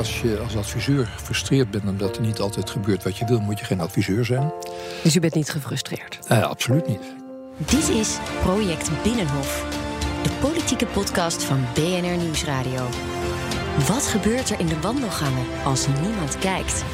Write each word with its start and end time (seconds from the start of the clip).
Als 0.00 0.20
je 0.20 0.38
als 0.38 0.56
adviseur 0.56 1.06
gefrustreerd 1.06 1.70
bent 1.70 1.84
omdat 1.84 2.16
er 2.16 2.22
niet 2.22 2.40
altijd 2.40 2.70
gebeurt 2.70 3.02
wat 3.02 3.16
je 3.16 3.24
wil, 3.24 3.40
moet 3.40 3.58
je 3.58 3.64
geen 3.64 3.80
adviseur 3.80 4.24
zijn. 4.24 4.52
Dus 5.02 5.16
u 5.16 5.20
bent 5.20 5.34
niet 5.34 5.50
gefrustreerd? 5.50 6.18
Uh, 6.32 6.42
absoluut 6.42 6.86
niet. 6.86 7.14
Dit 7.56 7.88
is 7.88 8.18
Project 8.42 8.90
Binnenhof, 9.02 9.64
de 10.22 10.30
politieke 10.40 10.86
podcast 10.86 11.44
van 11.44 11.64
BNR 11.74 12.16
Nieuwsradio. 12.16 12.88
Wat 13.88 14.06
gebeurt 14.06 14.50
er 14.50 14.60
in 14.60 14.66
de 14.66 14.80
wandelgangen 14.80 15.46
als 15.64 15.86
niemand 16.02 16.38
kijkt? 16.38 16.84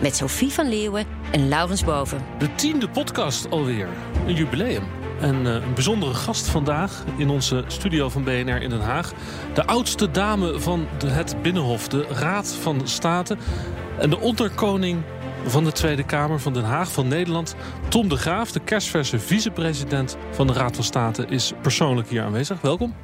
Met 0.00 0.16
Sophie 0.16 0.50
van 0.50 0.68
Leeuwen 0.68 1.06
en 1.30 1.48
Laurens 1.48 1.84
Boven. 1.84 2.24
De 2.38 2.54
tiende 2.54 2.88
podcast 2.88 3.50
alweer. 3.50 3.88
Een 4.26 4.34
jubileum. 4.34 4.99
En 5.20 5.46
uh, 5.46 5.54
een 5.54 5.74
bijzondere 5.74 6.14
gast 6.14 6.46
vandaag 6.46 7.04
in 7.16 7.30
onze 7.30 7.64
studio 7.66 8.08
van 8.08 8.24
BNR 8.24 8.62
in 8.62 8.70
Den 8.70 8.80
Haag. 8.80 9.12
De 9.54 9.64
oudste 9.66 10.10
dame 10.10 10.60
van 10.60 10.86
de, 10.98 11.08
het 11.08 11.42
Binnenhof, 11.42 11.88
de 11.88 12.06
Raad 12.08 12.48
van 12.60 12.88
State. 12.88 13.36
En 13.98 14.10
de 14.10 14.18
onderkoning 14.18 15.02
van 15.46 15.64
de 15.64 15.72
Tweede 15.72 16.04
Kamer 16.04 16.40
van 16.40 16.52
Den 16.52 16.64
Haag 16.64 16.92
van 16.92 17.08
Nederland. 17.08 17.56
Tom 17.88 18.08
de 18.08 18.16
Graaf, 18.16 18.52
de 18.52 18.60
kerstverse 18.60 19.18
vicepresident 19.18 20.16
van 20.30 20.46
de 20.46 20.52
Raad 20.52 20.74
van 20.74 20.84
State, 20.84 21.26
is 21.28 21.52
persoonlijk 21.62 22.08
hier 22.08 22.22
aanwezig. 22.22 22.60
Welkom. 22.60 22.94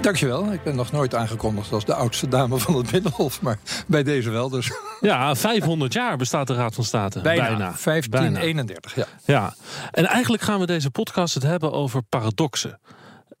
Dankjewel. 0.00 0.52
Ik 0.52 0.62
ben 0.62 0.76
nog 0.76 0.92
nooit 0.92 1.14
aangekondigd 1.14 1.72
als 1.72 1.84
de 1.84 1.94
oudste 1.94 2.28
dame 2.28 2.58
van 2.58 2.76
het 2.76 2.90
Binnenhof. 2.90 3.40
Maar 3.40 3.58
bij 3.86 4.02
deze 4.02 4.30
wel 4.30 4.48
dus. 4.48 4.70
Ja, 5.00 5.34
500 5.34 5.92
jaar 5.92 6.16
bestaat 6.16 6.46
de 6.46 6.54
Raad 6.54 6.74
van 6.74 6.84
State. 6.84 7.20
Bijna. 7.20 7.42
Bijna. 7.42 7.74
1531, 7.84 8.94
ja. 8.94 9.06
ja. 9.24 9.54
En 9.90 10.06
eigenlijk 10.06 10.42
gaan 10.42 10.60
we 10.60 10.66
deze 10.66 10.90
podcast 10.90 11.34
het 11.34 11.42
hebben 11.42 11.72
over 11.72 12.02
paradoxen. 12.02 12.80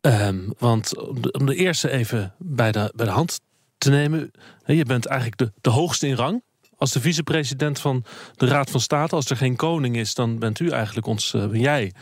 Um, 0.00 0.54
want 0.58 0.96
om 1.32 1.46
de, 1.46 1.54
eerste 1.54 1.90
even 1.90 2.34
bij 2.38 2.72
de, 2.72 2.92
bij 2.94 3.06
de 3.06 3.12
hand 3.12 3.40
te 3.78 3.90
nemen. 3.90 4.30
Je 4.64 4.84
bent 4.84 5.06
eigenlijk 5.06 5.38
de, 5.38 5.52
de 5.60 5.70
hoogste 5.70 6.06
in 6.06 6.14
rang. 6.14 6.42
Als 6.76 6.92
de 6.92 7.00
vicepresident 7.00 7.80
van 7.80 8.04
de 8.34 8.46
Raad 8.46 8.70
van 8.70 8.80
State. 8.80 9.14
Als 9.14 9.30
er 9.30 9.36
geen 9.36 9.56
koning 9.56 9.96
is, 9.96 10.14
dan 10.14 10.38
bent 10.38 10.60
u 10.60 10.68
eigenlijk 10.68 11.06
ons, 11.06 11.32
uh, 11.32 11.46
ben 11.46 11.60
jij 11.60 11.92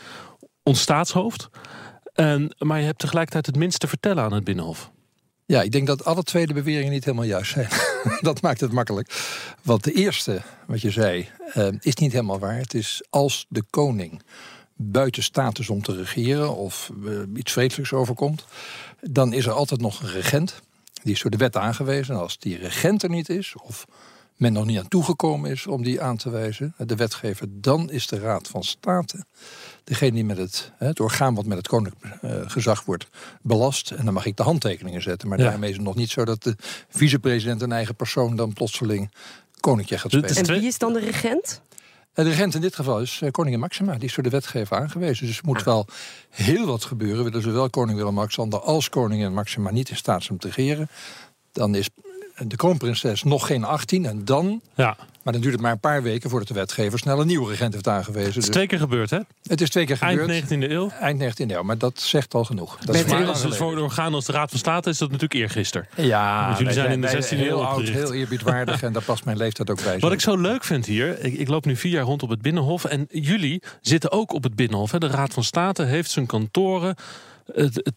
ons 0.62 0.80
staatshoofd. 0.80 1.48
En, 2.18 2.54
maar 2.58 2.78
je 2.78 2.84
hebt 2.84 2.98
tegelijkertijd 2.98 3.46
het 3.46 3.56
minste 3.56 3.78
te 3.78 3.88
vertellen 3.88 4.24
aan 4.24 4.32
het 4.32 4.44
Binnenhof. 4.44 4.90
Ja, 5.46 5.62
ik 5.62 5.72
denk 5.72 5.86
dat 5.86 6.04
alle 6.04 6.22
twee 6.22 6.46
de 6.46 6.52
beweringen 6.52 6.92
niet 6.92 7.04
helemaal 7.04 7.26
juist 7.26 7.52
zijn. 7.52 7.68
dat 8.20 8.42
maakt 8.42 8.60
het 8.60 8.72
makkelijk. 8.72 9.34
Want 9.62 9.84
de 9.84 9.92
eerste, 9.92 10.42
wat 10.66 10.80
je 10.80 10.90
zei, 10.90 11.28
uh, 11.56 11.68
is 11.80 11.94
niet 11.94 12.12
helemaal 12.12 12.38
waar. 12.38 12.56
Het 12.56 12.74
is 12.74 13.02
als 13.10 13.46
de 13.48 13.62
koning 13.70 14.22
buiten 14.76 15.22
staat 15.22 15.58
is 15.58 15.70
om 15.70 15.82
te 15.82 15.96
regeren 15.96 16.56
of 16.56 16.90
uh, 17.04 17.20
iets 17.34 17.52
vredelijks 17.52 17.92
overkomt, 17.92 18.44
dan 19.00 19.32
is 19.32 19.46
er 19.46 19.52
altijd 19.52 19.80
nog 19.80 20.02
een 20.02 20.10
regent. 20.10 20.62
Die 21.02 21.12
is 21.12 21.20
door 21.20 21.30
de 21.30 21.36
wet 21.36 21.56
aangewezen. 21.56 22.14
En 22.14 22.20
als 22.20 22.38
die 22.38 22.58
regent 22.58 23.02
er 23.02 23.10
niet 23.10 23.28
is, 23.28 23.54
of 23.62 23.86
men 24.36 24.52
nog 24.52 24.64
niet 24.64 24.78
aan 24.78 24.88
toegekomen 24.88 25.50
is 25.50 25.66
om 25.66 25.82
die 25.82 26.00
aan 26.00 26.16
te 26.16 26.30
wijzen, 26.30 26.74
de 26.76 26.96
wetgever, 26.96 27.46
dan 27.50 27.90
is 27.90 28.06
de 28.06 28.18
Raad 28.18 28.48
van 28.48 28.62
State 28.62 29.24
degene 29.88 30.12
die 30.12 30.24
met 30.24 30.36
het, 30.36 30.72
het 30.76 31.00
orgaan 31.00 31.34
wat 31.34 31.46
met 31.46 31.58
het 31.58 31.68
koninklijk 31.68 32.14
uh, 32.22 32.30
gezag 32.46 32.84
wordt 32.84 33.06
belast. 33.42 33.90
En 33.90 34.04
dan 34.04 34.14
mag 34.14 34.26
ik 34.26 34.36
de 34.36 34.42
handtekeningen 34.42 35.02
zetten. 35.02 35.28
Maar 35.28 35.38
daarmee 35.38 35.70
is 35.70 35.76
het 35.76 35.84
nog 35.84 35.94
niet 35.94 36.10
zo 36.10 36.24
dat 36.24 36.42
de 36.42 36.56
vicepresident 36.88 37.62
een 37.62 37.72
eigen 37.72 37.94
persoon 37.94 38.36
dan 38.36 38.52
plotseling 38.52 39.10
koninkje 39.60 39.98
gaat 39.98 40.10
spelen. 40.10 40.36
En 40.36 40.46
wie 40.46 40.66
is 40.66 40.78
dan 40.78 40.92
de 40.92 41.00
regent? 41.00 41.60
De 42.12 42.22
regent 42.22 42.54
in 42.54 42.60
dit 42.60 42.74
geval 42.74 43.00
is 43.00 43.20
eh, 43.22 43.30
koningin 43.30 43.60
Maxima. 43.60 43.94
Die 43.94 44.08
is 44.08 44.14
door 44.14 44.24
de 44.24 44.30
wetgever 44.30 44.76
aangewezen. 44.76 45.26
Dus 45.26 45.38
er 45.38 45.44
moet 45.44 45.62
wel 45.62 45.86
heel 46.30 46.66
wat 46.66 46.84
gebeuren. 46.84 47.24
Willen 47.24 47.42
zowel 47.42 47.70
koning 47.70 47.98
Willem-Alexander 47.98 48.60
als 48.60 48.88
koningin 48.88 49.32
Maxima 49.32 49.70
niet 49.70 49.88
in 49.90 49.96
staat 49.96 50.22
zijn 50.22 50.38
te 50.38 50.46
regeren. 50.46 50.88
Dan 51.52 51.74
is 51.74 51.88
de 52.46 52.56
kroonprinses 52.56 53.22
nog 53.22 53.46
geen 53.46 53.64
18 53.64 54.06
en 54.06 54.24
dan. 54.24 54.60
Ja. 54.74 54.96
Maar 55.22 55.32
dan 55.32 55.46
duurt 55.46 55.54
het 55.54 55.62
maar 55.62 55.72
een 55.72 55.80
paar 55.90 56.02
weken 56.02 56.30
voordat 56.30 56.48
de 56.48 56.54
wetgever 56.54 56.98
snel 56.98 57.20
een 57.20 57.26
nieuwe 57.26 57.48
regent 57.48 57.72
heeft 57.72 57.88
aangewezen. 57.88 58.28
Het 58.28 58.36
is 58.36 58.44
dus 58.44 58.54
twee 58.54 58.66
keer 58.66 58.78
gebeurd, 58.78 59.10
hè? 59.10 59.18
Het 59.42 59.60
is 59.60 59.70
twee 59.70 59.86
keer 59.86 59.96
gebeurd. 59.96 60.30
Eind 60.30 60.44
19e 60.44 60.70
eeuw. 60.70 60.90
Eind 61.00 61.40
19e 61.40 61.50
eeuw, 61.50 61.62
maar 61.62 61.78
dat 61.78 62.00
zegt 62.00 62.34
al 62.34 62.44
genoeg. 62.44 62.78
Dat 62.78 62.94
is 62.94 63.04
maar 63.04 63.26
als 63.26 63.42
het 63.42 63.56
voor 63.56 63.78
orgaan 63.78 64.14
als 64.14 64.24
de 64.24 64.32
Raad 64.32 64.50
van 64.50 64.58
State 64.58 64.88
is 64.90 64.98
dat 64.98 65.10
natuurlijk 65.10 65.40
eergisteren. 65.40 65.88
Ja, 65.96 66.54
jullie 66.58 66.72
zijn 66.72 66.90
in 66.90 67.00
de 67.00 67.08
16e 67.08 67.30
eeuw 67.30 67.38
heel 67.38 67.66
oud, 67.66 67.88
heel 67.88 68.12
eerbiedwaardig 68.12 68.82
en 68.82 68.92
daar 68.92 69.02
past 69.02 69.24
mijn 69.24 69.36
leeftijd 69.36 69.70
ook 69.70 69.82
bij. 69.82 69.98
Wat 69.98 70.12
ik 70.12 70.20
zo 70.20 70.36
leuk 70.36 70.64
vind 70.64 70.86
hier, 70.86 71.24
ik, 71.24 71.34
ik, 71.34 71.48
loop 71.48 71.64
nu 71.64 71.76
vier 71.76 71.92
jaar 71.92 72.04
rond 72.04 72.22
op 72.22 72.28
het 72.28 72.42
Binnenhof 72.42 72.84
en 72.84 73.06
jullie 73.10 73.62
zitten 73.80 74.12
ook 74.12 74.32
op 74.32 74.42
het 74.42 74.56
Binnenhof. 74.56 74.90
Hè. 74.90 74.98
De 74.98 75.06
Raad 75.06 75.32
van 75.32 75.44
State 75.44 75.82
heeft 75.82 76.10
zijn 76.10 76.26
kantoren 76.26 76.94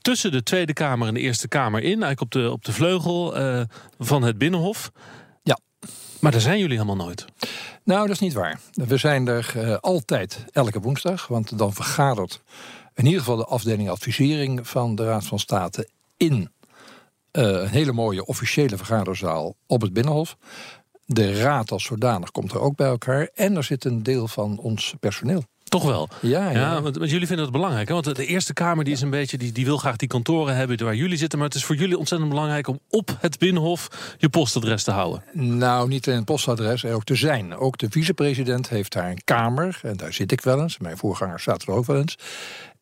tussen 0.02 0.32
de 0.32 0.44
Tweede 0.44 0.74
Kamer 0.74 1.08
en 1.08 1.14
de 1.14 1.20
Eerste 1.20 1.48
Kamer 1.48 1.80
in. 1.80 2.04
Eigenlijk 2.04 2.22
op 2.22 2.32
de, 2.32 2.52
op 2.52 2.66
de 2.66 2.74
vleugel 2.74 3.40
uh, 3.40 3.62
van 4.00 4.24
het 4.24 4.38
Binnenhof. 4.38 4.92
Ja. 5.44 5.60
Maar 6.20 6.32
daar 6.32 6.42
zijn 6.42 6.60
jullie 6.60 6.78
helemaal 6.78 7.06
nooit. 7.06 7.26
Nou, 7.84 8.02
dat 8.02 8.16
is 8.16 8.20
niet 8.20 8.34
waar. 8.34 8.60
We 8.72 8.98
zijn 8.98 9.28
er 9.28 9.54
uh, 9.58 9.78
altijd 9.78 10.46
elke 10.52 10.80
woensdag. 10.80 11.28
Want 11.28 11.58
dan 11.58 11.74
vergadert 11.74 12.42
in 12.94 13.06
ieder 13.06 13.20
geval 13.20 13.38
de 13.38 13.46
afdeling 13.46 13.90
advisering 13.90 14.68
van 14.68 14.96
de 14.96 15.06
Raad 15.06 15.26
van 15.26 15.40
State 15.40 15.90
in 16.18 16.52
uh, 17.32 17.44
een 17.44 17.68
hele 17.68 17.92
mooie 17.92 18.26
officiële 18.26 18.78
vergaderzaal 18.78 19.56
op 19.68 19.82
het 19.82 19.94
Binnenhof. 19.94 20.38
De 21.06 21.42
raad 21.42 21.72
als 21.72 21.84
zodanig 21.84 22.32
komt 22.32 22.52
er 22.52 22.60
ook 22.60 22.76
bij 22.76 22.88
elkaar. 22.88 23.30
En 23.34 23.56
er 23.56 23.64
zit 23.64 23.86
een 23.86 24.04
deel 24.04 24.28
van 24.28 24.58
ons 24.60 24.94
personeel. 25.00 25.44
Toch 25.72 25.84
wel. 25.84 26.10
Ja, 26.22 26.50
ja. 26.50 26.60
ja 26.60 26.82
want, 26.82 26.96
jullie 26.96 27.28
vinden 27.28 27.46
het 27.46 27.54
belangrijk. 27.54 27.88
Hè? 27.88 27.94
Want 27.94 28.16
de 28.16 28.26
Eerste 28.26 28.54
Kamer 28.54 28.84
die 28.84 28.94
is 28.94 29.02
een 29.02 29.10
beetje, 29.10 29.38
die, 29.38 29.52
die 29.52 29.66
wil 29.66 29.78
graag 29.78 29.96
die 29.96 30.08
kantoren 30.08 30.56
hebben 30.56 30.84
waar 30.84 30.96
jullie 30.96 31.18
zitten. 31.18 31.40
Maar 31.40 31.48
het 31.48 31.58
is 31.58 31.64
voor 31.64 31.76
jullie 31.76 31.98
ontzettend 31.98 32.30
belangrijk 32.30 32.68
om 32.68 32.80
op 32.90 33.18
het 33.20 33.40
Binnenhof 33.40 33.88
je 34.18 34.30
postadres 34.30 34.84
te 34.84 34.92
houden. 34.92 35.24
Nou, 35.34 35.88
niet 35.88 36.06
alleen 36.06 36.18
het 36.18 36.28
postadres, 36.28 36.84
er 36.84 36.94
ook 36.94 37.04
te 37.04 37.16
zijn. 37.16 37.56
Ook 37.56 37.78
de 37.78 37.88
vicepresident 37.90 38.70
heeft 38.70 38.94
daar 38.94 39.10
een 39.10 39.24
kamer. 39.24 39.80
En 39.84 39.98
daar 39.98 40.14
zit 40.14 40.32
ik 40.32 40.42
wel 40.42 40.62
eens. 40.62 40.78
Mijn 40.78 40.98
voorganger 40.98 41.40
staat 41.40 41.62
er 41.62 41.72
ook 41.72 41.86
wel 41.86 41.98
eens. 41.98 42.18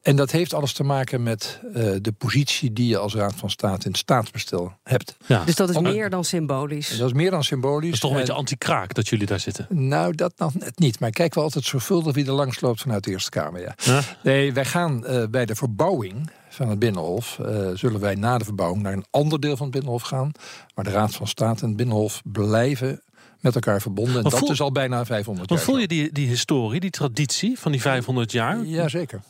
En 0.09 0.15
dat 0.15 0.31
heeft 0.31 0.53
alles 0.53 0.73
te 0.73 0.83
maken 0.83 1.23
met 1.23 1.59
uh, 1.63 1.73
de 2.01 2.11
positie 2.17 2.73
die 2.73 2.87
je 2.87 2.97
als 2.97 3.15
Raad 3.15 3.33
van 3.35 3.49
State 3.49 3.85
in 3.85 3.91
het 3.91 3.99
staatsbestel 3.99 4.73
hebt. 4.83 5.17
Ja. 5.25 5.43
Dus 5.43 5.55
dat 5.55 5.69
is 5.69 5.79
meer 5.79 6.09
dan 6.09 6.23
symbolisch? 6.23 6.97
Dat 6.97 7.07
is 7.07 7.13
meer 7.13 7.31
dan 7.31 7.43
symbolisch. 7.43 7.85
Dat 7.85 7.93
is 7.93 7.99
toch 7.99 8.11
een 8.11 8.17
beetje 8.17 8.33
anti-kraak 8.33 8.93
dat 8.93 9.07
jullie 9.07 9.25
daar 9.25 9.39
zitten? 9.39 9.67
Nou, 9.69 10.15
dat 10.15 10.33
nog 10.37 10.53
net 10.53 10.79
niet. 10.79 10.99
Maar 10.99 11.09
ik 11.09 11.15
kijk 11.15 11.33
wel 11.33 11.43
altijd 11.43 11.65
zorgvuldig 11.65 12.15
wie 12.15 12.25
er 12.25 12.31
langs 12.31 12.61
loopt 12.61 12.81
vanuit 12.81 13.03
de 13.03 13.11
Eerste 13.11 13.29
Kamer. 13.29 13.61
Ja. 13.61 13.75
ja? 13.77 14.01
Nee, 14.23 14.53
wij 14.53 14.65
gaan 14.65 15.03
uh, 15.07 15.23
bij 15.31 15.45
de 15.45 15.55
verbouwing 15.55 16.29
van 16.49 16.69
het 16.69 16.79
Binnenhof... 16.79 17.37
Uh, 17.41 17.69
zullen 17.73 17.99
wij 17.99 18.15
na 18.15 18.37
de 18.37 18.45
verbouwing 18.45 18.83
naar 18.83 18.93
een 18.93 19.05
ander 19.09 19.39
deel 19.39 19.57
van 19.57 19.65
het 19.65 19.75
Binnenhof 19.75 20.01
gaan. 20.01 20.31
Maar 20.75 20.85
de 20.85 20.91
Raad 20.91 21.15
van 21.15 21.27
State 21.27 21.61
en 21.61 21.67
het 21.67 21.77
Binnenhof 21.77 22.21
blijven 22.23 23.01
met 23.39 23.55
elkaar 23.55 23.81
verbonden. 23.81 24.15
En 24.15 24.23
dat 24.23 24.37
voel, 24.37 24.51
is 24.51 24.61
al 24.61 24.71
bijna 24.71 25.05
500 25.05 25.49
jaar. 25.49 25.57
Maar 25.57 25.67
voel 25.67 25.77
je 25.79 25.87
die, 25.87 26.11
die 26.11 26.27
historie, 26.27 26.79
die 26.79 26.89
traditie 26.89 27.59
van 27.59 27.71
die 27.71 27.81
500 27.81 28.31
jaar? 28.31 28.65
Jazeker. 28.65 29.21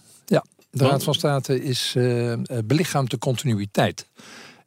De 0.72 0.88
Raad 0.88 1.04
van 1.04 1.14
State 1.14 1.64
is 1.64 1.94
uh, 1.98 2.34
belichaamt 2.66 3.12
de 3.12 3.18
continuïteit 3.18 4.08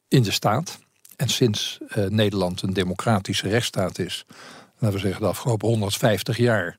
in 0.08 0.22
de 0.22 0.30
staat. 0.30 0.78
En 1.16 1.28
sinds 1.28 1.78
uh, 1.96 2.06
Nederland 2.06 2.62
een 2.62 2.72
democratische 2.72 3.48
rechtsstaat 3.48 3.98
is, 3.98 4.24
laten 4.78 4.96
we 4.96 5.02
zeggen 5.02 5.22
de 5.22 5.28
afgelopen 5.28 5.68
150 5.68 6.36
jaar, 6.36 6.76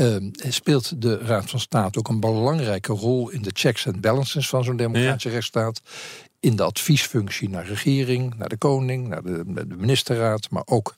uh, 0.00 0.16
speelt 0.48 1.02
de 1.02 1.18
Raad 1.18 1.50
van 1.50 1.60
State 1.60 1.98
ook 1.98 2.08
een 2.08 2.20
belangrijke 2.20 2.92
rol 2.92 3.30
in 3.30 3.42
de 3.42 3.50
checks 3.52 3.86
en 3.86 4.00
balances 4.00 4.48
van 4.48 4.64
zo'n 4.64 4.76
democratische 4.76 5.28
ja. 5.28 5.34
rechtsstaat. 5.34 5.80
In 6.40 6.56
de 6.56 6.62
adviesfunctie 6.62 7.48
naar 7.48 7.66
regering, 7.66 8.34
naar 8.34 8.48
de 8.48 8.56
koning, 8.56 9.08
naar 9.08 9.22
de, 9.22 9.42
de 9.46 9.76
ministerraad, 9.76 10.50
maar 10.50 10.62
ook 10.64 10.94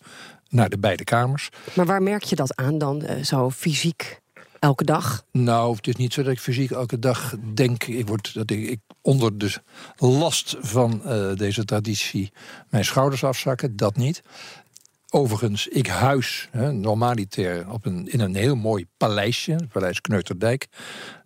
naar 0.48 0.68
de 0.68 0.78
beide 0.78 1.04
kamers. 1.04 1.48
Maar 1.74 1.86
waar 1.86 2.02
merk 2.02 2.22
je 2.22 2.36
dat 2.36 2.56
aan 2.56 2.78
dan, 2.78 3.04
zo 3.24 3.50
fysiek? 3.50 4.20
Elke 4.58 4.84
dag? 4.84 5.24
Nou, 5.32 5.76
het 5.76 5.86
is 5.86 5.96
niet 5.96 6.12
zo 6.12 6.22
dat 6.22 6.32
ik 6.32 6.40
fysiek 6.40 6.70
elke 6.70 6.98
dag 6.98 7.34
denk... 7.54 7.84
ik, 7.84 8.06
word, 8.06 8.34
dat 8.34 8.50
ik, 8.50 8.80
onder 9.00 9.38
de 9.38 9.60
last 9.96 10.56
van 10.60 11.02
uh, 11.06 11.34
deze 11.34 11.64
traditie 11.64 12.32
mijn 12.68 12.84
schouders 12.84 13.24
afzakken. 13.24 13.76
Dat 13.76 13.96
niet. 13.96 14.22
Overigens, 15.10 15.68
ik 15.68 15.86
huis 15.86 16.48
hè, 16.50 16.72
normaliter 16.72 17.70
op 17.70 17.86
een, 17.86 18.12
in 18.12 18.20
een 18.20 18.34
heel 18.34 18.56
mooi 18.56 18.86
paleisje. 18.96 19.52
Het 19.52 19.68
paleis 19.68 20.00
Kneuterdijk. 20.00 20.66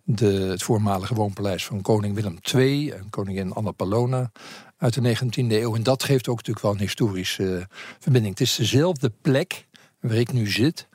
De, 0.03 0.31
het 0.31 0.63
voormalige 0.63 1.13
woonpaleis 1.13 1.65
van 1.65 1.81
koning 1.81 2.15
Willem 2.15 2.37
II 2.53 2.89
en 2.89 3.09
koningin 3.09 3.53
Anna 3.53 3.71
Palona 3.71 4.31
uit 4.77 4.93
de 4.93 5.15
19e 5.15 5.51
eeuw. 5.51 5.75
En 5.75 5.83
dat 5.83 6.03
geeft 6.03 6.27
ook 6.27 6.37
natuurlijk 6.37 6.65
wel 6.65 6.73
een 6.73 6.79
historische 6.79 7.67
verbinding. 7.99 8.37
Het 8.37 8.47
is 8.47 8.55
dezelfde 8.55 9.11
plek 9.21 9.67
waar 9.99 10.17
ik 10.17 10.33
nu 10.33 10.47
zit 10.47 10.87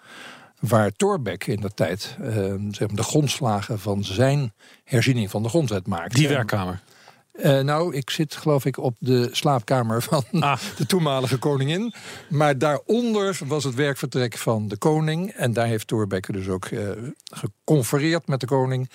waar 0.61 0.91
Thorbecke 0.93 1.53
in 1.53 1.61
de 1.61 1.71
tijd 1.75 2.17
uh, 2.21 2.27
zeg 2.71 2.89
maar 2.89 2.97
de 2.97 3.03
grondslagen 3.03 3.79
van 3.79 4.05
zijn 4.05 4.53
herziening 4.85 5.31
van 5.31 5.43
de 5.43 5.49
grondwet 5.49 5.87
maakte. 5.87 6.17
Die 6.17 6.29
werkkamer. 6.29 6.83
Uh, 7.45 7.61
nou, 7.61 7.95
ik 7.95 8.11
zit 8.11 8.35
geloof 8.35 8.65
ik 8.65 8.79
op 8.79 8.97
de 8.99 9.29
slaapkamer 9.33 10.03
van 10.03 10.25
ah. 10.31 10.59
de 10.77 10.87
toenmalige 10.87 11.39
koningin. 11.39 11.95
Maar 12.29 12.59
daaronder 12.59 13.39
was 13.47 13.65
het 13.65 13.75
werkvertrek 13.75 14.37
van 14.37 14.69
de 14.69 14.77
koning. 14.77 15.31
En 15.31 15.53
daar 15.53 15.67
heeft 15.67 15.87
Thorbecke 15.87 16.33
dus 16.33 16.49
ook 16.49 16.71
uh, 16.71 16.91
geconfereerd 17.25 18.27
met 18.27 18.41
de 18.41 18.47
koning. 18.47 18.91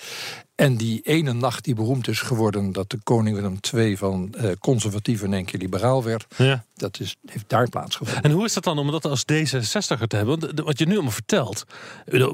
En 0.54 0.76
die 0.76 1.00
ene 1.00 1.32
nacht 1.32 1.64
die 1.64 1.74
beroemd 1.74 2.08
is 2.08 2.20
geworden 2.20 2.72
dat 2.72 2.90
de 2.90 2.98
koning 3.02 3.36
Willem 3.36 3.58
II 3.74 3.96
van 3.96 4.34
uh, 4.36 4.50
conservatief 4.60 5.22
in 5.22 5.32
één 5.32 5.44
keer 5.44 5.60
liberaal 5.60 6.04
werd, 6.04 6.26
ja. 6.36 6.64
dat 6.74 7.00
is, 7.00 7.16
heeft 7.26 7.48
daar 7.48 7.68
plaatsgevonden. 7.68 8.22
En 8.22 8.30
hoe 8.30 8.44
is 8.44 8.52
dat 8.52 8.64
dan 8.64 8.78
om 8.78 8.90
dat 8.90 9.04
als 9.04 9.22
D66er 9.32 10.06
te 10.06 10.16
hebben? 10.16 10.40
Want 10.40 10.60
wat 10.60 10.78
je 10.78 10.86
nu 10.86 10.92
allemaal 10.92 11.10
vertelt, 11.10 11.64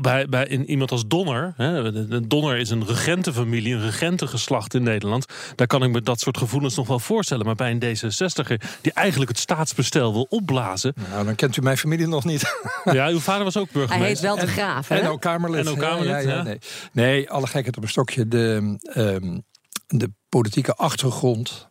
bij, 0.01 0.29
bij 0.29 0.47
in 0.47 0.71
iemand 0.71 0.91
als 0.91 1.07
Donner, 1.07 1.55
hè, 1.57 2.27
Donner 2.27 2.57
is 2.57 2.71
een 2.71 2.87
regentenfamilie, 2.87 3.75
een 3.75 3.81
regentengeslacht 3.81 4.75
in 4.75 4.83
Nederland, 4.83 5.27
daar 5.55 5.67
kan 5.67 5.83
ik 5.83 5.91
me 5.91 6.03
dat 6.03 6.21
soort 6.21 6.39
gevoelens 6.39 6.77
nog 6.77 6.87
wel 6.87 6.99
voorstellen. 6.99 7.47
Maar 7.47 7.55
bij 7.55 7.71
een 7.71 7.83
D66er 7.83 8.81
die 8.81 8.93
eigenlijk 8.93 9.31
het 9.31 9.39
staatsbestel 9.39 10.13
wil 10.13 10.27
opblazen. 10.29 10.95
Nou, 11.11 11.25
dan 11.25 11.35
kent 11.35 11.57
u 11.57 11.63
mijn 11.63 11.79
familie 11.79 12.07
nog 12.07 12.25
niet. 12.25 12.43
Ja, 12.85 13.09
uw 13.09 13.19
vader 13.19 13.45
was 13.45 13.57
ook 13.57 13.71
burgemeester. 13.73 13.99
Hij 13.99 14.09
heet 14.09 14.21
wel 14.21 14.37
de 14.37 14.47
Graaf. 14.47 14.91
En, 14.91 15.01
en 15.01 15.09
ook 15.09 15.21
Kamerlid. 15.21 15.67
En 15.67 15.73
ook 15.73 15.79
Kamerlid, 15.79 16.09
ja, 16.09 16.19
ja, 16.19 16.37
ja, 16.37 16.43
nee. 16.43 16.59
nee, 16.93 17.31
alle 17.31 17.47
gekheid 17.47 17.77
op 17.77 17.83
een 17.83 17.89
stokje. 18.11 18.29
De, 18.29 18.79
um, 18.97 19.45
de 19.87 20.13
politieke 20.29 20.75
achtergrond 20.75 21.69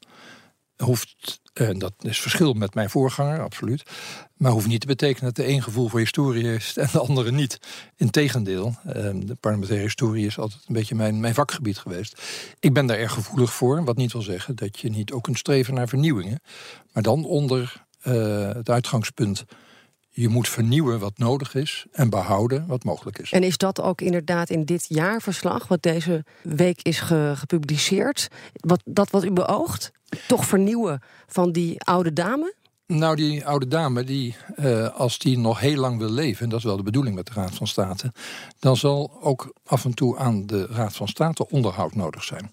hoeft, 0.83 1.41
en 1.53 1.79
dat 1.79 1.93
is 1.99 2.21
verschil 2.21 2.53
met 2.53 2.73
mijn 2.73 2.89
voorganger, 2.89 3.41
absoluut. 3.41 3.83
Maar 4.37 4.51
hoeft 4.51 4.67
niet 4.67 4.81
te 4.81 4.87
betekenen 4.87 5.33
dat 5.33 5.45
de 5.45 5.51
een 5.51 5.63
gevoel 5.63 5.87
voor 5.87 5.99
historie 5.99 6.47
heeft 6.47 6.77
en 6.77 6.89
de 6.91 6.99
andere 6.99 7.31
niet. 7.31 7.59
Integendeel, 7.95 8.75
de 9.15 9.37
parlementaire 9.39 9.85
historie 9.85 10.25
is 10.25 10.37
altijd 10.37 10.61
een 10.67 10.73
beetje 10.73 10.95
mijn, 10.95 11.19
mijn 11.19 11.33
vakgebied 11.33 11.77
geweest. 11.77 12.21
Ik 12.59 12.73
ben 12.73 12.85
daar 12.85 12.97
erg 12.97 13.13
gevoelig 13.13 13.53
voor, 13.53 13.83
wat 13.83 13.97
niet 13.97 14.11
wil 14.11 14.21
zeggen 14.21 14.55
dat 14.55 14.79
je 14.79 14.89
niet 14.89 15.11
ook 15.11 15.23
kunt 15.23 15.37
streven 15.37 15.73
naar 15.73 15.87
vernieuwingen. 15.87 16.41
Maar 16.93 17.03
dan 17.03 17.25
onder 17.25 17.85
uh, 18.03 18.53
het 18.53 18.69
uitgangspunt 18.69 19.45
je 20.09 20.27
moet 20.27 20.49
vernieuwen 20.49 20.99
wat 20.99 21.17
nodig 21.17 21.55
is 21.55 21.85
en 21.91 22.09
behouden 22.09 22.67
wat 22.67 22.83
mogelijk 22.83 23.19
is. 23.19 23.31
En 23.31 23.43
is 23.43 23.57
dat 23.57 23.81
ook 23.81 24.01
inderdaad 24.01 24.49
in 24.49 24.65
dit 24.65 24.85
jaarverslag, 24.87 25.67
wat 25.67 25.81
deze 25.81 26.25
week 26.41 26.81
is 26.81 26.99
gepubliceerd, 27.33 28.27
wat, 28.53 28.81
dat 28.85 29.09
wat 29.09 29.23
u 29.23 29.31
beoogt? 29.31 29.91
Toch 30.27 30.45
vernieuwen 30.45 31.01
van 31.27 31.51
die 31.51 31.81
oude 31.81 32.13
dame? 32.13 32.53
Nou, 32.87 33.15
die 33.15 33.45
oude 33.45 33.67
dame, 33.67 34.03
die, 34.03 34.35
uh, 34.55 34.87
als 34.87 35.19
die 35.19 35.37
nog 35.37 35.59
heel 35.59 35.79
lang 35.79 35.97
wil 35.97 36.09
leven, 36.11 36.43
en 36.43 36.49
dat 36.49 36.59
is 36.59 36.65
wel 36.65 36.77
de 36.77 36.83
bedoeling 36.83 37.15
met 37.15 37.25
de 37.25 37.33
Raad 37.33 37.55
van 37.55 37.67
State, 37.67 38.13
dan 38.59 38.77
zal 38.77 39.17
ook 39.21 39.53
af 39.65 39.85
en 39.85 39.93
toe 39.93 40.17
aan 40.17 40.45
de 40.45 40.65
Raad 40.65 40.95
van 40.95 41.07
State 41.07 41.49
onderhoud 41.49 41.95
nodig 41.95 42.23
zijn. 42.23 42.51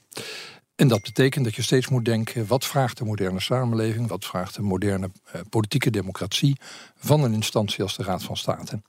En 0.76 0.88
dat 0.88 1.02
betekent 1.02 1.44
dat 1.44 1.54
je 1.54 1.62
steeds 1.62 1.88
moet 1.88 2.04
denken: 2.04 2.46
wat 2.46 2.64
vraagt 2.64 2.98
de 2.98 3.04
moderne 3.04 3.40
samenleving, 3.40 4.08
wat 4.08 4.24
vraagt 4.24 4.54
de 4.54 4.62
moderne 4.62 5.10
uh, 5.34 5.40
politieke 5.48 5.90
democratie 5.90 6.56
van 6.96 7.22
een 7.22 7.32
instantie 7.32 7.82
als 7.82 7.96
de 7.96 8.02
Raad 8.02 8.22
van 8.22 8.36
State? 8.36 8.82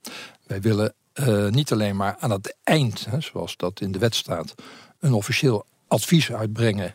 Wij 0.46 0.60
willen 0.60 0.94
uh, 1.14 1.48
niet 1.48 1.72
alleen 1.72 1.96
maar 1.96 2.16
aan 2.18 2.30
het 2.30 2.56
eind, 2.64 3.04
hè, 3.04 3.20
zoals 3.20 3.56
dat 3.56 3.80
in 3.80 3.92
de 3.92 3.98
wet 3.98 4.14
staat, 4.14 4.54
een 5.00 5.12
officieel 5.12 5.66
advies 5.86 6.32
uitbrengen. 6.32 6.94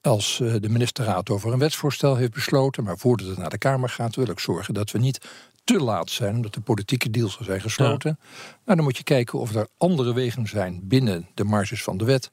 Als 0.00 0.38
uh, 0.42 0.54
de 0.60 0.68
ministerraad 0.68 1.30
over 1.30 1.52
een 1.52 1.58
wetsvoorstel 1.58 2.16
heeft 2.16 2.32
besloten, 2.32 2.84
maar 2.84 2.98
voordat 2.98 3.26
het 3.26 3.38
naar 3.38 3.50
de 3.50 3.58
Kamer 3.58 3.88
gaat, 3.88 4.16
wil 4.16 4.28
ik 4.28 4.38
zorgen 4.38 4.74
dat 4.74 4.90
we 4.90 4.98
niet 4.98 5.20
te 5.64 5.80
laat 5.80 6.10
zijn, 6.10 6.34
omdat 6.34 6.54
de 6.54 6.60
politieke 6.60 7.10
deals 7.10 7.38
zijn 7.40 7.60
gesloten. 7.60 8.16
Ja. 8.20 8.26
Maar 8.64 8.76
dan 8.76 8.84
moet 8.84 8.96
je 8.96 9.02
kijken 9.02 9.38
of 9.38 9.54
er 9.54 9.68
andere 9.76 10.14
wegen 10.14 10.46
zijn 10.46 10.80
binnen 10.82 11.28
de 11.34 11.44
marges 11.44 11.82
van 11.82 11.96
de 11.96 12.04
wet 12.04 12.30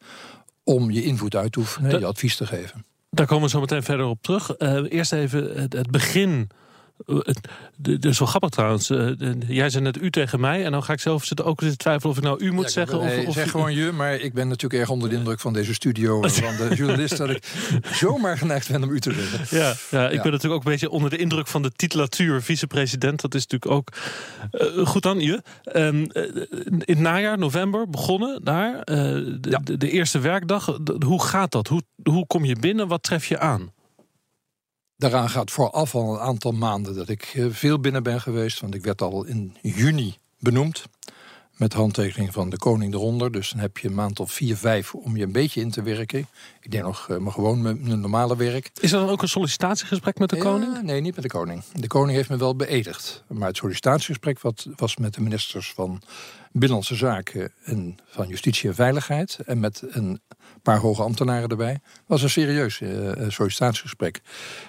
om 0.73 0.91
je 0.91 1.03
invloed 1.03 1.35
uit 1.35 1.51
te 1.51 1.59
oefenen, 1.59 1.99
je 1.99 2.05
advies 2.05 2.35
te 2.35 2.45
geven. 2.45 2.85
Daar 3.09 3.25
komen 3.25 3.43
we 3.43 3.49
zo 3.49 3.59
meteen 3.59 3.83
verder 3.83 4.05
op 4.05 4.21
terug. 4.21 4.59
Uh, 4.59 4.83
eerst 4.89 5.13
even 5.13 5.61
het, 5.61 5.73
het 5.73 5.91
begin 5.91 6.49
dus 7.99 8.19
wel 8.19 8.27
grappig 8.27 8.49
trouwens. 8.49 8.89
Eh, 8.89 9.09
jij 9.47 9.69
zei 9.69 9.83
net 9.83 10.01
u 10.01 10.09
tegen 10.09 10.39
mij. 10.39 10.65
En 10.65 10.71
dan 10.71 10.83
ga 10.83 10.93
ik 10.93 10.99
zelf 10.99 11.25
zitten 11.25 11.45
ook 11.45 11.59
zitten 11.59 11.77
twijfelen 11.77 12.11
of 12.11 12.17
ik 12.17 12.23
nou 12.23 12.43
u 12.43 12.51
moet 12.51 12.71
zeggen. 12.71 12.99
of, 12.99 13.25
of 13.27 13.33
zeg 13.33 13.51
gewoon 13.51 13.73
je, 13.73 13.91
maar 13.91 14.13
ik 14.15 14.33
ben 14.33 14.47
natuurlijk 14.47 14.81
erg 14.81 14.89
onder 14.89 15.09
de 15.09 15.15
indruk 15.15 15.39
van 15.39 15.53
deze 15.53 15.73
studio. 15.73 16.23
en 16.23 16.31
van 16.55 16.67
de 16.67 16.75
journalist 16.75 17.17
dat 17.17 17.29
ik 17.29 17.43
zomaar 17.91 18.37
geneigd 18.37 18.69
ben 18.71 18.83
om 18.83 18.89
u 18.89 18.99
te 18.99 19.13
zeggen. 19.13 19.57
Ja, 19.57 19.73
ja 19.89 20.09
ik 20.09 20.21
ben 20.21 20.31
natuurlijk 20.31 20.53
ook 20.53 20.65
een 20.65 20.71
beetje 20.71 20.89
onder 20.89 21.09
de 21.09 21.17
indruk 21.17 21.47
van 21.47 21.61
de 21.61 21.71
titulatuur 21.71 22.41
vicepresident. 22.41 23.21
Dat 23.21 23.35
is 23.35 23.47
natuurlijk 23.47 23.71
ook. 23.71 23.91
Uh, 24.51 24.87
goed 24.87 25.03
dan, 25.03 25.19
je. 25.19 25.41
Um, 25.75 26.07
in 26.11 26.83
het 26.85 26.99
najaar, 26.99 27.37
november, 27.37 27.89
begonnen 27.89 28.43
daar. 28.43 28.73
Uh, 28.73 28.85
de, 28.85 29.37
ja. 29.49 29.59
de, 29.63 29.77
de, 29.77 29.89
eerste 29.89 30.19
werkdag. 30.19 30.77
hoe 31.05 31.23
gaat 31.23 31.51
dat? 31.51 31.67
Hoe, 31.67 31.81
hoe 32.03 32.27
kom 32.27 32.45
je 32.45 32.55
binnen? 32.55 32.87
Wat 32.87 33.03
tref 33.03 33.25
je 33.25 33.39
aan? 33.39 33.71
Daaraan 35.01 35.29
gaat 35.29 35.51
vooraf 35.51 35.95
al 35.95 36.13
een 36.13 36.19
aantal 36.19 36.51
maanden 36.51 36.95
dat 36.95 37.09
ik 37.09 37.31
eh, 37.35 37.45
veel 37.49 37.79
binnen 37.79 38.03
ben 38.03 38.21
geweest. 38.21 38.59
Want 38.59 38.75
ik 38.75 38.83
werd 38.83 39.01
al 39.01 39.25
in 39.25 39.55
juni 39.61 40.17
benoemd. 40.39 40.83
Met 41.57 41.73
handtekening 41.73 42.33
van 42.33 42.49
de 42.49 42.57
koning 42.57 42.93
eronder. 42.93 43.31
Dus 43.31 43.49
dan 43.49 43.59
heb 43.59 43.77
je 43.77 43.87
een 43.87 43.93
maand 43.93 44.19
of 44.19 44.31
vier, 44.31 44.57
vijf 44.57 44.93
om 44.93 45.17
je 45.17 45.23
een 45.23 45.31
beetje 45.31 45.61
in 45.61 45.71
te 45.71 45.81
werken. 45.81 46.27
Ik 46.61 46.71
deed 46.71 46.81
nog 46.81 47.09
eh, 47.09 47.17
maar 47.17 47.31
gewoon 47.31 47.61
mijn 47.61 47.99
normale 47.99 48.37
werk. 48.37 48.69
Is 48.79 48.91
dat 48.91 49.01
dan 49.01 49.09
ook 49.09 49.21
een 49.21 49.27
sollicitatiegesprek 49.27 50.19
met 50.19 50.29
de 50.29 50.35
ja, 50.35 50.41
koning? 50.41 50.81
Nee, 50.81 51.01
niet 51.01 51.15
met 51.15 51.23
de 51.23 51.29
koning. 51.29 51.63
De 51.73 51.87
koning 51.87 52.17
heeft 52.17 52.29
me 52.29 52.37
wel 52.37 52.55
beëdigd. 52.55 53.23
Maar 53.27 53.47
het 53.47 53.57
sollicitatiegesprek 53.57 54.39
wat, 54.39 54.67
was 54.75 54.97
met 54.97 55.13
de 55.13 55.21
ministers 55.21 55.73
van 55.73 56.01
Binnenlandse 56.51 56.95
Zaken 56.95 57.51
en 57.63 57.97
van 58.05 58.27
Justitie 58.27 58.69
en 58.69 58.75
Veiligheid. 58.75 59.39
En 59.45 59.59
met 59.59 59.83
een 59.89 60.21
paar 60.61 60.77
hoge 60.77 61.03
ambtenaren 61.03 61.49
erbij. 61.49 61.79
was 62.05 62.21
een 62.21 62.29
serieus 62.29 62.79
uh, 62.79 63.11
sollicitatiegesprek. 63.27 64.21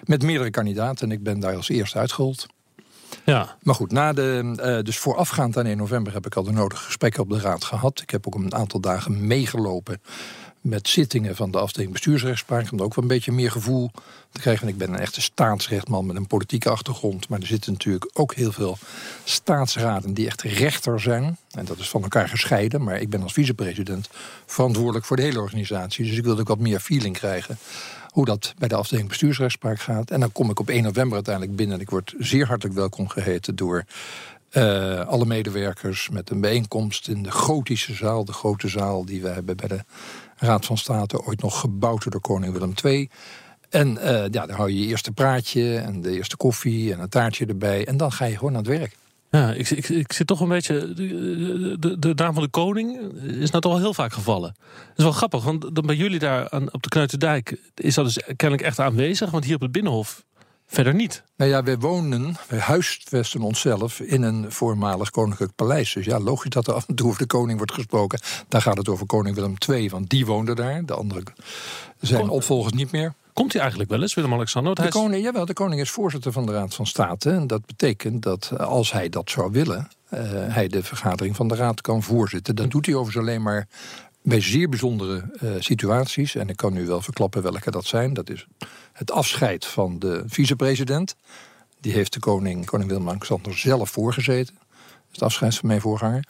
Met 0.05 0.23
meerdere 0.23 0.51
kandidaten 0.51 1.07
en 1.07 1.13
ik 1.13 1.23
ben 1.23 1.41
daar 1.41 1.57
als 1.57 1.69
eerste 1.69 1.99
uitgerold. 1.99 2.47
Ja. 3.25 3.57
Maar 3.63 3.75
goed, 3.75 3.93
na 3.93 4.13
de, 4.13 4.55
uh, 4.57 4.85
dus 4.85 4.99
voorafgaand 4.99 5.57
aan 5.57 5.67
1 5.67 5.77
november 5.77 6.13
heb 6.13 6.27
ik 6.27 6.35
al 6.35 6.43
de 6.43 6.53
nodige 6.53 6.85
gesprekken 6.85 7.23
op 7.23 7.29
de 7.29 7.41
raad 7.41 7.65
gehad. 7.65 8.01
Ik 8.01 8.11
heb 8.11 8.27
ook 8.27 8.35
een 8.35 8.55
aantal 8.55 8.81
dagen 8.81 9.27
meegelopen 9.27 10.01
met 10.61 10.89
zittingen 10.89 11.37
van 11.37 11.51
de 11.51 11.59
afdeling 11.59 11.93
bestuursrechtspraak. 11.93 12.73
Om 12.73 12.81
ook 12.81 12.95
wel 12.95 13.05
een 13.05 13.11
beetje 13.11 13.33
meer 13.33 13.51
gevoel 13.51 13.91
te 14.33 14.41
krijgen. 14.41 14.69
ik 14.69 14.79
ben 14.79 14.93
een 14.93 14.99
echte 14.99 15.21
staatsrechtman 15.21 16.07
met 16.07 16.17
een 16.17 16.27
politieke 16.27 16.71
achtergrond. 16.71 17.29
Maar 17.29 17.41
er 17.41 17.47
zitten 17.47 17.73
natuurlijk 17.73 18.11
ook 18.13 18.35
heel 18.35 18.53
veel 18.53 18.79
staatsraden 19.25 20.15
die 20.15 20.27
echt 20.27 20.43
rechter 20.43 21.01
zijn. 21.01 21.37
En 21.51 21.65
dat 21.65 21.79
is 21.79 21.89
van 21.89 22.03
elkaar 22.03 22.29
gescheiden. 22.29 22.83
Maar 22.83 23.01
ik 23.01 23.11
ben 23.11 23.23
als 23.23 23.33
vicepresident 23.33 24.09
verantwoordelijk 24.47 25.05
voor 25.05 25.17
de 25.17 25.23
hele 25.23 25.41
organisatie. 25.41 26.05
Dus 26.05 26.17
ik 26.17 26.25
wilde 26.25 26.41
ook 26.41 26.49
wat 26.49 26.59
meer 26.59 26.81
feeling 26.81 27.17
krijgen 27.17 27.59
hoe 28.13 28.25
dat 28.25 28.55
bij 28.59 28.69
de 28.69 28.75
afdeling 28.75 29.09
bestuursrechtspraak 29.09 29.81
gaat. 29.81 30.11
En 30.11 30.21
dan 30.21 30.33
kom 30.33 30.51
ik 30.51 30.61
op 30.61 30.69
1 30.69 30.83
november 30.83 31.15
uiteindelijk 31.15 31.57
binnen. 31.57 31.77
En 31.77 31.83
ik 31.83 31.91
word 31.91 32.15
zeer 32.19 32.47
hartelijk 32.47 32.77
welkom 32.77 33.09
geheten 33.09 33.57
door 33.57 33.85
uh, 34.53 35.07
alle 35.07 35.25
medewerkers 35.25 36.09
met 36.09 36.31
een 36.31 36.41
bijeenkomst 36.41 37.09
in 37.09 37.23
de 37.23 37.31
gotische 37.31 37.95
zaal, 37.95 38.25
de 38.25 38.33
grote 38.33 38.69
zaal 38.69 39.05
die 39.05 39.23
we 39.23 39.29
hebben 39.29 39.57
bij 39.57 39.69
de 39.69 39.85
Raad 40.37 40.67
van 40.67 40.79
State, 40.79 41.25
ooit 41.25 41.43
nog 41.43 41.61
gebouwd 41.61 42.11
door 42.11 42.21
koning 42.21 42.53
Willem 42.53 42.73
II. 42.85 43.11
En 43.71 43.97
uh, 43.97 44.05
ja, 44.05 44.47
dan 44.47 44.51
hou 44.51 44.71
je 44.71 44.79
je 44.81 44.87
eerste 44.87 45.13
praatje 45.13 45.79
en 45.79 46.01
de 46.01 46.11
eerste 46.11 46.37
koffie 46.37 46.93
en 46.93 47.01
een 47.01 47.09
taartje 47.09 47.47
erbij. 47.47 47.87
En 47.87 47.97
dan 47.97 48.13
ga 48.13 48.25
je 48.25 48.37
gewoon 48.37 48.53
aan 48.53 48.65
het 48.65 48.79
werk. 48.79 48.97
Ja, 49.33 49.53
ik, 49.53 49.71
ik, 49.71 49.89
ik 49.89 50.13
zit 50.13 50.27
toch 50.27 50.41
een 50.41 50.49
beetje. 50.49 50.95
De, 50.95 51.77
de, 51.79 51.99
de, 51.99 52.13
naam 52.15 52.35
van 52.35 52.43
de 52.43 52.49
koning 52.49 52.99
is 53.23 53.51
nou 53.51 53.63
toch 53.63 53.73
wel 53.73 53.81
heel 53.81 53.95
vaak 53.95 54.13
gevallen. 54.13 54.55
Dat 54.89 54.97
is 54.97 55.05
wel 55.05 55.13
grappig, 55.13 55.45
want 55.45 55.75
dan 55.75 55.87
bij 55.87 55.97
jullie 55.97 56.19
daar 56.19 56.51
aan, 56.51 56.73
op 56.73 56.83
de 56.83 56.89
Knuitendijk 56.89 57.57
is 57.75 57.95
dat 57.95 58.05
dus 58.05 58.19
kennelijk 58.37 58.63
echt 58.63 58.79
aanwezig. 58.79 59.31
Want 59.31 59.45
hier 59.45 59.55
op 59.55 59.61
het 59.61 59.73
Binnenhof 59.73 60.25
verder 60.67 60.95
niet. 60.95 61.23
Nou 61.37 61.51
ja, 61.51 61.63
wij 61.63 61.79
wonen, 61.79 62.37
wij 62.49 62.59
huisvesten 62.59 63.41
onszelf 63.41 64.01
in 64.01 64.23
een 64.23 64.53
voormalig 64.53 65.11
koninklijk 65.11 65.55
paleis. 65.55 65.93
Dus 65.93 66.05
ja, 66.05 66.21
logisch 66.21 66.51
dat 66.51 66.67
er 66.67 66.75
af 66.75 66.89
en 66.89 66.95
toe 66.95 67.07
over 67.07 67.19
de 67.19 67.27
koning 67.27 67.57
wordt 67.57 67.73
gesproken. 67.73 68.21
Daar 68.49 68.63
gaat 68.63 68.77
het 68.77 68.89
over 68.89 69.07
koning 69.07 69.35
Willem 69.35 69.55
II, 69.69 69.91
want 69.91 70.11
die 70.11 70.27
woonde 70.27 70.55
daar. 70.55 70.85
De 70.85 70.95
andere 70.95 71.23
zijn 72.01 72.29
opvolgers 72.29 72.73
niet 72.73 72.93
meer. 72.93 73.15
Komt 73.33 73.53
hij 73.53 73.61
eigenlijk 73.61 73.91
wel 73.91 74.03
eens, 74.03 74.15
Willem-Alexander? 74.15 74.75
De, 74.75 74.89
koning, 74.89 75.25
jawel, 75.25 75.47
de 75.47 75.53
koning 75.53 75.81
is 75.81 75.91
voorzitter 75.91 76.33
van 76.33 76.47
de 76.47 76.53
Raad 76.53 76.75
van 76.75 76.87
State. 76.87 77.31
En 77.31 77.47
dat 77.47 77.67
betekent 77.67 78.23
dat 78.23 78.59
als 78.59 78.93
hij 78.93 79.09
dat 79.09 79.31
zou 79.31 79.53
willen... 79.53 79.89
Uh, 80.15 80.21
hij 80.55 80.69
de 80.69 80.83
vergadering 80.83 81.37
van 81.37 81.49
de 81.49 81.55
Raad 81.55 81.81
kan 81.81 82.03
voorzitten. 82.03 82.57
Dat 82.57 82.71
doet 82.71 82.87
hij 82.87 82.95
overigens 82.95 83.27
alleen 83.27 83.43
maar 83.43 83.69
bij 84.23 84.41
zeer 84.41 84.69
bijzondere 84.69 85.31
uh, 85.43 85.51
situaties. 85.59 86.35
En 86.35 86.49
ik 86.49 86.57
kan 86.57 86.73
nu 86.73 86.87
wel 86.87 87.01
verklappen 87.01 87.43
welke 87.43 87.71
dat 87.71 87.85
zijn. 87.85 88.15
Dat 88.15 88.31
is 88.31 88.47
het 88.93 89.11
afscheid 89.11 89.67
van 89.67 89.99
de 89.99 90.23
vicepresident. 90.27 91.17
Die 91.81 91.93
heeft 91.93 92.13
de 92.13 92.21
koning, 92.21 92.67
koning 92.67 92.91
Willem-Alexander, 92.91 93.59
zelf 93.59 93.91
voorgezeten. 93.91 94.59
Het 95.11 95.23
afscheid 95.23 95.55
van 95.55 95.69
mijn 95.69 95.81
voorganger. 95.81 96.25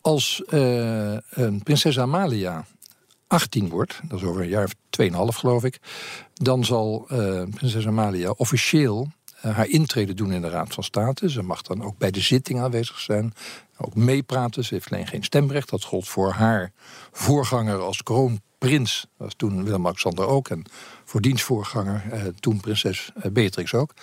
Als 0.00 0.42
uh, 0.48 1.16
prinses 1.62 1.98
Amalia 1.98 2.64
18 3.26 3.68
wordt, 3.68 4.00
dat 4.08 4.18
is 4.20 4.26
over 4.26 4.42
een 4.42 4.48
jaar 4.48 4.64
of 4.64 4.74
2,5 5.34 5.38
geloof 5.38 5.64
ik, 5.64 5.78
dan 6.32 6.64
zal 6.64 7.06
uh, 7.12 7.42
prinses 7.54 7.86
Amalia 7.86 8.30
officieel 8.30 9.08
uh, 9.44 9.56
haar 9.56 9.68
intrede 9.68 10.14
doen 10.14 10.32
in 10.32 10.42
de 10.42 10.48
Raad 10.48 10.74
van 10.74 10.84
State. 10.84 11.30
Ze 11.30 11.42
mag 11.42 11.62
dan 11.62 11.82
ook 11.82 11.98
bij 11.98 12.10
de 12.10 12.20
zitting 12.20 12.60
aanwezig 12.60 12.98
zijn, 12.98 13.34
ook 13.78 13.94
meepraten. 13.94 14.64
Ze 14.64 14.74
heeft 14.74 14.92
alleen 14.92 15.06
geen 15.06 15.22
stemrecht. 15.22 15.70
Dat 15.70 15.84
gold 15.84 16.08
voor 16.08 16.32
haar 16.32 16.72
voorganger 17.12 17.78
als 17.78 18.02
kroonprins, 18.02 19.00
dat 19.00 19.26
was 19.26 19.34
toen 19.36 19.64
Willem-Alexander 19.64 20.26
ook, 20.26 20.48
en 20.48 20.64
voor 21.04 21.20
dienstvoorganger, 21.20 22.04
eh, 22.10 22.22
toen 22.40 22.60
prinses 22.60 23.10
eh, 23.14 23.30
Beatrix 23.30 23.74
ook. 23.74 23.94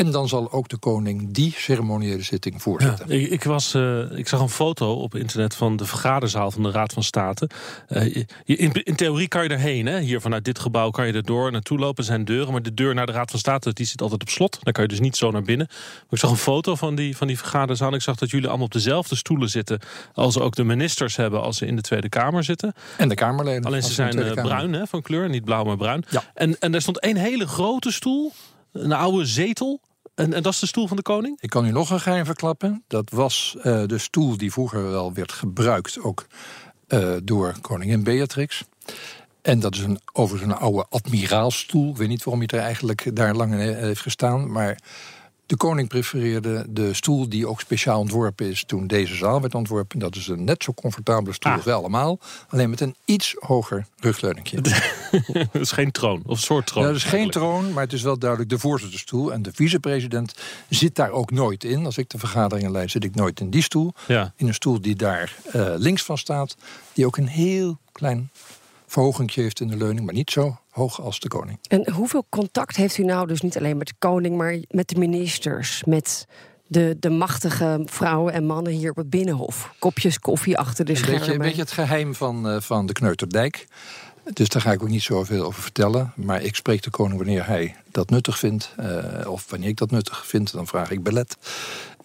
En 0.00 0.10
dan 0.10 0.28
zal 0.28 0.52
ook 0.52 0.68
de 0.68 0.76
koning 0.76 1.32
die 1.32 1.54
ceremoniële 1.56 2.22
zitting 2.22 2.62
voorzitten. 2.62 3.04
Ja, 3.08 3.14
ik, 3.14 3.30
ik, 3.30 3.44
was, 3.44 3.74
uh, 3.74 4.18
ik 4.18 4.28
zag 4.28 4.40
een 4.40 4.48
foto 4.48 4.92
op 4.92 5.14
internet 5.14 5.54
van 5.54 5.76
de 5.76 5.84
vergaderzaal 5.84 6.50
van 6.50 6.62
de 6.62 6.70
Raad 6.70 6.92
van 6.92 7.02
State. 7.02 7.50
Uh, 7.88 8.14
je, 8.14 8.26
in, 8.44 8.72
in, 8.72 8.94
theorie 8.94 9.28
kan 9.28 9.42
je 9.42 9.48
erheen. 9.48 9.86
Hè? 9.86 10.00
Hier 10.00 10.20
vanuit 10.20 10.44
dit 10.44 10.58
gebouw 10.58 10.90
kan 10.90 11.06
je 11.06 11.12
er 11.12 11.24
door 11.24 11.52
naartoe 11.52 11.78
lopen. 11.78 12.04
zijn 12.04 12.24
deuren. 12.24 12.52
Maar 12.52 12.62
de 12.62 12.74
deur 12.74 12.94
naar 12.94 13.06
de 13.06 13.12
Raad 13.12 13.30
van 13.30 13.38
State 13.38 13.72
die 13.72 13.86
zit 13.86 14.02
altijd 14.02 14.20
op 14.20 14.28
slot. 14.28 14.58
Dan 14.62 14.72
kan 14.72 14.82
je 14.82 14.88
dus 14.88 15.00
niet 15.00 15.16
zo 15.16 15.30
naar 15.30 15.42
binnen. 15.42 15.66
Maar 15.70 16.06
ik 16.10 16.18
zag 16.18 16.30
een 16.30 16.36
foto 16.36 16.74
van 16.74 16.94
die, 16.94 17.16
van 17.16 17.26
die 17.26 17.38
vergaderzaal. 17.38 17.94
Ik 17.94 18.02
zag 18.02 18.16
dat 18.16 18.30
jullie 18.30 18.48
allemaal 18.48 18.66
op 18.66 18.72
dezelfde 18.72 19.16
stoelen 19.16 19.50
zitten. 19.50 19.80
Als 20.14 20.38
ook 20.38 20.54
de 20.54 20.64
ministers 20.64 21.16
hebben 21.16 21.42
als 21.42 21.56
ze 21.56 21.66
in 21.66 21.76
de 21.76 21.82
Tweede 21.82 22.08
Kamer 22.08 22.44
zitten. 22.44 22.74
En 22.96 23.08
de 23.08 23.14
Kamerleden. 23.14 23.64
Alleen 23.64 23.82
ze 23.82 23.92
zijn 23.92 24.18
uh, 24.18 24.32
bruin 24.32 24.72
hè, 24.72 24.86
van 24.86 25.02
kleur. 25.02 25.28
Niet 25.28 25.44
blauw, 25.44 25.64
maar 25.64 25.76
bruin. 25.76 26.04
Ja. 26.08 26.22
En, 26.34 26.58
en 26.58 26.74
er 26.74 26.80
stond 26.80 27.00
één 27.00 27.16
hele 27.16 27.46
grote 27.46 27.92
stoel. 27.92 28.32
Een 28.72 28.92
oude 28.92 29.24
zetel 29.24 29.80
en, 30.20 30.32
en, 30.32 30.42
dat 30.42 30.52
is 30.52 30.58
de 30.58 30.66
stoel 30.66 30.86
van 30.86 30.96
de 30.96 31.02
koning? 31.02 31.38
Ik 31.40 31.50
kan 31.50 31.66
u 31.66 31.70
nog 31.70 31.90
een 31.90 32.00
geheim 32.00 32.24
verklappen. 32.24 32.84
Dat 32.86 33.10
was 33.10 33.54
uh, 33.56 33.62
de 33.86 33.98
stoel 33.98 34.36
die 34.36 34.52
vroeger 34.52 34.90
wel 34.90 35.12
werd 35.12 35.32
gebruikt, 35.32 36.00
ook 36.02 36.26
uh, 36.88 37.16
door 37.22 37.54
koningin 37.60 38.02
Beatrix. 38.02 38.64
En 39.42 39.60
dat 39.60 39.74
is 39.74 39.80
een, 39.80 40.00
overigens 40.12 40.52
een 40.52 40.58
oude 40.58 40.86
admiraalstoel. 40.88 41.90
Ik 41.90 41.96
weet 41.96 42.08
niet 42.08 42.24
waarom 42.24 42.44
hij 42.46 42.58
er 42.58 42.64
eigenlijk 42.64 43.16
daar 43.16 43.34
lang 43.34 43.52
in 43.52 43.58
heeft 43.58 44.00
gestaan. 44.00 44.52
Maar 44.52 44.78
de 45.50 45.56
koning 45.56 45.88
prefereerde 45.88 46.66
de 46.68 46.94
stoel 46.94 47.28
die 47.28 47.46
ook 47.46 47.60
speciaal 47.60 47.98
ontworpen 47.98 48.46
is 48.46 48.64
toen 48.64 48.86
deze 48.86 49.14
zaal 49.14 49.40
werd 49.40 49.54
ontworpen. 49.54 49.98
Dat 49.98 50.16
is 50.16 50.28
een 50.28 50.44
net 50.44 50.62
zo 50.62 50.72
comfortabele 50.72 51.34
stoel 51.34 51.52
als 51.52 51.60
ah. 51.60 51.66
wel 51.66 51.78
allemaal. 51.78 52.18
Alleen 52.48 52.70
met 52.70 52.80
een 52.80 52.94
iets 53.04 53.36
hoger 53.38 53.86
rugleuningje. 53.96 54.60
dat 55.52 55.60
is 55.60 55.72
geen 55.72 55.90
troon, 55.90 56.22
of 56.26 56.38
soort 56.38 56.66
troon. 56.66 56.84
dat 56.84 56.94
is 56.94 57.04
geen 57.04 57.30
troon, 57.30 57.72
maar 57.72 57.82
het 57.82 57.92
is 57.92 58.02
wel 58.02 58.18
duidelijk 58.18 58.50
de 58.50 58.58
voorzitterstoel. 58.58 59.32
En 59.32 59.42
de 59.42 59.50
vicepresident 59.52 60.34
zit 60.68 60.94
daar 60.94 61.10
ook 61.10 61.30
nooit 61.30 61.64
in. 61.64 61.84
Als 61.84 61.98
ik 61.98 62.10
de 62.10 62.18
vergaderingen 62.18 62.70
leid, 62.70 62.90
zit 62.90 63.04
ik 63.04 63.14
nooit 63.14 63.40
in 63.40 63.50
die 63.50 63.62
stoel. 63.62 63.92
Ja. 64.06 64.32
In 64.36 64.46
een 64.46 64.54
stoel 64.54 64.80
die 64.80 64.96
daar 64.96 65.36
uh, 65.54 65.72
links 65.76 66.02
van 66.02 66.18
staat. 66.18 66.56
Die 66.92 67.06
ook 67.06 67.16
een 67.16 67.28
heel 67.28 67.78
klein 67.92 68.30
verhoging 68.86 69.34
heeft 69.34 69.60
in 69.60 69.68
de 69.68 69.76
leuning, 69.76 70.04
maar 70.04 70.14
niet 70.14 70.30
zo 70.30 70.59
hoog 70.70 71.00
als 71.00 71.20
de 71.20 71.28
koning. 71.28 71.58
En 71.68 71.90
hoeveel 71.90 72.26
contact 72.28 72.76
heeft 72.76 72.98
u 72.98 73.04
nou 73.04 73.26
dus 73.26 73.40
niet 73.40 73.58
alleen 73.58 73.76
met 73.76 73.86
de 73.86 73.94
koning, 73.98 74.36
maar 74.36 74.58
met 74.68 74.88
de 74.88 74.98
ministers, 74.98 75.84
met 75.84 76.26
de, 76.66 76.96
de 77.00 77.10
machtige 77.10 77.82
vrouwen 77.84 78.32
en 78.32 78.44
mannen 78.46 78.72
hier 78.72 78.90
op 78.90 78.96
het 78.96 79.10
Binnenhof? 79.10 79.74
Kopjes 79.78 80.18
koffie 80.18 80.58
achter 80.58 80.84
de 80.84 80.94
schermen. 80.94 81.14
Een 81.14 81.18
beetje, 81.20 81.34
een 81.34 81.46
beetje 81.46 81.60
het 81.60 81.72
geheim 81.72 82.14
van, 82.14 82.54
uh, 82.54 82.60
van 82.60 82.86
de 82.86 82.92
Kneuterdijk. 82.92 83.66
Dus 84.32 84.48
daar 84.48 84.62
ga 84.62 84.72
ik 84.72 84.82
ook 84.82 84.88
niet 84.88 85.02
zoveel 85.02 85.44
over 85.44 85.62
vertellen. 85.62 86.12
Maar 86.16 86.42
ik 86.42 86.56
spreek 86.56 86.82
de 86.82 86.90
koning 86.90 87.16
wanneer 87.16 87.46
hij 87.46 87.76
dat 87.90 88.10
nuttig 88.10 88.38
vindt. 88.38 88.74
Uh, 88.80 89.30
of 89.30 89.50
wanneer 89.50 89.68
ik 89.68 89.76
dat 89.76 89.90
nuttig 89.90 90.26
vind, 90.26 90.52
dan 90.52 90.66
vraag 90.66 90.90
ik 90.90 91.02
belet. 91.02 91.36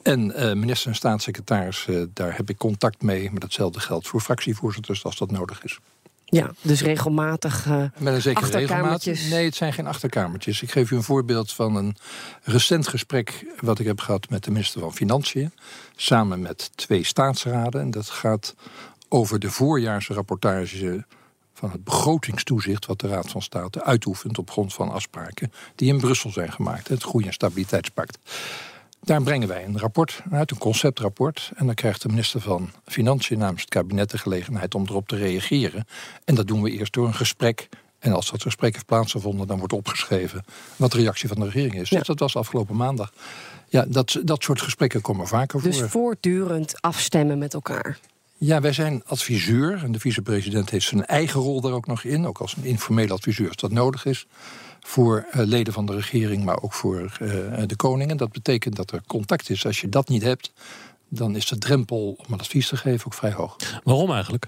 En 0.01 0.19
uh, 0.21 0.53
minister 0.53 0.89
en 0.89 0.95
staatssecretaris, 0.95 1.87
daar 2.13 2.35
heb 2.35 2.49
ik 2.49 2.57
contact 2.57 3.01
mee. 3.01 3.31
Maar 3.31 3.39
datzelfde 3.39 3.79
geldt 3.79 4.07
voor 4.07 4.21
fractievoorzitters 4.21 5.03
als 5.03 5.17
dat 5.17 5.31
nodig 5.31 5.63
is. 5.63 5.79
Ja, 6.35 6.51
dus 6.61 6.81
regelmatig 6.81 7.65
uh, 7.65 7.83
Met 7.97 8.13
een 8.13 8.21
zekere 8.21 8.57
regelmaat. 8.57 9.05
Nee, 9.05 9.45
het 9.45 9.55
zijn 9.55 9.73
geen 9.73 9.87
achterkamertjes. 9.87 10.61
Ik 10.61 10.71
geef 10.71 10.91
u 10.91 10.95
een 10.95 11.03
voorbeeld 11.03 11.53
van 11.53 11.75
een 11.75 11.95
recent 12.43 12.87
gesprek... 12.87 13.45
wat 13.59 13.79
ik 13.79 13.85
heb 13.85 13.99
gehad 13.99 14.29
met 14.29 14.43
de 14.43 14.51
minister 14.51 14.81
van 14.81 14.93
Financiën... 14.93 15.51
samen 15.95 16.41
met 16.41 16.71
twee 16.75 17.03
staatsraden. 17.03 17.81
En 17.81 17.91
dat 17.91 18.09
gaat 18.09 18.55
over 19.09 19.39
de 19.39 19.51
voorjaarsrapportage 19.51 21.05
van 21.53 21.71
het 21.71 21.83
begrotingstoezicht... 21.83 22.85
wat 22.85 22.99
de 22.99 23.07
Raad 23.07 23.29
van 23.29 23.41
State 23.41 23.83
uitoefent 23.83 24.37
op 24.37 24.51
grond 24.51 24.73
van 24.73 24.91
afspraken... 24.91 25.51
die 25.75 25.93
in 25.93 25.99
Brussel 25.99 26.31
zijn 26.31 26.51
gemaakt, 26.51 26.87
het 26.87 27.03
Groei- 27.03 27.25
en 27.25 27.33
Stabiliteitspact. 27.33 28.17
Daar 29.05 29.21
brengen 29.21 29.47
wij 29.47 29.65
een 29.65 29.79
rapport 29.79 30.21
uit, 30.31 30.51
een 30.51 30.57
conceptrapport. 30.57 31.51
En 31.55 31.65
dan 31.65 31.75
krijgt 31.75 32.01
de 32.01 32.07
minister 32.07 32.41
van 32.41 32.69
Financiën 32.85 33.37
namens 33.37 33.61
het 33.61 33.69
kabinet 33.69 34.09
de 34.09 34.17
gelegenheid 34.17 34.75
om 34.75 34.85
erop 34.87 35.07
te 35.07 35.15
reageren. 35.15 35.87
En 36.23 36.35
dat 36.35 36.47
doen 36.47 36.61
we 36.61 36.71
eerst 36.71 36.93
door 36.93 37.07
een 37.07 37.13
gesprek. 37.13 37.69
En 37.99 38.13
als 38.13 38.31
dat 38.31 38.41
gesprek 38.41 38.73
heeft 38.73 38.85
plaatsgevonden, 38.85 39.47
dan 39.47 39.57
wordt 39.57 39.73
opgeschreven 39.73 40.45
wat 40.75 40.91
de 40.91 40.97
reactie 40.97 41.27
van 41.27 41.39
de 41.39 41.45
regering 41.45 41.75
is. 41.75 41.89
Ja. 41.89 41.97
Dus 41.97 42.07
dat 42.07 42.19
was 42.19 42.35
afgelopen 42.35 42.75
maandag. 42.75 43.13
Ja, 43.67 43.85
dat, 43.87 44.19
dat 44.23 44.43
soort 44.43 44.61
gesprekken 44.61 45.01
komen 45.01 45.27
vaker 45.27 45.61
Dus 45.61 45.79
voor. 45.79 45.89
voortdurend 45.89 46.81
afstemmen 46.81 47.37
met 47.37 47.53
elkaar. 47.53 47.99
Ja, 48.37 48.61
wij 48.61 48.73
zijn 48.73 49.03
adviseur. 49.05 49.83
En 49.83 49.91
de 49.91 49.99
vicepresident 49.99 50.69
heeft 50.69 50.87
zijn 50.87 51.05
eigen 51.05 51.39
rol 51.39 51.61
daar 51.61 51.71
ook 51.71 51.87
nog 51.87 52.03
in. 52.03 52.27
Ook 52.27 52.37
als 52.37 52.55
een 52.55 52.65
informele 52.65 53.13
adviseur 53.13 53.47
als 53.47 53.55
dat 53.55 53.71
nodig 53.71 54.05
is 54.05 54.27
voor 54.87 55.25
uh, 55.27 55.45
leden 55.45 55.73
van 55.73 55.85
de 55.85 55.95
regering, 55.95 56.43
maar 56.43 56.61
ook 56.61 56.73
voor 56.73 57.17
uh, 57.21 57.63
de 57.65 57.75
koning. 57.75 58.11
En 58.11 58.17
dat 58.17 58.31
betekent 58.31 58.75
dat 58.75 58.91
er 58.91 59.01
contact 59.07 59.49
is. 59.49 59.65
Als 59.65 59.81
je 59.81 59.89
dat 59.89 60.09
niet 60.09 60.21
hebt, 60.21 60.51
dan 61.09 61.35
is 61.35 61.45
de 61.45 61.57
drempel 61.57 62.15
om 62.17 62.33
een 62.33 62.39
advies 62.39 62.67
te 62.67 62.77
geven 62.77 63.05
ook 63.05 63.13
vrij 63.13 63.31
hoog. 63.31 63.55
Waarom 63.83 64.11
eigenlijk? 64.11 64.47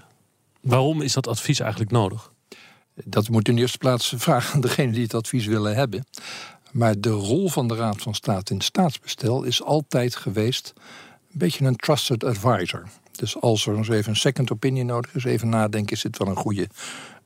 Waarom 0.60 1.02
is 1.02 1.12
dat 1.12 1.26
advies 1.26 1.60
eigenlijk 1.60 1.90
nodig? 1.90 2.32
Dat 3.04 3.28
moet 3.28 3.48
in 3.48 3.54
de 3.54 3.60
eerste 3.60 3.78
plaats 3.78 4.14
vragen 4.16 4.54
aan 4.54 4.60
degene 4.60 4.92
die 4.92 5.02
het 5.02 5.14
advies 5.14 5.46
willen 5.46 5.74
hebben. 5.74 6.06
Maar 6.70 7.00
de 7.00 7.10
rol 7.10 7.48
van 7.48 7.68
de 7.68 7.74
Raad 7.74 8.02
van 8.02 8.14
State 8.14 8.54
in 8.54 8.60
staatsbestel 8.60 9.42
is 9.42 9.62
altijd 9.62 10.16
geweest 10.16 10.72
een 11.32 11.38
beetje 11.38 11.64
een 11.64 11.76
trusted 11.76 12.24
advisor. 12.24 12.88
Dus 13.12 13.40
als 13.40 13.66
er 13.66 13.76
eens 13.76 13.88
even 13.88 14.10
een 14.10 14.16
second 14.16 14.52
opinion 14.52 14.86
nodig 14.86 15.14
is, 15.14 15.24
even 15.24 15.48
nadenken, 15.48 15.96
is 15.96 16.02
dit 16.02 16.18
wel 16.18 16.28
een 16.28 16.36
goede, 16.36 16.68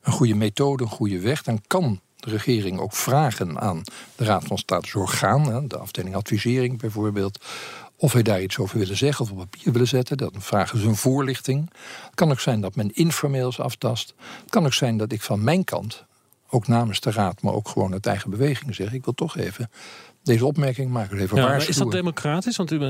een 0.02 0.12
goede 0.12 0.34
methode, 0.34 0.82
een 0.82 0.90
goede 0.90 1.20
weg, 1.20 1.42
dan 1.42 1.62
kan 1.66 2.00
de 2.22 2.30
regering 2.30 2.78
ook 2.78 2.92
vragen 2.92 3.60
aan 3.60 3.82
de 4.16 4.24
Raad 4.24 4.44
van 4.44 4.58
Staatsorgaan, 4.58 5.68
de 5.68 5.78
afdeling 5.78 6.14
advisering 6.14 6.78
bijvoorbeeld, 6.78 7.44
of 7.96 8.12
wij 8.12 8.22
daar 8.22 8.42
iets 8.42 8.58
over 8.58 8.78
willen 8.78 8.96
zeggen 8.96 9.24
of 9.24 9.30
op 9.30 9.38
papier 9.38 9.72
willen 9.72 9.88
zetten. 9.88 10.16
Dan 10.16 10.32
vragen 10.34 10.78
ze 10.78 10.86
een 10.86 10.96
voorlichting. 10.96 11.70
Het 12.04 12.14
kan 12.14 12.30
ook 12.30 12.40
zijn 12.40 12.60
dat 12.60 12.76
men 12.76 12.94
informeels 12.94 13.60
aftast. 13.60 14.14
Het 14.40 14.50
kan 14.50 14.64
ook 14.64 14.72
zijn 14.72 14.96
dat 14.96 15.12
ik 15.12 15.22
van 15.22 15.44
mijn 15.44 15.64
kant, 15.64 16.04
ook 16.50 16.68
namens 16.68 17.00
de 17.00 17.10
Raad, 17.10 17.42
maar 17.42 17.52
ook 17.52 17.68
gewoon 17.68 17.92
uit 17.92 18.06
eigen 18.06 18.30
beweging 18.30 18.74
zeg, 18.74 18.92
ik 18.92 19.04
wil 19.04 19.14
toch 19.14 19.36
even 19.36 19.70
deze 20.22 20.46
opmerking 20.46 20.90
maken. 20.90 21.18
Even 21.18 21.36
ja, 21.36 21.46
maar 21.46 21.68
is 21.68 21.76
dat 21.76 21.90
democratisch? 21.90 22.56
Want 22.56 22.70
u, 22.70 22.84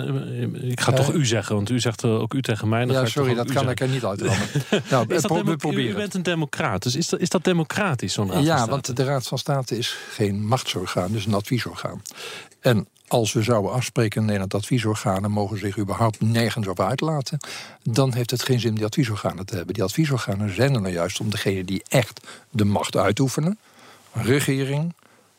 ik 0.71 0.81
ga 0.81 0.93
toch 0.93 1.13
u 1.13 1.27
zeggen, 1.27 1.55
want 1.55 1.71
u 1.71 1.81
zegt 1.81 2.05
ook 2.05 2.35
u 2.35 2.43
tegen 2.43 2.69
mij. 2.69 2.85
Dan 2.85 2.95
ja, 2.95 3.07
sorry, 3.07 3.35
dat 3.35 3.53
kan 3.53 3.71
ik 3.71 3.81
er 3.81 3.89
niet 3.89 4.05
uitrammen. 4.05 4.49
nou, 4.91 5.15
is 5.15 5.23
dat 5.23 5.43
we 5.43 5.57
proberen. 5.57 5.91
U 5.91 5.95
bent 5.95 6.15
een 6.15 6.23
democraat, 6.23 6.83
dus 6.83 6.97
is 6.97 7.09
dat, 7.09 7.21
is 7.21 7.29
dat 7.29 7.45
democratisch, 7.45 8.13
zo'n 8.13 8.33
Raad 8.33 8.45
Ja, 8.45 8.67
want 8.67 8.97
de 8.97 9.05
Raad 9.05 9.27
van 9.27 9.39
State 9.39 9.79
is 9.79 9.97
geen 10.11 10.47
machtsorgaan, 10.47 11.13
dus 11.13 11.27
een 11.27 11.35
adviesorgaan. 11.35 12.03
En 12.61 12.87
als 13.09 13.33
we 13.33 13.43
zouden 13.43 13.73
afspreken 13.73 14.31
in 14.31 14.39
dat 14.39 14.55
adviesorganen 14.55 15.31
mogen 15.31 15.59
zich 15.59 15.79
überhaupt 15.79 16.21
nergens 16.21 16.67
over 16.67 16.85
uitlaten, 16.85 17.39
dan 17.83 18.15
heeft 18.15 18.31
het 18.31 18.43
geen 18.43 18.61
zin 18.61 18.75
die 18.75 18.85
adviesorganen 18.85 19.47
te 19.47 19.57
hebben. 19.57 19.75
Die 19.75 19.83
adviesorganen 19.83 20.55
zijn 20.55 20.75
er 20.75 20.81
nou 20.81 20.95
juist 20.95 21.21
om 21.21 21.31
degene 21.31 21.65
die 21.65 21.83
echt 21.89 22.21
de 22.51 22.65
macht 22.65 22.97
uitoefenen, 22.97 23.59
regering, 24.13 24.95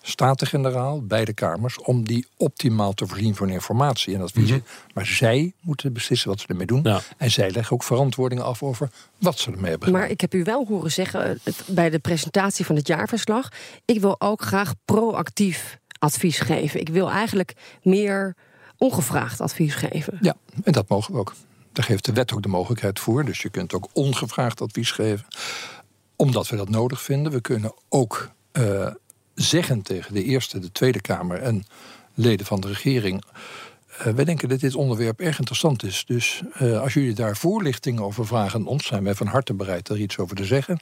Staten-Generaal, 0.05 1.01
beide 1.01 1.33
kamers, 1.33 1.79
om 1.79 2.07
die 2.07 2.27
optimaal 2.37 2.93
te 2.93 3.07
voorzien 3.07 3.35
van 3.35 3.49
informatie 3.49 4.15
en 4.15 4.21
adviezen. 4.21 4.55
Mhm. 4.57 4.93
Maar 4.93 5.05
zij 5.05 5.53
moeten 5.61 5.93
beslissen 5.93 6.29
wat 6.29 6.39
ze 6.39 6.47
ermee 6.47 6.65
doen. 6.65 6.79
Ja. 6.83 7.01
En 7.17 7.31
zij 7.31 7.51
leggen 7.51 7.73
ook 7.73 7.83
verantwoording 7.83 8.41
af 8.41 8.63
over 8.63 8.89
wat 9.17 9.39
ze 9.39 9.51
ermee 9.51 9.69
hebben 9.69 9.91
Maar 9.91 10.09
ik 10.09 10.21
heb 10.21 10.33
u 10.33 10.43
wel 10.43 10.65
horen 10.67 10.91
zeggen 10.91 11.39
eh, 11.43 11.53
bij 11.65 11.89
de 11.89 11.99
presentatie 11.99 12.65
van 12.65 12.75
het 12.75 12.87
jaarverslag: 12.87 13.49
ik 13.85 13.99
wil 13.99 14.21
ook 14.21 14.41
graag 14.41 14.73
proactief 14.85 15.79
advies 15.99 16.39
geven. 16.39 16.79
Ik 16.79 16.89
wil 16.89 17.11
eigenlijk 17.11 17.53
meer 17.81 18.35
ongevraagd 18.77 19.41
advies 19.41 19.75
geven. 19.75 20.17
Ja, 20.21 20.35
en 20.63 20.71
dat 20.71 20.89
mogen 20.89 21.13
we 21.13 21.19
ook. 21.19 21.33
Daar 21.71 21.85
geeft 21.85 22.05
de 22.05 22.13
wet 22.13 22.33
ook 22.33 22.41
de 22.41 22.47
mogelijkheid 22.47 22.99
voor. 22.99 23.25
Dus 23.25 23.41
je 23.41 23.49
kunt 23.49 23.73
ook 23.73 23.87
ongevraagd 23.93 24.61
advies 24.61 24.91
geven. 24.91 25.25
Omdat 26.15 26.47
we 26.47 26.55
dat 26.55 26.69
nodig 26.69 27.01
vinden. 27.01 27.31
We 27.31 27.41
kunnen 27.41 27.73
ook 27.89 28.29
uh, 28.53 28.87
zeggen 29.35 29.81
tegen 29.81 30.13
de 30.13 30.23
Eerste, 30.23 30.59
de 30.59 30.71
Tweede 30.71 31.01
Kamer 31.01 31.41
en 31.41 31.65
leden 32.13 32.45
van 32.45 32.61
de 32.61 32.67
regering. 32.67 33.23
Uh, 33.99 34.13
wij 34.13 34.25
denken 34.25 34.49
dat 34.49 34.59
dit 34.59 34.75
onderwerp 34.75 35.19
erg 35.19 35.37
interessant 35.37 35.83
is. 35.83 36.03
Dus 36.07 36.41
uh, 36.61 36.81
als 36.81 36.93
jullie 36.93 37.13
daar 37.13 37.37
voorlichting 37.37 37.99
over 37.99 38.27
vragen 38.27 38.59
aan 38.59 38.67
ons, 38.67 38.85
zijn 38.85 39.03
wij 39.03 39.15
van 39.15 39.27
harte 39.27 39.53
bereid 39.53 39.89
er 39.89 39.99
iets 39.99 40.17
over 40.17 40.35
te 40.35 40.45
zeggen. 40.45 40.79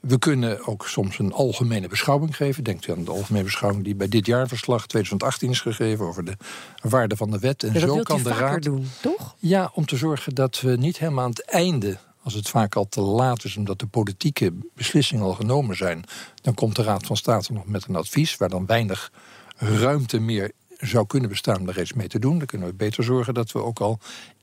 We 0.00 0.18
kunnen 0.18 0.66
ook 0.66 0.88
soms 0.88 1.18
een 1.18 1.32
algemene 1.32 1.88
beschouwing 1.88 2.36
geven. 2.36 2.64
Denkt 2.64 2.86
u 2.86 2.92
aan 2.92 3.04
de 3.04 3.10
algemene 3.10 3.44
beschouwing 3.44 3.84
die 3.84 3.94
bij 3.94 4.08
dit 4.08 4.26
jaarverslag 4.26 4.86
2018 4.86 5.50
is 5.50 5.60
gegeven 5.60 6.04
over 6.04 6.24
de 6.24 6.36
waarde 6.82 7.16
van 7.16 7.30
de 7.30 7.38
wet. 7.38 7.62
En 7.62 7.72
ja, 7.72 7.80
dat 7.80 7.88
zo 7.88 8.02
kan 8.02 8.22
de 8.22 8.28
raad. 8.28 8.62
doen, 8.62 8.88
toch? 9.00 9.34
Ja, 9.38 9.70
om 9.74 9.86
te 9.86 9.96
zorgen 9.96 10.34
dat 10.34 10.60
we 10.60 10.76
niet 10.76 10.98
helemaal 10.98 11.24
aan 11.24 11.30
het 11.30 11.44
einde 11.44 11.98
als 12.28 12.36
het 12.36 12.48
vaak 12.48 12.76
al 12.76 12.88
te 12.88 13.00
laat 13.00 13.44
is 13.44 13.56
omdat 13.56 13.78
de 13.78 13.86
politieke 13.86 14.52
beslissingen 14.74 15.24
al 15.24 15.32
genomen 15.32 15.76
zijn, 15.76 16.04
dan 16.42 16.54
komt 16.54 16.76
de 16.76 16.82
Raad 16.82 17.06
van 17.06 17.16
State 17.16 17.52
nog 17.52 17.66
met 17.66 17.84
een 17.88 17.96
advies 17.96 18.36
waar 18.36 18.48
dan 18.48 18.66
weinig 18.66 19.12
ruimte 19.56 20.18
meer 20.18 20.52
zou 20.78 21.06
kunnen 21.06 21.28
bestaan 21.28 21.58
om 21.58 21.66
daar 21.66 21.80
iets 21.80 21.92
mee 21.92 22.08
te 22.08 22.18
doen. 22.18 22.38
Dan 22.38 22.46
kunnen 22.46 22.68
we 22.68 22.74
beter 22.74 23.04
zorgen 23.04 23.34
dat 23.34 23.52
we 23.52 23.62
ook 23.62 23.80
al 23.80 23.98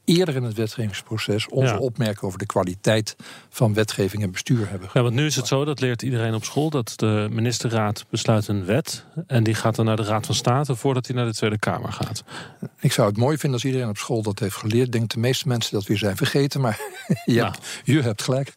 eerder 0.06 0.36
in 0.36 0.44
het 0.44 0.54
wetgevingsproces 0.56 1.48
onze 1.50 1.74
Ja. 1.74 1.80
opmerkingen 1.80 2.24
over 2.24 2.40
de 2.40 2.46
kwaliteit 2.46 3.16
van 3.50 3.74
wetgeving 3.74 4.24
en 4.24 4.32
bestuur 4.32 4.70
hebben. 4.70 4.90
Ja, 4.94 5.02
want 5.02 5.14
nu 5.16 5.26
is 5.26 5.36
het 5.36 5.48
zo, 5.48 5.66
dat 5.66 5.80
leert 5.80 6.02
iedereen 6.02 6.34
op 6.34 6.44
school, 6.44 6.70
dat 6.70 6.94
de 6.96 7.28
ministerraad 7.32 8.06
besluit 8.10 8.48
een 8.48 8.66
wet. 8.66 9.06
En 9.28 9.44
die 9.44 9.54
gaat 9.56 9.76
dan 9.76 9.86
naar 9.86 9.96
de 9.96 10.04
Raad 10.04 10.26
van 10.26 10.36
State 10.36 10.76
voordat 10.76 11.08
hij 11.08 11.16
naar 11.16 11.26
de 11.26 11.34
Tweede 11.34 11.60
Kamer 11.60 11.92
gaat. 11.94 12.24
Ik 12.80 12.92
zou 12.92 13.08
het 13.08 13.18
mooi 13.18 13.38
vinden 13.38 13.60
als 13.60 13.66
iedereen 13.70 13.90
op 13.90 13.98
school 13.98 14.22
dat 14.22 14.40
heeft 14.40 14.56
geleerd. 14.56 14.86
Ik 14.86 14.92
denk 14.92 15.10
de 15.12 15.20
meeste 15.20 15.48
mensen 15.48 15.74
dat 15.74 15.86
weer 15.86 15.98
zijn 15.98 16.16
vergeten, 16.18 16.62
maar 16.62 16.80
je, 17.26 17.34
Nou. 17.34 17.46
hebt, 17.52 17.60
je 17.84 18.02
hebt 18.02 18.22
gelijk. 18.22 18.54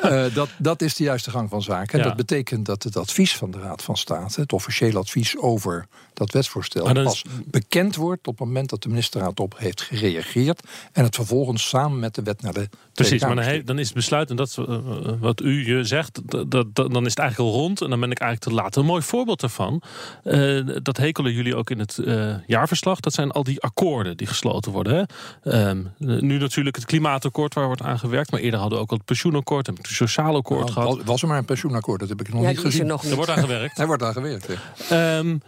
Eh, 0.00 0.24
dat, 0.34 0.48
dat 0.58 0.82
is 0.82 0.94
de 0.94 1.04
juiste 1.04 1.30
gang 1.30 1.48
van 1.50 1.62
zaken. 1.62 1.92
En 1.92 1.98
Ja. 1.98 2.04
dat 2.04 2.16
betekent 2.16 2.66
dat 2.66 2.82
het 2.82 2.96
advies 2.96 3.36
van 3.36 3.50
de 3.50 3.58
Raad 3.58 3.82
van 3.82 3.96
State, 3.96 4.40
het 4.40 4.52
officiële 4.52 4.98
advies 4.98 5.36
over 5.38 5.86
dat 6.14 6.30
wetsvoorstel, 6.32 6.86
is- 6.96 7.02
pas 7.04 7.24
bekend 7.44 7.96
wordt 7.96 8.26
op 8.26 8.38
het 8.38 8.46
moment 8.46 8.68
dat 8.70 8.82
de 8.82 8.88
ministerraad 8.88 9.40
op 9.40 9.54
heeft 9.58 9.82
gereageerd. 9.82 10.60
En 10.92 11.04
het 11.04 11.14
vervolgens 11.14 11.68
samen 11.68 11.98
met 11.98 12.14
de 12.14 12.22
wet 12.22 12.42
naar 12.42 12.52
de 12.52 12.58
Tweede 12.68 12.76
Precies, 12.92 13.20
maar 13.22 13.34
dan, 13.34 13.44
he- 13.44 13.62
dan 13.64 13.78
is 13.78 13.86
het 13.86 13.94
besluit, 13.94 14.30
en 14.30 14.36
dat 14.36 14.48
is 14.48 14.56
eh, 14.56 14.78
wat 15.20 15.40
u 15.40 15.66
je 15.76 15.84
zegt, 15.84 16.20
dat, 16.50 16.74
dan 16.74 17.04
is 17.04 17.10
het 17.10 17.18
eigenlijk 17.18 17.38
al 17.38 17.60
rond. 17.60 17.80
En 17.80 17.90
dan 17.90 18.00
ben 18.00 18.10
ik 18.10 18.18
eigenlijk 18.18 18.50
te 18.56 18.62
laat. 18.62 18.76
Een 18.76 18.84
mooi 18.84 19.02
voorbeeld 19.02 19.40
daarvan, 19.40 19.82
eh, 20.24 20.60
dat 20.82 20.96
hekelen 20.96 21.32
jullie 21.32 21.56
ook 21.56 21.70
in 21.70 21.78
het 21.78 21.98
eh, 21.98 22.34
jaarverslag. 22.46 23.00
Dat 23.00 23.12
zijn 23.14 23.30
al 23.30 23.42
die 23.42 23.60
akkoorden 23.60 24.16
die 24.16 24.26
gesloten 24.26 24.72
worden. 24.72 24.94
Hè? 25.42 25.50
Ehm, 25.52 25.82
nu 25.98 26.38
natuurlijk 26.38 26.76
het 26.76 26.84
klimaatakkoord 26.84 27.54
waar 27.54 27.66
wordt 27.66 27.82
aan 27.82 27.98
gewerkt. 27.98 28.30
Maar 28.30 28.40
eerder 28.40 28.60
hadden 28.60 28.78
we 28.78 28.84
ook 28.84 28.90
al 28.90 28.96
het 28.96 29.06
pensioenakkoord 29.06 29.68
en 29.68 29.74
het 29.74 29.86
sociaal 29.86 30.36
akkoord 30.36 30.60
Nou, 30.60 30.72
gehad. 30.72 31.04
was, 31.04 31.22
er 31.22 31.28
maar 31.28 31.38
een 31.38 31.44
pensioenakkoord, 31.44 32.00
dat 32.00 32.08
heb 32.08 32.20
ik 32.20 32.32
nog 32.32 32.42
Ja, 32.42 32.48
niet 32.48 32.56
er 32.56 32.62
gezien. 32.64 32.86
nog 32.86 33.02
niet. 33.02 33.10
Er 33.10 33.16
wordt 33.16 33.30
aan 33.30 33.38
gewerkt. 33.38 33.76
Hij 33.76 33.86
wordt 33.86 34.02
aan 34.02 34.12
gewerkt. 34.12 34.46
hè. 34.48 34.54
Ehm, 35.18 35.38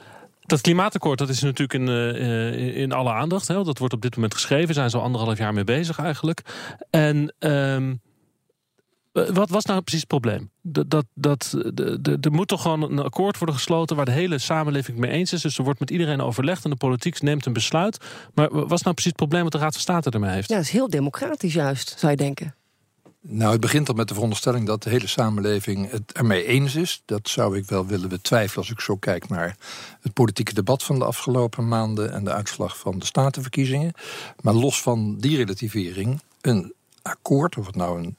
dat 0.50 0.60
klimaatakkoord 0.60 1.18
dat 1.18 1.28
is 1.28 1.42
natuurlijk 1.42 1.74
in, 1.74 1.88
eh, 1.88 2.48
eh, 2.48 2.76
in 2.76 2.92
alle 2.92 3.12
aandacht. 3.12 3.48
Hè? 3.48 3.64
Dat 3.64 3.78
wordt 3.78 3.94
op 3.94 4.02
dit 4.02 4.14
moment 4.14 4.34
geschreven. 4.34 4.74
Zijn 4.74 4.90
ze 4.90 4.96
al 4.96 5.02
anderhalf 5.02 5.38
jaar 5.38 5.54
mee 5.54 5.64
bezig 5.64 5.98
eigenlijk. 5.98 6.42
En 6.90 7.34
ehm, 7.38 7.94
eh, 9.12 9.28
wat 9.28 9.50
was 9.50 9.64
nou 9.64 9.80
precies 9.80 10.00
het 10.00 10.08
probleem? 10.08 10.50
Dat, 10.62 10.90
dat, 10.90 11.06
dat, 11.14 11.56
er 12.20 12.32
moet 12.32 12.48
toch 12.48 12.62
gewoon 12.62 12.82
een 12.82 12.98
akkoord 12.98 13.38
worden 13.38 13.56
gesloten 13.56 13.96
waar 13.96 14.04
de 14.04 14.10
hele 14.10 14.38
samenleving 14.38 14.98
mee 14.98 15.10
eens 15.10 15.32
is. 15.32 15.42
Dus 15.42 15.58
er 15.58 15.64
wordt 15.64 15.80
met 15.80 15.90
iedereen 15.90 16.20
overlegd 16.20 16.64
en 16.64 16.70
de 16.70 16.76
politiek 16.76 17.22
neemt 17.22 17.46
een 17.46 17.52
besluit. 17.52 18.04
Maar 18.34 18.50
wat 18.50 18.72
is 18.72 18.82
nou 18.82 18.94
precies 18.94 19.04
het 19.04 19.16
probleem 19.16 19.42
wat 19.42 19.52
de 19.52 19.58
Raad 19.58 19.72
van 19.72 19.80
State 19.80 20.10
ermee 20.10 20.30
heeft? 20.30 20.48
Ja, 20.48 20.56
dat 20.56 20.64
is 20.64 20.70
heel 20.70 20.88
democratisch 20.88 21.52
juist, 21.52 21.94
zou 21.98 22.12
je 22.12 22.18
denken. 22.18 22.54
Nou, 23.22 23.52
het 23.52 23.60
begint 23.60 23.88
al 23.88 23.94
met 23.94 24.08
de 24.08 24.14
veronderstelling 24.14 24.66
dat 24.66 24.82
de 24.82 24.90
hele 24.90 25.06
samenleving 25.06 25.90
het 25.90 26.12
ermee 26.12 26.44
eens 26.44 26.74
is. 26.74 27.02
Dat 27.04 27.28
zou 27.28 27.56
ik 27.56 27.64
wel 27.68 27.86
willen 27.86 28.08
betwijfelen 28.08 28.56
als 28.58 28.70
ik 28.70 28.80
zo 28.80 28.96
kijk 28.96 29.28
naar 29.28 29.56
het 30.00 30.12
politieke 30.12 30.54
debat 30.54 30.82
van 30.82 30.98
de 30.98 31.04
afgelopen 31.04 31.68
maanden 31.68 32.12
en 32.12 32.24
de 32.24 32.32
uitslag 32.32 32.78
van 32.78 32.98
de 32.98 33.04
statenverkiezingen. 33.06 33.92
Maar 34.40 34.54
los 34.54 34.82
van 34.82 35.18
die 35.18 35.36
relativering, 35.36 36.20
een 36.40 36.72
akkoord, 37.02 37.56
of 37.56 37.66
het 37.66 37.74
nou 37.74 37.98
een, 38.00 38.16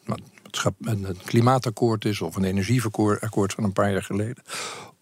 een 0.82 1.18
klimaatakkoord 1.26 2.06
is 2.06 2.22
of 2.22 2.36
een 2.36 2.44
energieakkoord 2.44 3.54
van 3.54 3.64
een 3.64 3.74
paar 3.74 3.92
jaar 3.92 4.04
geleden, 4.04 4.44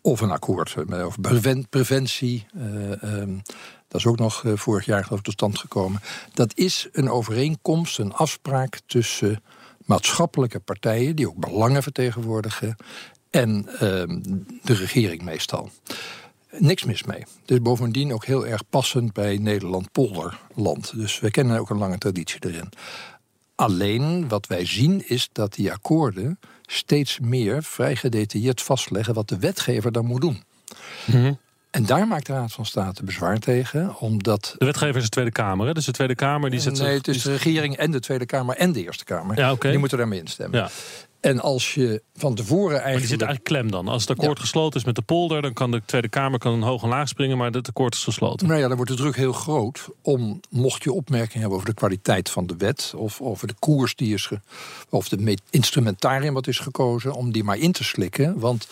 of 0.01 0.21
een 0.21 0.31
akkoord 0.31 0.75
over 0.91 1.21
preven- 1.21 1.67
preventie. 1.69 2.45
eh, 2.53 3.03
ehm, 3.03 3.37
dat 3.87 4.01
is 4.01 4.05
ook 4.05 4.17
nog 4.19 4.45
eh, 4.45 4.51
vorig 4.55 4.85
jaar 4.85 5.03
geloof 5.03 5.19
ik 5.19 5.25
tot 5.25 5.33
stand 5.33 5.57
gekomen. 5.57 6.01
Dat 6.33 6.51
is 6.55 6.87
een 6.91 7.09
overeenkomst, 7.09 7.99
een 7.99 8.13
afspraak 8.13 8.79
tussen 8.85 9.43
maatschappelijke 9.89 10.59
partijen, 10.59 11.15
die 11.15 11.27
ook 11.27 11.37
belangen 11.37 11.83
vertegenwoordigen, 11.83 12.75
en 13.29 13.67
ehm, 13.79 14.19
de 14.63 14.73
regering 14.73 15.21
meestal. 15.21 15.69
Niks 16.57 16.83
mis 16.83 17.03
mee. 17.03 17.23
Is 17.45 17.61
bovendien 17.61 18.13
ook 18.13 18.25
heel 18.25 18.47
erg 18.47 18.61
passend 18.69 19.13
bij 19.13 19.37
Nederland-polderland. 19.37 20.95
Dus 20.95 21.19
we 21.19 21.31
kennen 21.31 21.59
ook 21.59 21.69
een 21.69 21.77
lange 21.77 21.97
traditie 21.97 22.39
erin. 22.39 22.69
Alleen 23.55 24.27
wat 24.27 24.47
wij 24.47 24.65
zien 24.65 25.09
is 25.09 25.29
dat 25.31 25.53
die 25.53 25.71
akkoorden 25.71 26.39
steeds 26.61 27.19
meer 27.19 27.63
vrij 27.63 27.95
gedetailleerd 27.95 28.61
vastleggen 28.61 29.13
wat 29.13 29.29
de 29.29 29.39
wetgever 29.39 29.91
dan 29.91 30.05
moet 30.05 30.21
doen. 30.21 30.43
Mhm. 31.05 31.33
En 31.71 31.85
daar 31.85 32.07
maakt 32.07 32.25
de 32.25 32.33
Raad 32.33 32.51
van 32.51 32.65
State 32.65 33.03
bezwaar 33.03 33.39
tegen, 33.39 33.95
omdat. 33.99 34.55
De 34.57 34.65
wetgever 34.65 34.95
is 34.95 35.03
de 35.03 35.09
Tweede 35.09 35.31
Kamer. 35.31 35.67
Hè? 35.67 35.73
Dus 35.73 35.85
de 35.85 35.91
Tweede 35.91 36.15
Kamer 36.15 36.49
die 36.49 36.59
zet 36.59 36.73
nee, 36.73 36.87
zich- 36.87 36.97
het 36.97 37.07
is 37.07 37.21
de 37.21 37.31
regering 37.31 37.75
en 37.77 37.91
de 37.91 37.99
Tweede 37.99 38.25
Kamer 38.25 38.55
en 38.55 38.71
de 38.71 38.83
Eerste 38.83 39.03
Kamer. 39.03 39.37
Ja. 39.37 39.55
Die 39.59 39.77
moeten 39.77 39.97
daarmee 39.97 40.19
instemmen. 40.19 40.59
Ja. 40.59 40.69
En 41.19 41.39
als 41.39 41.73
je 41.73 42.01
van 42.15 42.35
tevoren 42.35 42.63
Maar 42.63 42.73
die 42.73 42.81
eigenlijk. 42.83 43.09
zit 43.11 43.21
eigenlijk 43.21 43.43
klem 43.43 43.71
dan. 43.71 43.87
Als 43.93 44.07
het 44.07 44.19
akkoord 44.19 44.39
gesloten 44.39 44.79
is 44.79 44.85
met 44.85 44.95
de 44.95 45.01
polder, 45.01 45.41
dan 45.41 45.53
kan 45.53 45.71
de 45.71 45.81
Tweede 45.85 46.09
Kamer 46.09 46.39
kan 46.39 46.53
een 46.53 46.61
hoog 46.61 46.83
en 46.83 46.89
laag 46.89 47.07
springen, 47.07 47.37
maar 47.37 47.51
het 47.51 47.67
akkoord 47.67 47.93
is 47.93 48.03
gesloten. 48.03 48.47
Nou 48.47 48.59
ja, 48.59 48.67
dan 48.67 48.75
wordt 48.75 48.91
de 48.91 48.97
druk 48.97 49.15
heel 49.15 49.33
groot 49.33 49.87
om, 50.01 50.39
mocht 50.49 50.83
je 50.83 50.91
opmerkingen 50.91 51.39
hebben 51.39 51.55
over 51.57 51.69
de 51.69 51.73
kwaliteit 51.75 52.29
van 52.29 52.47
de 52.47 52.55
wet, 52.57 52.93
of 52.95 53.21
over 53.21 53.47
de 53.47 53.53
koers 53.59 53.95
die 53.95 54.13
is, 54.13 54.25
ge, 54.25 54.39
of 54.89 55.09
de 55.09 55.17
me- 55.17 55.37
instrumentarium 55.49 56.33
wat 56.33 56.47
is 56.47 56.59
gekozen, 56.59 57.13
om 57.13 57.31
die 57.31 57.43
maar 57.43 57.57
in 57.57 57.71
te 57.71 57.83
slikken. 57.83 58.39
Want 58.39 58.67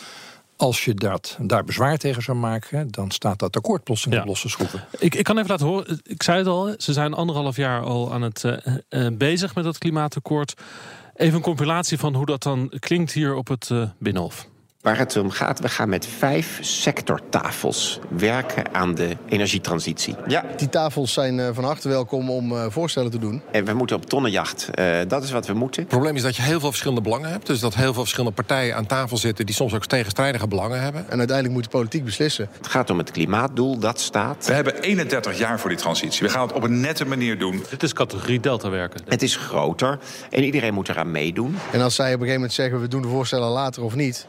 als 0.57 0.85
je 0.85 0.93
dat, 0.93 1.37
daar 1.41 1.63
bezwaar 1.63 1.97
tegen 1.97 2.21
zou 2.21 2.37
maken, 2.37 2.91
dan 2.91 3.11
staat 3.11 3.39
dat 3.39 3.55
akkoord 3.55 3.83
plotseling 3.83 4.15
Ja. 4.15 4.21
op 4.21 4.27
losse 4.27 4.49
schroeven. 4.49 4.83
Ik, 4.99 5.15
ik 5.15 5.23
kan 5.23 5.37
even 5.37 5.49
laten 5.49 5.65
horen, 5.65 5.99
ik 6.03 6.23
zei 6.23 6.37
het 6.37 6.47
al, 6.47 6.73
ze 6.77 6.93
zijn 6.93 7.13
anderhalf 7.13 7.55
jaar 7.55 7.81
al 7.81 8.13
aan 8.13 8.21
het 8.21 8.43
eh, 8.43 8.75
eh, 8.89 9.13
bezig 9.13 9.55
met 9.55 9.63
dat 9.63 9.77
klimaatakkoord. 9.77 10.53
Even 11.15 11.35
een 11.35 11.41
compilatie 11.41 11.97
van 11.99 12.15
hoe 12.15 12.25
dat 12.25 12.43
dan 12.43 12.71
klinkt 12.79 13.11
hier 13.11 13.35
op 13.35 13.47
het 13.47 13.69
eh, 13.71 13.83
Binnenhof. 13.99 14.47
Waar 14.87 14.97
het 14.97 15.17
om 15.17 15.31
gaat, 15.31 15.59
we 15.59 15.69
gaan 15.69 15.89
met 15.89 16.07
vijf 16.17 16.59
sectortafels 16.61 17.99
werken 18.09 18.73
aan 18.73 18.95
de 18.95 19.17
energietransitie. 19.29 20.15
Ja, 20.27 20.45
Die 20.57 20.69
tafels 20.69 21.13
zijn 21.13 21.39
eh, 21.39 21.49
van 21.53 21.63
harte 21.63 21.89
welkom 21.89 22.29
om 22.29 22.51
eh, 22.51 22.65
voorstellen 22.69 23.11
te 23.11 23.19
doen. 23.19 23.41
en 23.51 23.65
we 23.65 23.73
moeten 23.73 23.95
op 23.95 24.05
tonnenjacht. 24.05 24.69
Eh, 24.71 24.99
dat 25.07 25.23
is 25.23 25.31
wat 25.31 25.47
we 25.47 25.53
moeten. 25.53 25.81
Het 25.81 25.91
probleem 25.91 26.15
is 26.15 26.21
dat 26.21 26.35
je 26.35 26.41
heel 26.41 26.59
veel 26.59 26.69
verschillende 26.69 27.01
belangen 27.01 27.29
hebt. 27.29 27.47
Dus 27.47 27.59
dat 27.59 27.75
heel 27.75 27.93
veel 27.93 28.01
verschillende 28.01 28.35
partijen 28.35 28.75
aan 28.75 28.85
tafel 28.85 29.17
zitten... 29.17 29.45
die 29.45 29.55
soms 29.55 29.73
ook 29.73 29.85
tegenstrijdige 29.85 30.47
belangen 30.47 30.81
hebben. 30.81 31.05
En 31.09 31.17
uiteindelijk 31.17 31.55
moet 31.55 31.63
de 31.63 31.69
politiek 31.69 32.05
beslissen. 32.05 32.49
Het 32.57 32.67
gaat 32.67 32.89
om 32.89 32.97
het 32.97 33.11
klimaatdoel, 33.11 33.79
dat 33.79 33.99
staat. 33.99 34.47
We 34.47 34.53
hebben 34.53 34.81
31 34.81 35.37
jaar 35.37 35.59
voor 35.59 35.69
die 35.69 35.79
transitie. 35.79 36.27
We 36.27 36.33
gaan 36.33 36.41
het 36.41 36.53
op 36.53 36.63
een 36.63 36.79
nette 36.79 37.05
manier 37.05 37.39
doen. 37.39 37.63
Dit 37.69 37.83
is 37.83 37.93
categorie 37.93 38.39
Delta 38.39 38.69
werken. 38.69 39.01
Het 39.07 39.21
is 39.21 39.35
groter 39.35 39.99
en 40.29 40.43
iedereen 40.43 40.73
moet 40.73 40.89
eraan 40.89 41.11
meedoen. 41.11 41.57
En 41.71 41.81
als 41.81 41.95
zij 41.95 42.05
op 42.07 42.11
een 42.13 42.17
gegeven 42.17 42.39
moment 42.39 42.53
zeggen 42.53 42.81
we 42.81 42.87
doen 42.87 43.01
de 43.01 43.07
voorstellen 43.07 43.49
later 43.49 43.83
of 43.83 43.95
niet. 43.95 44.27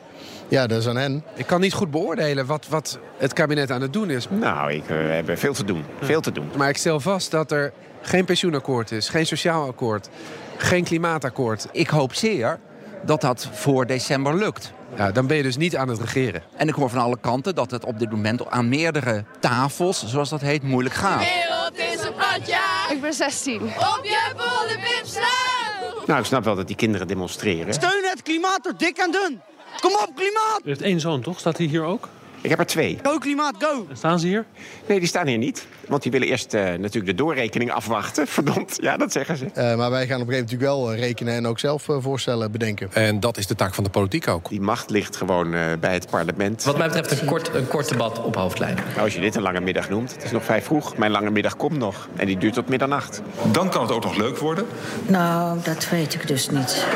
Ja, 0.48 0.66
dat 0.66 0.78
is 0.78 0.86
aan 0.86 0.96
hen. 0.96 1.24
Ik 1.34 1.46
kan 1.46 1.60
niet 1.60 1.72
goed 1.72 1.90
beoordelen 1.90 2.46
wat, 2.46 2.66
wat 2.68 2.98
het 3.16 3.32
kabinet 3.32 3.70
aan 3.70 3.82
het 3.82 3.92
doen 3.92 4.10
is. 4.10 4.28
Nou, 4.30 4.72
ik, 4.72 4.82
eh, 4.82 4.88
we 4.88 4.94
hebben 4.94 5.38
veel 5.38 5.52
te 5.52 5.64
doen. 5.64 5.84
Veel 6.00 6.20
te 6.20 6.32
doen. 6.32 6.50
Maar 6.56 6.68
ik 6.68 6.76
stel 6.76 7.00
vast 7.00 7.30
dat 7.30 7.52
er 7.52 7.72
geen 8.02 8.24
pensioenakkoord 8.24 8.92
is, 8.92 9.08
geen 9.08 9.26
sociaal 9.26 9.68
akkoord, 9.68 10.08
geen 10.56 10.84
klimaatakkoord. 10.84 11.66
Ik 11.72 11.88
hoop 11.88 12.14
zeer 12.14 12.58
dat 13.04 13.20
dat 13.20 13.48
voor 13.52 13.86
december 13.86 14.36
lukt. 14.36 14.72
Ja, 14.96 15.12
dan 15.12 15.26
ben 15.26 15.36
je 15.36 15.42
dus 15.42 15.56
niet 15.56 15.76
aan 15.76 15.88
het 15.88 16.00
regeren. 16.00 16.42
En 16.56 16.68
ik 16.68 16.74
hoor 16.74 16.90
van 16.90 17.00
alle 17.00 17.18
kanten 17.20 17.54
dat 17.54 17.70
het 17.70 17.84
op 17.84 17.98
dit 17.98 18.10
moment 18.10 18.50
aan 18.50 18.68
meerdere 18.68 19.24
tafels, 19.40 20.06
zoals 20.06 20.28
dat 20.28 20.40
heet, 20.40 20.62
moeilijk 20.62 20.94
gaat. 20.94 21.18
wereld 21.20 21.96
is 21.96 22.06
een 22.06 22.14
platje. 22.14 22.58
Ik 22.90 23.00
ben 23.00 23.12
16. 23.12 23.62
Op 23.62 24.00
je 24.02 24.32
volle 24.36 24.78
slaan. 25.02 26.04
Nou, 26.06 26.20
ik 26.20 26.26
snap 26.26 26.44
wel 26.44 26.54
dat 26.54 26.66
die 26.66 26.76
kinderen 26.76 27.06
demonstreren. 27.06 27.74
Steun 27.74 28.04
het 28.04 28.22
klimaat 28.22 28.62
door 28.62 28.76
dik 28.76 28.96
en 28.96 29.10
dun. 29.10 29.40
Kom 29.80 29.92
op, 29.92 30.10
klimaat! 30.14 30.60
U 30.64 30.68
heeft 30.68 30.82
één 30.82 31.00
zoon, 31.00 31.20
toch? 31.20 31.38
Staat 31.38 31.56
hij 31.58 31.66
hier 31.66 31.82
ook? 31.82 32.08
Ik 32.40 32.50
heb 32.50 32.58
er 32.58 32.66
twee. 32.66 32.98
Go, 33.02 33.18
klimaat, 33.18 33.54
go! 33.58 33.86
Staan 33.92 34.18
ze 34.20 34.26
hier? 34.26 34.44
Nee, 34.86 34.98
die 34.98 35.08
staan 35.08 35.26
hier 35.26 35.38
niet. 35.38 35.66
Want 35.88 36.02
die 36.02 36.12
willen 36.12 36.28
eerst 36.28 36.54
eh, 36.54 36.62
natuurlijk 36.62 37.06
de 37.06 37.14
doorrekening 37.14 37.72
afwachten. 37.72 38.26
Verdomd, 38.36 38.78
ja, 38.80 38.96
dat 38.96 39.12
zeggen 39.12 39.36
ze. 39.36 39.44
Eh, 39.54 39.76
maar 39.76 39.90
wij 39.90 40.06
gaan 40.06 40.20
op 40.20 40.28
een 40.28 40.34
gegeven 40.34 40.46
moment 40.46 40.50
natuurlijk 40.50 40.70
wel 40.70 40.92
eh, 40.92 40.98
rekenen 40.98 41.34
en 41.34 41.46
ook 41.46 41.58
zelf 41.58 41.86
voorstellen 41.98 42.50
bedenken. 42.50 42.90
En 42.92 43.20
dat 43.20 43.36
is 43.36 43.46
de 43.46 43.54
taak 43.54 43.74
van 43.74 43.84
de 43.84 43.90
politiek 43.90 44.28
ook. 44.28 44.48
Die 44.48 44.60
macht 44.60 44.90
ligt 44.90 45.16
gewoon 45.16 45.54
eh, 45.54 45.62
bij 45.80 45.92
het 45.92 46.10
parlement. 46.10 46.64
Wat 46.64 46.78
mij 46.78 46.86
betreft 46.86 47.20
een 47.20 47.26
kort, 47.26 47.54
een 47.54 47.68
kort 47.68 47.88
debat 47.88 48.22
op 48.22 48.34
hoofdlijn. 48.36 48.74
Nou, 48.74 49.00
als 49.00 49.14
je 49.14 49.20
dit 49.20 49.34
een 49.34 49.42
lange 49.42 49.60
middag 49.60 49.88
noemt, 49.88 50.12
het 50.14 50.24
is 50.24 50.30
nog 50.30 50.44
vijf 50.44 50.64
vroeg. 50.64 50.96
Mijn 50.96 51.10
lange 51.10 51.30
middag 51.30 51.56
komt 51.56 51.78
nog. 51.78 52.08
En 52.16 52.26
die 52.26 52.38
duurt 52.38 52.54
tot 52.54 52.68
middernacht. 52.68 53.22
Dan 53.52 53.70
kan 53.70 53.82
het 53.82 53.92
ook 53.92 54.04
nog 54.04 54.16
leuk 54.16 54.38
worden. 54.38 54.66
Nou, 55.06 55.58
dat 55.62 55.88
weet 55.88 56.14
ik 56.14 56.26
dus 56.26 56.50
niet. 56.50 56.86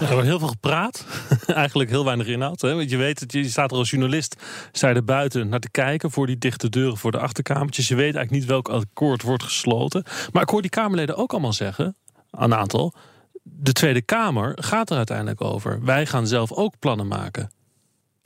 Er 0.00 0.12
wordt 0.12 0.26
heel 0.26 0.38
veel 0.38 0.48
gepraat. 0.48 1.06
Eigenlijk 1.46 1.90
heel 1.90 2.04
weinig 2.04 2.26
inhoud. 2.26 2.60
Hè? 2.60 2.74
Want 2.74 2.90
je 2.90 2.96
weet 2.96 3.20
het, 3.20 3.32
je 3.32 3.48
staat 3.48 3.70
er 3.70 3.76
als 3.76 3.90
journalist 3.90 4.42
er 4.80 5.04
buiten 5.04 5.48
naar 5.48 5.60
te 5.60 5.70
kijken 5.70 6.10
voor 6.10 6.26
die 6.26 6.38
dichte 6.38 6.68
deuren 6.68 6.96
voor 6.96 7.10
de 7.10 7.18
achterkamertjes. 7.18 7.88
Je 7.88 7.94
weet 7.94 8.14
eigenlijk 8.14 8.30
niet 8.30 8.44
welk 8.44 8.68
akkoord 8.68 9.22
wordt 9.22 9.42
gesloten. 9.42 10.04
Maar 10.32 10.42
ik 10.42 10.48
hoor 10.48 10.62
die 10.62 10.70
Kamerleden 10.70 11.16
ook 11.16 11.32
allemaal 11.32 11.52
zeggen, 11.52 11.96
een 12.30 12.54
aantal. 12.54 12.94
De 13.42 13.72
Tweede 13.72 14.02
Kamer 14.02 14.52
gaat 14.60 14.90
er 14.90 14.96
uiteindelijk 14.96 15.40
over. 15.40 15.84
Wij 15.84 16.06
gaan 16.06 16.26
zelf 16.26 16.52
ook 16.52 16.78
plannen 16.78 17.06
maken. 17.06 17.50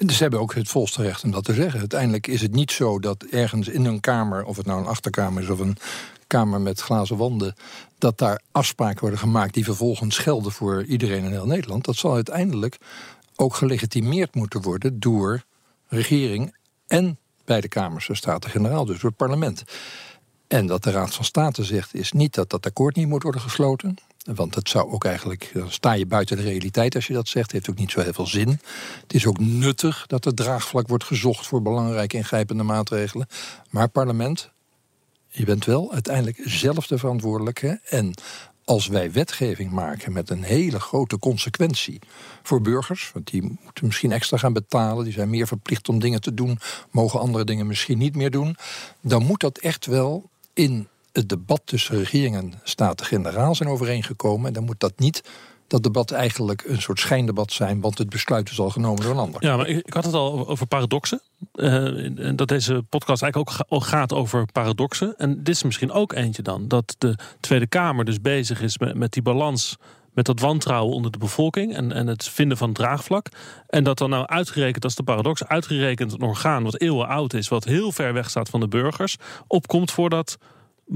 Dus 0.06 0.16
ze 0.16 0.22
hebben 0.22 0.40
ook 0.40 0.54
het 0.54 0.68
volste 0.68 1.02
recht 1.02 1.24
om 1.24 1.30
dat 1.30 1.44
te 1.44 1.54
zeggen. 1.54 1.80
Uiteindelijk 1.80 2.26
is 2.26 2.40
het 2.40 2.54
niet 2.54 2.70
zo 2.70 2.98
dat 2.98 3.22
ergens 3.22 3.68
in 3.68 3.84
een 3.84 4.00
kamer, 4.00 4.44
of 4.44 4.56
het 4.56 4.66
nou 4.66 4.80
een 4.80 4.86
achterkamer 4.86 5.42
is 5.42 5.48
of 5.48 5.58
een 5.58 5.76
kamer 6.26 6.60
met 6.60 6.80
glazen 6.80 7.16
wanden, 7.16 7.54
dat 7.98 8.18
daar 8.18 8.40
afspraken 8.52 9.00
worden 9.00 9.18
gemaakt 9.18 9.54
die 9.54 9.64
vervolgens 9.64 10.18
gelden 10.18 10.52
voor 10.52 10.84
iedereen 10.84 11.24
in 11.24 11.30
heel 11.30 11.46
Nederland. 11.46 11.84
Dat 11.84 11.96
zal 11.96 12.14
uiteindelijk 12.14 12.78
ook 13.36 13.54
gelegitimeerd 13.54 14.34
moeten 14.34 14.62
worden 14.62 15.00
door 15.00 15.44
regering 15.88 16.56
en 16.86 17.18
beide 17.44 17.68
kamers 17.68 18.06
de 18.06 18.14
Staten-Generaal, 18.14 18.84
dus 18.84 19.00
door 19.00 19.10
het 19.10 19.18
parlement. 19.18 19.64
En 20.46 20.66
wat 20.66 20.82
de 20.82 20.90
Raad 20.90 21.14
van 21.14 21.24
State 21.24 21.64
zegt, 21.64 21.94
is 21.94 22.12
niet 22.12 22.34
dat 22.34 22.50
dat 22.50 22.66
akkoord 22.66 22.96
niet 22.96 23.08
moet 23.08 23.22
worden 23.22 23.40
gesloten. 23.40 23.96
Want 24.22 24.54
dat 24.54 24.68
zou 24.68 24.92
ook 24.92 25.04
eigenlijk, 25.04 25.52
sta 25.68 25.92
je 25.92 26.06
buiten 26.06 26.37
de 26.37 26.42
realiteit 26.42 26.94
als 26.94 27.06
je 27.06 27.12
dat 27.12 27.28
zegt. 27.28 27.44
Het 27.44 27.52
heeft 27.52 27.70
ook 27.70 27.78
niet 27.78 27.90
zo 27.90 28.00
heel 28.00 28.12
veel 28.12 28.26
zin. 28.26 28.61
Het 29.02 29.14
is 29.14 29.26
ook 29.26 29.38
nuttig 29.38 30.04
dat 30.06 30.24
er 30.24 30.35
draagvlak 30.35 30.88
wordt 30.88 31.04
gezocht 31.04 31.46
voor 31.46 31.62
belangrijke 31.62 32.16
ingrijpende 32.16 32.62
maatregelen. 32.62 33.26
Maar 33.70 33.88
parlement, 33.88 34.50
je 35.28 35.44
bent 35.44 35.64
wel 35.64 35.92
uiteindelijk 35.92 36.40
zelf 36.44 36.87
de 36.87 36.98
verantwoordelijke. 36.98 37.80
En 37.85 38.14
als 38.64 38.87
wij 38.87 39.12
wetgeving 39.12 39.70
maken 39.70 40.12
met 40.12 40.30
een 40.30 40.42
hele 40.42 40.80
grote 40.80 41.18
consequentie 41.18 41.98
voor 42.42 42.61
burgers, 42.61 43.11
want 43.14 43.30
die 43.30 43.42
moeten 43.42 43.87
misschien 43.87 44.12
extra 44.12 44.37
gaan 44.37 44.52
betalen, 44.52 45.04
die 45.04 45.12
zijn 45.12 45.30
meer 45.30 45.46
verplicht 45.46 45.88
om 45.88 45.98
dingen 45.98 46.20
te 46.20 46.35
doen, 46.35 46.58
mogen 46.90 47.20
andere 47.20 47.44
dingen 47.44 47.66
misschien 47.66 47.98
niet 47.98 48.16
meer 48.16 48.30
doen, 48.30 48.56
dan 49.00 49.22
moet 49.22 49.40
dat 49.40 49.58
echt 49.58 49.87
wel 49.87 50.30
in 50.52 50.88
het 51.12 51.29
debat 51.29 51.62
tussen 51.64 51.98
regering 51.98 52.37
en 52.37 52.53
staten-generaal 52.62 53.55
zijn 53.55 53.68
overeengekomen. 53.68 54.46
En 54.46 54.53
dan 54.53 54.64
moet 54.64 54.81
dat 54.81 54.98
niet 54.98 55.22
dat 55.66 55.83
debat 55.83 56.11
eigenlijk 56.11 56.64
een 56.66 56.83
soort 56.83 57.01
schijndebat 57.01 57.53
zijn, 57.53 57.81
want 57.81 57.98
het 57.98 58.11
besluit 58.11 58.51
is 58.51 58.59
al 58.59 58.70
genomen 58.70 59.03
door 59.03 59.11
een 59.11 59.18
ander. 59.18 59.44
Ja, 59.44 59.57
maar 59.57 59.68
ik, 59.68 59.92
had 59.92 60.05
het 60.05 60.14
al 60.14 60.48
over 60.48 60.66
paradoxen. 60.66 61.20
Uh, 61.55 62.37
dat 62.37 62.48
deze 62.48 62.83
podcast 62.88 63.22
eigenlijk 63.22 63.64
ook 63.68 63.85
gaat 63.85 64.12
over 64.12 64.46
paradoxen. 64.53 65.14
En 65.16 65.37
dit 65.37 65.55
is 65.55 65.62
misschien 65.62 65.92
ook 65.92 66.12
eentje 66.12 66.42
dan. 66.42 66.68
Dat 66.68 66.94
de 66.98 67.16
Tweede 67.40 67.66
Kamer 67.66 68.05
dus 68.05 68.20
bezig 68.20 68.61
is 68.62 68.79
met, 68.79 68.94
met 68.94 69.12
die 69.12 69.22
balans 69.22 69.77
met 70.12 70.27
dat 70.27 70.40
wantrouwen 70.40 70.94
onder 70.94 71.11
de 71.11 71.18
bevolking 71.18 71.75
en, 71.75 71.92
en 71.92 72.07
het 72.07 72.29
vinden 72.29 72.57
van 72.57 72.72
draagvlak. 72.72 73.27
En 73.68 73.85
dat 73.85 73.98
dan 73.98 74.11
nou 74.11 74.27
uitgerekend, 74.27 74.85
als 74.85 74.94
de 74.94 75.03
paradox, 75.03 75.44
uitgerekend 75.44 76.12
een 76.12 76.22
orgaan 76.22 76.62
wat 76.62 76.81
eeuwen 76.81 77.09
oud 77.09 77.35
is, 77.35 77.48
wat 77.48 77.64
heel 77.64 77.92
ver 77.92 78.12
weg 78.12 78.31
staat 78.31 78.48
van 78.48 78.61
de 78.61 78.68
burgers, 78.68 79.16
opkomt 79.46 79.90
voor 79.90 80.11
dat 80.11 80.38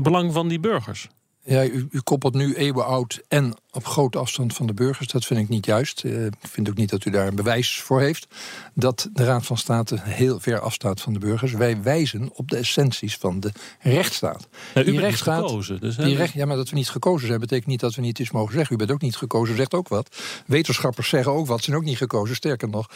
belang 0.03 0.33
van 0.33 0.49
die 0.49 0.61
burgers. 0.61 1.09
Ja, 1.47 1.65
u, 1.65 1.89
u, 1.91 2.01
koppelt 2.01 2.35
nu 2.35 2.55
eeuwen 2.55 2.87
oud 2.87 3.23
en 3.29 3.55
op 3.71 3.87
grote 3.87 4.19
afstand 4.19 4.55
van 4.55 4.67
de 4.67 4.75
burgers. 4.75 5.09
Dat 5.09 5.25
vind 5.25 5.41
ik 5.41 5.49
niet 5.49 5.67
juist. 5.67 6.05
Uh, 6.05 6.25
ik 6.25 6.35
vind 6.41 6.69
ook 6.69 6.77
niet 6.77 6.91
dat 6.91 7.05
u 7.05 7.11
daar 7.11 7.27
een 7.27 7.35
bewijs 7.35 7.81
voor 7.81 8.01
heeft. 8.01 8.27
Dat 8.75 9.09
de 9.13 9.25
Raad 9.25 9.47
van 9.47 9.57
State 9.57 9.97
heel 10.01 10.41
ver 10.41 10.61
afstaat 10.61 11.01
van 11.01 11.13
de 11.13 11.19
burgers. 11.19 11.53
Wij 11.53 11.83
wijzen 11.83 12.31
op 12.35 12.49
de 12.51 12.57
essenties 12.57 13.17
van 13.17 13.41
de 13.41 13.53
rechtsstaat. 13.81 14.49
Ja, 14.75 14.81
u 14.81 14.85
die 14.85 15.01
rechtsstaat, 15.01 15.43
gekozen. 15.45 15.81
Dus, 15.81 15.97
die 15.97 16.17
recht, 16.17 16.33
ja, 16.33 16.47
maar 16.47 16.57
dat 16.57 16.69
we 16.69 16.77
niet 16.77 16.91
gekozen 16.91 17.27
zijn, 17.27 17.41
betekent 17.41 17.67
niet 17.67 17.81
dat 17.81 17.95
we 17.95 18.01
niet 18.01 18.19
iets 18.19 18.31
mogen 18.31 18.55
zeggen. 18.55 18.75
U 18.75 18.79
bent 18.79 18.91
ook 18.91 19.01
niet 19.01 19.17
gekozen, 19.17 19.57
zegt 19.57 19.75
ook 19.75 19.89
wat. 19.89 20.17
Wetenschappers 20.47 21.09
zeggen 21.09 21.33
ook 21.33 21.47
wat, 21.47 21.63
zijn 21.63 21.77
ook 21.77 21.85
niet 21.85 21.97
gekozen. 21.97 22.37
Sterker 22.37 22.69
nog, 22.69 22.91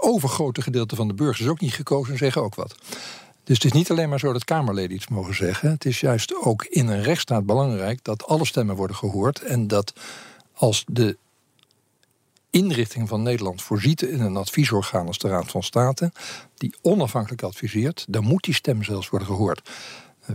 overgrote 0.00 0.62
gedeelte 0.62 0.96
van 0.96 1.08
de 1.08 1.14
burgers 1.14 1.40
is 1.40 1.48
ook 1.48 1.60
niet 1.60 1.74
gekozen 1.74 2.12
en 2.12 2.18
zeggen 2.18 2.42
ook 2.42 2.54
wat. 2.54 2.74
Dus 3.44 3.56
het 3.56 3.64
is 3.64 3.72
niet 3.72 3.90
alleen 3.90 4.08
maar 4.08 4.18
zo 4.18 4.32
dat 4.32 4.44
Kamerleden 4.44 4.96
iets 4.96 5.08
mogen 5.08 5.34
zeggen. 5.34 5.70
Het 5.70 5.84
is 5.84 6.00
juist 6.00 6.34
ook 6.34 6.64
in 6.64 6.88
een 6.88 7.02
rechtsstaat 7.02 7.46
belangrijk 7.46 8.04
dat 8.04 8.26
alle 8.26 8.44
stemmen 8.44 8.76
worden 8.76 8.96
gehoord. 8.96 9.42
En 9.42 9.66
dat 9.66 9.92
als 10.54 10.84
de 10.86 11.16
inrichting 12.50 13.08
van 13.08 13.22
Nederland 13.22 13.62
voorziet 13.62 14.02
in 14.02 14.20
een 14.20 14.36
adviesorgaan 14.36 15.06
als 15.06 15.18
de 15.18 15.28
Raad 15.28 15.50
van 15.50 15.62
State, 15.62 16.12
die 16.54 16.74
onafhankelijk 16.82 17.42
adviseert, 17.42 18.04
dan 18.08 18.24
moet 18.24 18.44
die 18.44 18.54
stem 18.54 18.82
zelfs 18.82 19.08
worden 19.08 19.28
gehoord. 19.28 19.70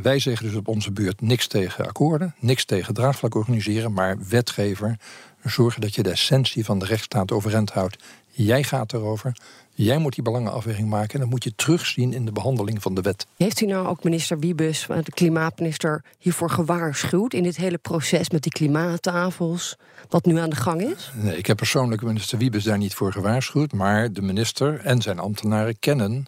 Wij 0.01 0.19
zeggen 0.19 0.45
dus 0.45 0.55
op 0.55 0.67
onze 0.67 0.91
beurt 0.91 1.21
niks 1.21 1.47
tegen 1.47 1.87
akkoorden, 1.87 2.35
niks 2.39 2.65
tegen 2.65 2.93
draagvlak 2.93 3.35
organiseren, 3.35 3.93
maar 3.93 4.17
wetgever 4.27 4.99
zorgen 5.43 5.81
dat 5.81 5.95
je 5.95 6.03
de 6.03 6.11
essentie 6.11 6.65
van 6.65 6.79
de 6.79 6.85
rechtsstaat 6.85 7.31
overeind 7.31 7.71
houdt. 7.71 8.03
Jij 8.27 8.63
gaat 8.63 8.93
erover, 8.93 9.37
Jij 9.77 9.97
moet 9.97 10.13
die 10.13 10.23
belangenafweging 10.23 10.89
maken 10.89 11.13
en 11.13 11.19
dat 11.19 11.29
moet 11.29 11.43
je 11.43 11.55
terugzien 11.55 12.13
in 12.13 12.25
de 12.25 12.31
behandeling 12.31 12.81
van 12.81 12.95
de 12.95 13.01
wet. 13.01 13.27
Heeft 13.37 13.61
u 13.61 13.65
nou 13.65 13.87
ook 13.87 14.03
minister 14.03 14.39
Wiebes, 14.39 14.85
de 14.87 15.11
klimaatminister, 15.13 16.03
hiervoor 16.19 16.49
gewaarschuwd 16.49 17.33
in 17.33 17.43
dit 17.43 17.55
hele 17.55 17.77
proces 17.77 18.29
met 18.29 18.43
die 18.43 18.51
klimaattafels, 18.51 19.75
wat 20.09 20.25
nu 20.25 20.37
aan 20.37 20.49
de 20.49 20.55
gang 20.55 20.81
is? 20.81 21.11
Nee, 21.15 21.37
ik 21.37 21.45
heb 21.45 21.57
persoonlijk 21.57 22.01
minister 22.01 22.37
Wiebes 22.37 22.63
daar 22.63 22.77
niet 22.77 22.93
voor 22.93 23.11
gewaarschuwd, 23.11 23.73
maar 23.73 24.13
de 24.13 24.21
minister 24.21 24.79
en 24.79 25.01
zijn 25.01 25.19
ambtenaren 25.19 25.79
kennen 25.79 26.25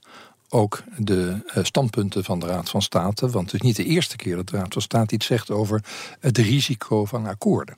ook 0.49 0.83
de 0.97 1.43
eh, 1.47 1.63
standpunten 1.63 2.23
van 2.23 2.39
de 2.39 2.45
Raad 2.45 2.69
van 2.69 2.81
State. 2.81 3.29
Want 3.29 3.51
het 3.51 3.61
is 3.61 3.67
niet 3.67 3.75
de 3.75 3.85
eerste 3.85 4.15
keer 4.15 4.35
dat 4.35 4.49
de 4.49 4.57
Raad 4.57 4.73
van 4.73 4.81
State 4.81 5.15
iets 5.15 5.25
zegt 5.25 5.51
over 5.51 5.83
het 6.19 6.37
risico 6.37 7.05
van 7.05 7.25
akkoorden. 7.25 7.77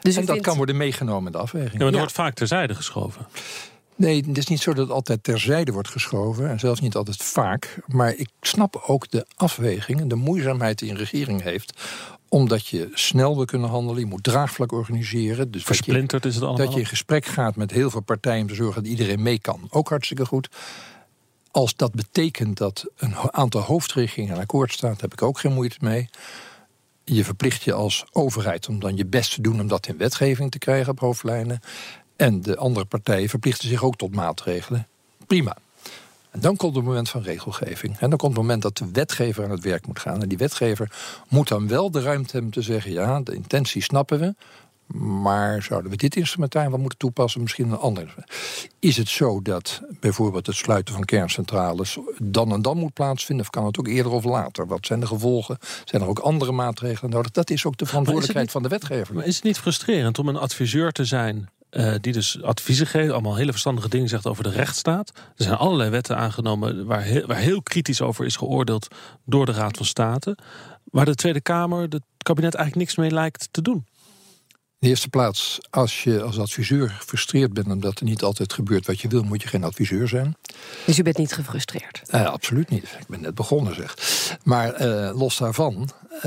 Dus 0.00 0.16
en 0.16 0.24
dat 0.24 0.40
kan 0.40 0.56
worden 0.56 0.76
meegenomen 0.76 1.26
in 1.26 1.32
de 1.32 1.38
afweging. 1.38 1.72
Ja, 1.72 1.78
maar 1.78 1.92
er 1.92 1.98
wordt 1.98 2.12
vaak 2.12 2.34
terzijde 2.34 2.74
geschoven. 2.74 3.26
Nee, 3.96 4.24
het 4.26 4.38
is 4.38 4.46
niet 4.46 4.60
zo 4.60 4.72
dat 4.72 4.84
het 4.84 4.94
altijd 4.94 5.22
terzijde 5.22 5.72
wordt 5.72 5.88
geschoven. 5.88 6.50
En 6.50 6.58
zelfs 6.58 6.80
niet 6.80 6.94
altijd 6.94 7.16
vaak. 7.16 7.78
Maar 7.86 8.14
ik 8.14 8.28
snap 8.40 8.82
ook 8.86 9.10
de 9.10 9.26
afweging 9.34 10.00
en 10.00 10.08
de 10.08 10.14
moeizaamheid 10.14 10.78
die 10.78 10.90
een 10.90 10.96
regering 10.96 11.42
heeft 11.42 11.72
omdat 12.28 12.66
je 12.66 12.88
snel 12.92 13.36
wil 13.36 13.44
kunnen 13.44 13.68
handelen, 13.68 14.00
je 14.00 14.06
moet 14.06 14.22
draagvlak 14.22 14.72
organiseren. 14.72 15.50
Dus 15.50 15.64
Versplinterd 15.64 16.24
is 16.24 16.34
het 16.34 16.44
allemaal. 16.44 16.64
Dat 16.64 16.74
je 16.74 16.80
in 16.80 16.86
gesprek 16.86 17.24
gaat 17.24 17.56
met 17.56 17.70
heel 17.70 17.90
veel 17.90 18.00
partijen 18.00 18.42
om 18.42 18.48
te 18.48 18.54
zorgen 18.54 18.82
dat 18.82 18.90
iedereen 18.90 19.22
mee 19.22 19.38
kan. 19.38 19.66
Ook 19.70 19.88
hartstikke 19.88 20.26
goed. 20.26 20.48
Als 21.50 21.76
dat 21.76 21.92
betekent 21.94 22.56
dat 22.56 22.86
een 22.96 23.14
aantal 23.16 23.60
hoofdregeringen 23.60 24.34
een 24.34 24.40
akkoord 24.40 24.72
staat, 24.72 25.00
heb 25.00 25.12
ik 25.12 25.22
ook 25.22 25.38
geen 25.38 25.52
moeite 25.52 25.76
mee. 25.80 26.08
Je 27.04 27.24
verplicht 27.24 27.62
je 27.62 27.72
als 27.72 28.04
overheid 28.12 28.68
om 28.68 28.80
dan 28.80 28.96
je 28.96 29.06
best 29.06 29.34
te 29.34 29.40
doen 29.40 29.60
om 29.60 29.68
dat 29.68 29.86
in 29.86 29.96
wetgeving 29.96 30.50
te 30.50 30.58
krijgen 30.58 30.92
op 30.92 31.00
hoofdlijnen. 31.00 31.60
En 32.16 32.42
de 32.42 32.56
andere 32.56 32.84
partijen 32.86 33.28
verplichten 33.28 33.68
zich 33.68 33.82
ook 33.82 33.96
tot 33.96 34.14
maatregelen. 34.14 34.86
Prima. 35.26 35.56
En 36.30 36.42
dan 36.42 36.56
komt 36.56 36.74
het 36.74 36.84
moment 36.84 37.08
van 37.08 37.22
regelgeving. 37.22 37.98
En 37.98 38.08
dan 38.08 38.18
komt 38.18 38.32
het 38.32 38.40
moment 38.40 38.62
dat 38.62 38.76
de 38.76 38.88
wetgever 38.92 39.44
aan 39.44 39.50
het 39.50 39.62
werk 39.62 39.86
moet 39.86 39.98
gaan. 39.98 40.22
En 40.22 40.28
die 40.28 40.38
wetgever 40.38 40.92
moet 41.28 41.48
dan 41.48 41.68
wel 41.68 41.90
de 41.90 42.00
ruimte 42.00 42.32
hebben 42.32 42.50
te 42.50 42.62
zeggen: 42.62 42.92
ja, 42.92 43.20
de 43.20 43.34
intentie 43.34 43.82
snappen 43.82 44.18
we. 44.18 44.34
Maar 44.98 45.62
zouden 45.62 45.90
we 45.90 45.96
dit 45.96 46.16
instrumentarium 46.16 46.70
wel 46.70 46.80
moeten 46.80 46.98
toepassen? 46.98 47.42
Misschien 47.42 47.70
een 47.70 47.78
ander. 47.78 48.14
Is 48.78 48.96
het 48.96 49.08
zo 49.08 49.42
dat 49.42 49.80
bijvoorbeeld 50.00 50.46
het 50.46 50.56
sluiten 50.56 50.94
van 50.94 51.04
kerncentrales 51.04 51.98
dan 52.22 52.52
en 52.52 52.62
dan 52.62 52.78
moet 52.78 52.92
plaatsvinden? 52.92 53.44
Of 53.44 53.50
kan 53.50 53.66
het 53.66 53.78
ook 53.78 53.88
eerder 53.88 54.12
of 54.12 54.24
later? 54.24 54.66
Wat 54.66 54.86
zijn 54.86 55.00
de 55.00 55.06
gevolgen? 55.06 55.58
Zijn 55.84 56.02
er 56.02 56.08
ook 56.08 56.18
andere 56.18 56.52
maatregelen 56.52 57.10
nodig? 57.10 57.30
Dat 57.30 57.50
is 57.50 57.64
ook 57.64 57.76
de 57.76 57.86
verantwoordelijkheid 57.86 58.50
van 58.50 58.62
de 58.62 58.68
wetgever. 58.68 59.14
Maar 59.14 59.26
is 59.26 59.34
het 59.34 59.44
niet 59.44 59.58
frustrerend 59.58 60.18
om 60.18 60.28
een 60.28 60.36
adviseur 60.36 60.92
te 60.92 61.04
zijn 61.04 61.48
uh, 61.76 61.94
die 62.00 62.12
dus 62.12 62.42
adviezen 62.42 62.86
geeft, 62.86 63.12
allemaal 63.12 63.36
hele 63.36 63.50
verstandige 63.50 63.88
dingen 63.88 64.08
zegt 64.08 64.26
over 64.26 64.44
de 64.44 64.50
rechtsstaat. 64.50 65.12
Er 65.36 65.44
zijn 65.44 65.56
allerlei 65.56 65.90
wetten 65.90 66.16
aangenomen 66.16 66.86
waar 66.86 67.02
heel, 67.02 67.26
waar 67.26 67.38
heel 67.38 67.62
kritisch 67.62 68.00
over 68.00 68.24
is 68.24 68.36
geoordeeld 68.36 68.88
door 69.24 69.46
de 69.46 69.52
Raad 69.52 69.76
van 69.76 69.86
State. 69.86 70.36
Waar 70.84 71.04
de 71.04 71.14
Tweede 71.14 71.40
Kamer, 71.40 71.82
het 71.82 72.02
kabinet 72.18 72.54
eigenlijk 72.54 72.86
niks 72.86 72.96
mee 72.98 73.10
lijkt 73.10 73.48
te 73.50 73.62
doen. 73.62 73.86
In 74.78 74.82
de 74.82 74.88
eerste 74.88 75.08
plaats, 75.08 75.58
als 75.70 76.04
je 76.04 76.22
als 76.22 76.38
adviseur 76.38 76.90
gefrustreerd 76.90 77.52
bent 77.52 77.66
omdat 77.66 77.98
er 77.98 78.04
niet 78.04 78.22
altijd 78.22 78.52
gebeurt 78.52 78.86
wat 78.86 79.00
je 79.00 79.08
wil, 79.08 79.22
moet 79.22 79.42
je 79.42 79.48
geen 79.48 79.64
adviseur 79.64 80.08
zijn. 80.08 80.36
Dus 80.86 80.98
u 80.98 81.02
bent 81.02 81.18
niet 81.18 81.32
gefrustreerd? 81.32 82.02
Uh, 82.10 82.26
absoluut 82.26 82.70
niet. 82.70 82.96
Ik 82.98 83.06
ben 83.08 83.20
net 83.20 83.34
begonnen 83.34 83.74
zeg. 83.74 83.94
Maar 84.42 84.86
uh, 84.86 85.18
los 85.18 85.38
daarvan, 85.38 85.90
uh, 86.16 86.22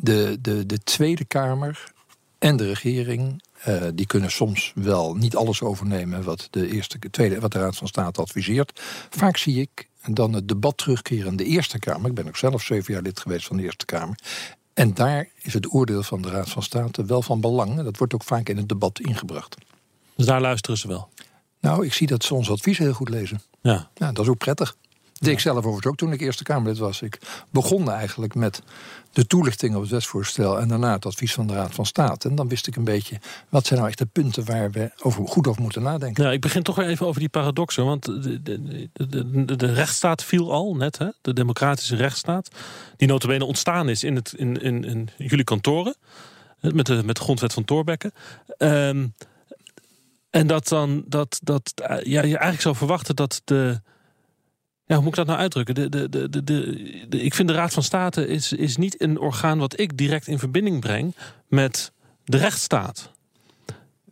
de, 0.00 0.38
de, 0.40 0.66
de 0.66 0.78
Tweede 0.78 1.24
Kamer 1.24 1.94
en 2.38 2.56
de 2.56 2.66
regering 2.66 3.42
uh, 3.68 3.82
die 3.94 4.06
kunnen 4.06 4.30
soms 4.30 4.72
wel 4.74 5.14
niet 5.14 5.36
alles 5.36 5.62
overnemen 5.62 6.22
wat 6.22 6.48
de, 6.50 6.70
eerste, 6.70 6.98
tweede, 7.10 7.40
wat 7.40 7.52
de 7.52 7.58
Raad 7.58 7.76
van 7.76 7.88
State 7.88 8.20
adviseert. 8.20 8.80
Vaak 9.10 9.36
zie 9.36 9.60
ik 9.60 9.88
dan 10.04 10.32
het 10.32 10.48
debat 10.48 10.76
terugkeren 10.76 11.30
in 11.30 11.36
de 11.36 11.44
Eerste 11.44 11.78
Kamer. 11.78 12.08
Ik 12.08 12.14
ben 12.14 12.26
ook 12.26 12.36
zelf 12.36 12.62
zeven 12.62 12.92
jaar 12.94 13.02
lid 13.02 13.20
geweest 13.20 13.46
van 13.46 13.56
de 13.56 13.62
Eerste 13.62 13.84
Kamer. 13.84 14.18
En 14.74 14.94
daar 14.94 15.28
is 15.42 15.54
het 15.54 15.74
oordeel 15.74 16.02
van 16.02 16.22
de 16.22 16.30
Raad 16.30 16.50
van 16.50 16.62
State 16.62 17.04
wel 17.04 17.22
van 17.22 17.40
belang. 17.40 17.78
En 17.78 17.84
dat 17.84 17.96
wordt 17.96 18.14
ook 18.14 18.24
vaak 18.24 18.48
in 18.48 18.56
het 18.56 18.68
debat 18.68 19.00
ingebracht. 19.00 19.56
Dus 20.16 20.26
daar 20.26 20.40
luisteren 20.40 20.78
ze 20.78 20.88
wel? 20.88 21.08
Nou, 21.60 21.84
ik 21.84 21.92
zie 21.92 22.06
dat 22.06 22.24
ze 22.24 22.34
ons 22.34 22.50
advies 22.50 22.78
heel 22.78 22.92
goed 22.92 23.08
lezen. 23.08 23.40
Ja. 23.60 23.88
ja 23.94 24.12
dat 24.12 24.24
is 24.24 24.30
ook 24.30 24.38
prettig. 24.38 24.76
Ik 25.20 25.40
zelf 25.40 25.56
overigens 25.56 25.86
ook 25.86 25.96
toen 25.96 26.12
ik 26.12 26.20
Eerste 26.20 26.42
Kamerlid 26.42 26.78
was. 26.78 27.02
Ik 27.02 27.18
begon 27.50 27.90
eigenlijk 27.90 28.34
met 28.34 28.62
de 29.12 29.26
toelichting 29.26 29.74
op 29.74 29.80
het 29.80 29.90
wetsvoorstel 29.90 30.60
en 30.60 30.68
daarna 30.68 30.92
het 30.92 31.06
advies 31.06 31.34
van 31.34 31.46
de 31.46 31.54
Raad 31.54 31.74
van 31.74 31.86
State. 31.86 32.28
En 32.28 32.34
dan 32.34 32.48
wist 32.48 32.66
ik 32.66 32.76
een 32.76 32.84
beetje 32.84 33.20
wat 33.48 33.66
zijn 33.66 33.78
nou 33.78 33.90
echt 33.90 33.98
de 33.98 34.06
punten 34.06 34.44
waar 34.44 34.70
we 34.70 34.90
over, 35.02 35.28
goed 35.28 35.46
over 35.46 35.62
moeten 35.62 35.82
nadenken. 35.82 36.22
Nou, 36.22 36.34
ik 36.34 36.40
begin 36.40 36.62
toch 36.62 36.76
weer 36.76 36.88
even 36.88 37.06
over 37.06 37.20
die 37.20 37.28
paradoxen. 37.28 37.84
Want 37.84 38.04
de, 38.04 38.42
de, 38.42 38.88
de, 38.92 39.56
de 39.56 39.72
rechtsstaat 39.72 40.24
viel 40.24 40.52
al 40.52 40.74
net, 40.74 40.98
hè? 40.98 41.08
de 41.22 41.32
democratische 41.32 41.96
rechtsstaat. 41.96 42.48
Die 42.96 43.08
notabene 43.08 43.44
ontstaan 43.44 43.88
is 43.88 44.04
in, 44.04 44.14
het, 44.14 44.32
in, 44.36 44.62
in, 44.62 44.84
in 44.84 45.08
jullie 45.16 45.44
kantoren. 45.44 45.96
Met 46.60 46.86
de, 46.86 47.02
met 47.04 47.16
de 47.16 47.22
grondwet 47.22 47.52
van 47.52 47.64
Thorbecke. 47.64 48.12
Um, 48.58 49.14
en 50.30 50.46
dat 50.46 50.68
dan 50.68 51.04
dat, 51.06 51.40
dat 51.42 51.72
ja, 51.84 52.20
je 52.20 52.20
eigenlijk 52.20 52.60
zou 52.60 52.76
verwachten 52.76 53.16
dat 53.16 53.40
de 53.44 53.80
ja, 54.86 54.94
hoe 54.94 55.04
moet 55.04 55.12
ik 55.12 55.14
dat 55.14 55.26
nou 55.26 55.38
uitdrukken? 55.38 55.74
De, 55.74 55.88
de, 55.88 56.28
de, 56.28 56.44
de, 57.08 57.22
ik 57.22 57.34
vind 57.34 57.48
de 57.48 57.54
Raad 57.54 57.72
van 57.72 57.82
State 57.82 58.26
is, 58.26 58.52
is 58.52 58.76
niet 58.76 59.00
een 59.02 59.18
orgaan 59.18 59.58
wat 59.58 59.80
ik 59.80 59.96
direct 59.96 60.26
in 60.26 60.38
verbinding 60.38 60.80
breng 60.80 61.14
met 61.48 61.92
de 62.24 62.36
rechtsstaat. 62.36 63.10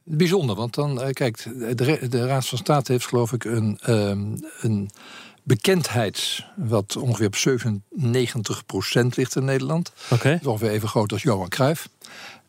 Bijzonder, 0.05 0.57
want 0.57 0.75
dan, 0.75 1.03
eh, 1.03 1.13
kijk, 1.13 1.43
de, 1.77 2.27
Raad 2.27 2.47
van 2.47 2.59
State 2.59 2.93
heeft 2.93 3.07
geloof 3.07 3.33
ik 3.33 3.45
een, 3.45 3.79
um, 3.89 4.39
een 4.61 4.91
bekendheid, 5.45 6.45
wat 6.57 6.97
ongeveer 6.97 7.27
op 7.27 7.37
97% 7.37 9.07
ligt 9.15 9.37
in 9.37 9.45
Nederland. 9.45 9.93
Oké. 10.11 10.31
Dat 10.31 10.41
is 10.41 10.47
ongeveer 10.47 10.71
even 10.71 10.89
groot 10.89 11.13
als 11.13 11.23
Johan 11.23 11.49
Cruijff. 11.49 11.89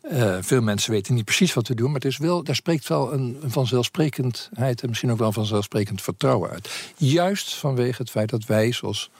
Eh, 0.00 0.36
veel 0.40 0.62
mensen 0.62 0.90
weten 0.90 1.14
niet 1.14 1.24
precies 1.24 1.54
wat 1.54 1.68
we 1.68 1.74
doen, 1.74 1.86
maar 1.86 2.00
het 2.00 2.04
is 2.04 2.18
wel, 2.18 2.42
daar 2.42 2.54
spreekt 2.54 2.88
wel 2.88 3.12
een, 3.12 3.38
een 3.42 3.50
vanzelfsprekendheid 3.50 4.82
en 4.82 4.88
misschien 4.88 5.10
ook 5.10 5.18
wel 5.18 5.32
vanzelfsprekend 5.32 6.02
vertrouwen 6.02 6.50
uit. 6.50 6.92
Juist 6.96 7.54
vanwege 7.54 8.02
het 8.02 8.10
feit 8.10 8.30
dat 8.30 8.44
wij, 8.44 8.72
zoals 8.72 9.10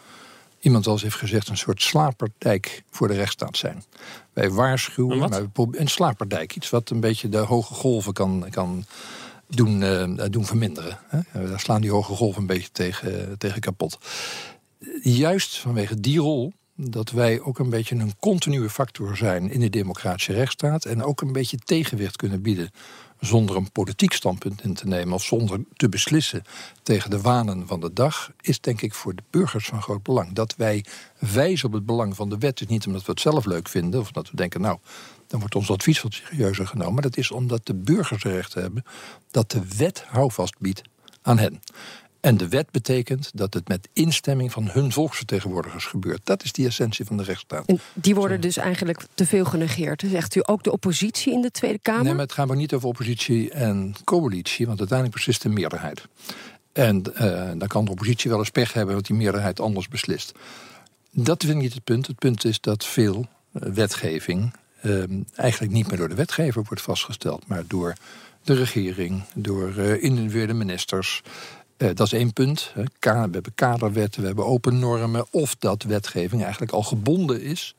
iemand 0.60 0.84
wel 0.84 0.94
eens 0.94 1.02
heeft 1.02 1.16
gezegd, 1.16 1.48
een 1.48 1.56
soort 1.56 1.82
slaperdijk 1.82 2.82
voor 2.90 3.08
de 3.08 3.14
rechtsstaat 3.14 3.56
zijn. 3.56 3.84
Wij 4.32 4.50
waarschuwen, 4.50 5.22
Een 5.22 5.28
maar 5.28 5.42
een 5.70 5.88
slaperdijk, 5.88 6.56
iets 6.56 6.70
wat 6.70 6.90
een 6.90 7.00
beetje 7.00 7.28
de 7.28 7.38
hoge 7.38 7.74
golven 7.74 8.12
kan, 8.12 8.46
kan 8.50 8.84
doen, 9.48 9.82
eh, 9.82 10.24
doen 10.30 10.46
verminderen. 10.46 10.98
Hè? 11.08 11.48
Daar 11.48 11.60
slaan 11.60 11.80
die 11.80 11.90
hoge 11.90 12.14
golven 12.14 12.40
een 12.40 12.46
beetje 12.46 12.70
tegen, 12.72 13.38
tegen 13.38 13.60
kapot. 13.60 13.98
Juist 15.02 15.58
vanwege 15.58 16.00
die 16.00 16.18
rol 16.18 16.52
dat 16.76 17.10
wij 17.10 17.40
ook 17.40 17.58
een 17.58 17.70
beetje 17.70 17.94
een 17.94 18.16
continue 18.18 18.70
factor 18.70 19.16
zijn 19.16 19.50
in 19.50 19.60
de 19.60 19.70
democratische 19.70 20.32
rechtsstaat 20.32 20.84
en 20.84 21.02
ook 21.02 21.20
een 21.20 21.32
beetje 21.32 21.56
tegenwicht 21.56 22.16
kunnen 22.16 22.42
bieden 22.42 22.70
zonder 23.20 23.56
een 23.56 23.72
politiek 23.72 24.12
standpunt 24.12 24.62
in 24.62 24.74
te 24.74 24.86
nemen 24.86 25.14
of 25.14 25.24
zonder 25.24 25.60
te 25.76 25.88
beslissen 25.88 26.42
tegen 26.82 27.10
de 27.10 27.20
wanen 27.20 27.66
van 27.66 27.80
de 27.80 27.92
dag, 27.92 28.30
is 28.40 28.60
denk 28.60 28.82
ik 28.82 28.94
voor 28.94 29.14
de 29.14 29.22
burgers 29.30 29.66
van 29.66 29.82
groot 29.82 30.02
belang. 30.02 30.32
Dat 30.32 30.54
wij 30.56 30.84
wijzen 31.18 31.66
op 31.66 31.72
het 31.72 31.86
belang 31.86 32.16
van 32.16 32.28
de 32.28 32.38
wet, 32.38 32.60
is 32.60 32.66
niet 32.66 32.86
omdat 32.86 33.04
we 33.04 33.10
het 33.10 33.20
zelf 33.20 33.44
leuk 33.44 33.68
vinden 33.68 34.00
of 34.00 34.12
dat 34.12 34.30
we 34.30 34.36
denken, 34.36 34.60
nou, 34.60 34.78
dan 35.26 35.40
wordt 35.40 35.54
ons 35.54 35.70
advies 35.70 36.02
wat 36.02 36.12
serieuzer 36.12 36.66
genomen. 36.66 36.92
Maar 36.92 37.02
dat 37.02 37.16
is 37.16 37.30
omdat 37.30 37.66
de 37.66 37.74
burgers 37.74 38.24
er 38.24 38.32
recht 38.32 38.54
hebben 38.54 38.84
dat 39.30 39.50
de 39.50 39.62
wet 39.76 40.04
houvast 40.06 40.58
biedt 40.58 40.82
aan 41.22 41.38
hen. 41.38 41.60
En 42.26 42.36
de 42.36 42.48
wet 42.48 42.70
betekent 42.70 43.30
dat 43.34 43.54
het 43.54 43.68
met 43.68 43.88
instemming 43.92 44.52
van 44.52 44.68
hun 44.68 44.92
volksvertegenwoordigers 44.92 45.84
gebeurt. 45.84 46.20
Dat 46.24 46.44
is 46.44 46.52
die 46.52 46.66
essentie 46.66 47.04
van 47.04 47.16
de 47.16 47.22
rechtsstaat. 47.22 47.66
En 47.66 47.80
die 47.94 48.14
worden 48.14 48.40
dus 48.40 48.56
eigenlijk 48.56 49.06
te 49.14 49.26
veel 49.26 49.44
genegeerd. 49.44 50.04
Zegt 50.06 50.34
u 50.34 50.40
ook 50.44 50.62
de 50.62 50.72
oppositie 50.72 51.32
in 51.32 51.40
de 51.40 51.50
Tweede 51.50 51.78
Kamer? 51.78 52.04
Nee, 52.04 52.12
maar 52.12 52.22
het 52.22 52.32
gaat 52.32 52.46
maar 52.46 52.56
niet 52.56 52.74
over 52.74 52.88
oppositie 52.88 53.50
en 53.50 53.94
coalitie, 54.04 54.66
want 54.66 54.78
uiteindelijk 54.78 55.18
beslist 55.18 55.42
de 55.42 55.48
meerderheid. 55.48 56.06
En 56.72 57.14
eh, 57.14 57.50
dan 57.58 57.68
kan 57.68 57.84
de 57.84 57.90
oppositie 57.90 58.30
wel 58.30 58.38
eens 58.38 58.50
pech 58.50 58.72
hebben, 58.72 58.94
want 58.94 59.06
die 59.06 59.16
meerderheid 59.16 59.60
anders 59.60 59.88
beslist. 59.88 60.32
Dat 61.10 61.42
vind 61.42 61.56
ik 61.56 61.62
niet 61.62 61.74
het 61.74 61.84
punt. 61.84 62.06
Het 62.06 62.18
punt 62.18 62.44
is 62.44 62.60
dat 62.60 62.84
veel 62.84 63.26
eh, 63.52 63.62
wetgeving 63.72 64.52
eh, 64.86 65.02
eigenlijk 65.34 65.72
niet 65.72 65.88
meer 65.88 65.96
door 65.96 66.08
de 66.08 66.14
wetgever 66.14 66.62
wordt 66.68 66.82
vastgesteld, 66.82 67.46
maar 67.46 67.62
door 67.66 67.94
de 68.44 68.54
regering, 68.54 69.22
door 69.34 69.76
eh, 69.76 70.02
individuele 70.02 70.52
ministers. 70.52 71.22
Eh, 71.76 71.88
dat 71.94 72.06
is 72.06 72.12
één 72.12 72.32
punt. 72.32 72.70
Hè. 72.74 72.82
We 73.00 73.08
hebben 73.10 73.54
kaderwetten, 73.54 74.20
we 74.20 74.26
hebben 74.26 74.46
open 74.46 74.78
normen. 74.78 75.26
Of 75.30 75.54
dat 75.54 75.82
wetgeving 75.82 76.42
eigenlijk 76.42 76.72
al 76.72 76.82
gebonden 76.82 77.42
is, 77.42 77.74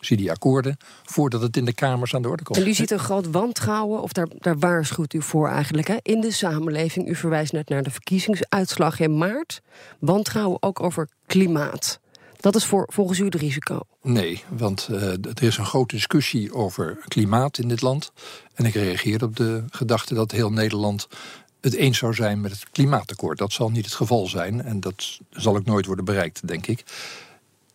zie 0.00 0.16
die 0.16 0.30
akkoorden, 0.30 0.76
voordat 1.04 1.40
het 1.40 1.56
in 1.56 1.64
de 1.64 1.74
Kamers 1.74 2.14
aan 2.14 2.22
de 2.22 2.28
orde 2.28 2.42
komt. 2.42 2.58
En 2.58 2.66
u 2.66 2.74
ziet 2.74 2.90
een 2.90 2.98
groot 2.98 3.30
wantrouwen, 3.30 4.02
of 4.02 4.12
daar, 4.12 4.28
daar 4.38 4.58
waarschuwt 4.58 5.12
u 5.12 5.22
voor 5.22 5.48
eigenlijk, 5.48 5.88
hè, 5.88 5.96
in 6.02 6.20
de 6.20 6.30
samenleving. 6.30 7.08
U 7.08 7.14
verwijst 7.14 7.52
net 7.52 7.68
naar 7.68 7.82
de 7.82 7.90
verkiezingsuitslag 7.90 9.00
in 9.00 9.18
maart. 9.18 9.60
Wantrouwen 9.98 10.62
ook 10.62 10.80
over 10.80 11.08
klimaat. 11.26 12.00
Dat 12.40 12.56
is 12.56 12.64
voor, 12.64 12.86
volgens 12.92 13.18
u 13.18 13.24
het 13.24 13.34
risico. 13.34 13.80
Nee, 14.02 14.44
want 14.48 14.88
eh, 14.90 15.12
er 15.12 15.42
is 15.42 15.56
een 15.56 15.66
grote 15.66 15.94
discussie 15.94 16.54
over 16.54 16.98
klimaat 17.08 17.58
in 17.58 17.68
dit 17.68 17.82
land. 17.82 18.12
En 18.54 18.64
ik 18.64 18.74
reageer 18.74 19.24
op 19.24 19.36
de 19.36 19.64
gedachte 19.70 20.14
dat 20.14 20.30
heel 20.30 20.50
Nederland 20.50 21.08
het 21.60 21.74
eens 21.74 21.98
zou 21.98 22.14
zijn 22.14 22.40
met 22.40 22.50
het 22.50 22.70
klimaatakkoord. 22.70 23.38
Dat 23.38 23.52
zal 23.52 23.70
niet 23.70 23.84
het 23.84 23.94
geval 23.94 24.26
zijn 24.26 24.62
en 24.62 24.80
dat 24.80 25.18
zal 25.30 25.56
ook 25.56 25.64
nooit 25.64 25.86
worden 25.86 26.04
bereikt, 26.04 26.48
denk 26.48 26.66
ik. 26.66 26.84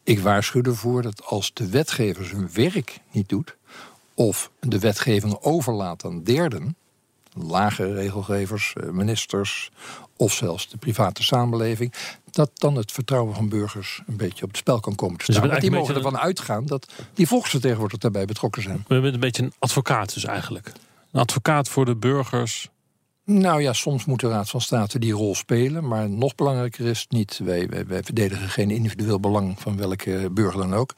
Ik 0.03 0.19
waarschuw 0.19 0.61
ervoor 0.61 1.01
dat 1.01 1.25
als 1.25 1.53
de 1.53 1.69
wetgever 1.69 2.25
zijn 2.25 2.49
werk 2.53 2.99
niet 3.11 3.29
doet, 3.29 3.55
of 4.13 4.51
de 4.59 4.79
wetgeving 4.79 5.37
overlaat 5.41 6.05
aan 6.05 6.23
derden, 6.23 6.75
lage 7.33 7.93
regelgevers, 7.93 8.73
eh, 8.73 8.89
ministers 8.89 9.71
of 10.17 10.33
zelfs 10.33 10.69
de 10.69 10.77
private 10.77 11.23
samenleving, 11.23 11.93
dat 12.31 12.51
dan 12.53 12.75
het 12.75 12.91
vertrouwen 12.91 13.35
van 13.35 13.49
burgers 13.49 14.01
een 14.07 14.17
beetje 14.17 14.43
op 14.43 14.49
het 14.49 14.57
spel 14.57 14.79
kan 14.79 14.95
komen 14.95 15.17
te 15.17 15.25
Dus 15.25 15.35
staan. 15.35 15.47
Want 15.47 15.61
die 15.61 15.71
mogen 15.71 15.89
een 15.89 16.03
ervan 16.03 16.19
uitgaan 16.19 16.65
dat 16.65 16.91
die 17.13 17.27
volksvertegenwoordigers 17.27 18.01
daarbij 18.01 18.25
betrokken 18.25 18.61
zijn. 18.61 18.83
We 18.87 18.93
hebben 18.93 19.13
een 19.13 19.19
beetje 19.19 19.43
een 19.43 19.53
advocaat 19.59 20.13
dus 20.13 20.23
eigenlijk. 20.23 20.71
Een 21.11 21.21
advocaat 21.21 21.69
voor 21.69 21.85
de 21.85 21.95
burgers. 21.95 22.69
Nou 23.25 23.61
ja, 23.61 23.73
soms 23.73 24.05
moet 24.05 24.19
de 24.19 24.27
Raad 24.27 24.49
van 24.49 24.61
State 24.61 24.99
die 24.99 25.13
rol 25.13 25.35
spelen. 25.35 25.87
Maar 25.87 26.09
nog 26.09 26.35
belangrijker 26.35 26.85
is 26.85 27.05
niet, 27.09 27.39
wij, 27.43 27.69
wij, 27.69 27.85
wij 27.85 28.03
verdedigen 28.03 28.49
geen 28.49 28.71
individueel 28.71 29.19
belang 29.19 29.59
van 29.59 29.77
welke 29.77 30.29
burger 30.31 30.59
dan 30.59 30.73
ook. 30.73 30.93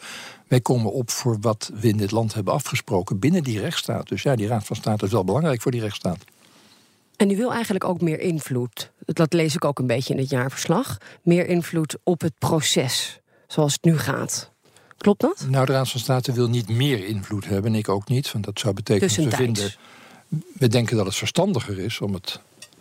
Wij 0.47 0.61
komen 0.61 0.91
op 0.91 1.11
voor 1.11 1.37
wat 1.41 1.71
we 1.73 1.87
in 1.87 1.97
dit 1.97 2.11
land 2.11 2.33
hebben 2.33 2.53
afgesproken 2.53 3.19
binnen 3.19 3.43
die 3.43 3.59
rechtsstaat. 3.59 4.07
Dus 4.07 4.21
ja, 4.21 4.35
die 4.35 4.47
Raad 4.47 4.65
van 4.65 4.75
State 4.75 5.05
is 5.05 5.11
wel 5.11 5.23
belangrijk 5.23 5.61
voor 5.61 5.71
die 5.71 5.81
rechtsstaat. 5.81 6.23
En 7.23 7.29
u 7.29 7.35
wil 7.35 7.53
eigenlijk 7.53 7.83
ook 7.83 8.01
meer 8.01 8.19
invloed. 8.19 8.91
Dat 9.05 9.33
lees 9.33 9.55
ik 9.55 9.65
ook 9.65 9.79
een 9.79 9.87
beetje 9.87 10.13
in 10.13 10.19
het 10.19 10.29
jaarverslag. 10.29 10.97
Meer 11.21 11.47
invloed 11.47 11.97
op 12.03 12.21
het 12.21 12.33
proces, 12.39 13.19
zoals 13.47 13.73
het 13.73 13.83
nu 13.83 13.97
gaat. 13.97 14.51
Klopt 14.97 15.21
dat? 15.21 15.45
Nou, 15.49 15.65
de 15.65 15.71
Raad 15.71 15.89
van 15.89 15.99
State 15.99 16.31
wil 16.31 16.49
niet 16.49 16.69
meer 16.69 17.05
invloed 17.05 17.45
hebben. 17.45 17.73
En 17.73 17.77
ik 17.77 17.89
ook 17.89 18.07
niet. 18.07 18.31
Want 18.31 18.45
dat 18.45 18.59
zou 18.59 18.73
betekenen 18.73 19.15
dat 19.15 19.25
we 19.25 19.35
vinden. 19.35 19.73
We 20.53 20.67
denken 20.67 20.97
dat 20.97 21.05
het 21.05 21.15
verstandiger 21.15 21.79
is 21.79 22.01
om 22.01 22.13
het. 22.13 22.39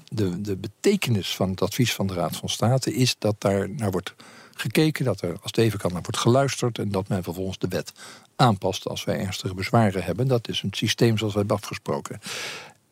De, 0.08 0.40
de 0.40 0.56
betekenis 0.56 1.36
van 1.36 1.50
het 1.50 1.62
advies 1.62 1.94
van 1.94 2.06
de 2.06 2.14
Raad 2.14 2.36
van 2.36 2.48
State 2.48 2.94
is 2.94 3.16
dat 3.18 3.34
daar 3.38 3.70
naar 3.70 3.90
wordt 3.90 4.14
gekeken, 4.54 5.04
dat 5.04 5.20
er 5.20 5.30
als 5.30 5.40
het 5.42 5.58
even 5.58 5.78
kan 5.78 5.92
naar 5.92 6.02
wordt 6.02 6.18
geluisterd 6.18 6.78
en 6.78 6.88
dat 6.88 7.08
men 7.08 7.22
vervolgens 7.22 7.58
de 7.58 7.68
wet 7.68 7.92
aanpast 8.36 8.88
als 8.88 9.04
wij 9.04 9.18
ernstige 9.18 9.54
bezwaren 9.54 10.04
hebben. 10.04 10.28
Dat 10.28 10.48
is 10.48 10.62
een 10.62 10.72
systeem 10.72 11.18
zoals 11.18 11.32
we 11.32 11.38
hebben 11.38 11.56
afgesproken. 11.56 12.20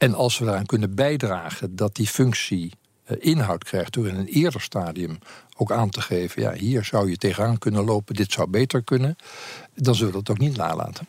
En 0.00 0.14
als 0.14 0.38
we 0.38 0.44
daaraan 0.44 0.66
kunnen 0.66 0.94
bijdragen 0.94 1.76
dat 1.76 1.94
die 1.94 2.06
functie 2.06 2.72
eh, 3.04 3.16
inhoud 3.20 3.64
krijgt 3.64 3.92
door 3.92 4.08
in 4.08 4.16
een 4.16 4.26
eerder 4.26 4.60
stadium 4.60 5.18
ook 5.56 5.72
aan 5.72 5.90
te 5.90 6.00
geven, 6.00 6.42
ja, 6.42 6.52
hier 6.52 6.84
zou 6.84 7.10
je 7.10 7.16
tegenaan 7.16 7.58
kunnen 7.58 7.84
lopen, 7.84 8.14
dit 8.14 8.32
zou 8.32 8.48
beter 8.48 8.82
kunnen, 8.82 9.16
dan 9.74 9.94
zullen 9.94 10.12
we 10.12 10.22
dat 10.22 10.30
ook 10.30 10.42
niet 10.42 10.56
nalaten. 10.56 11.06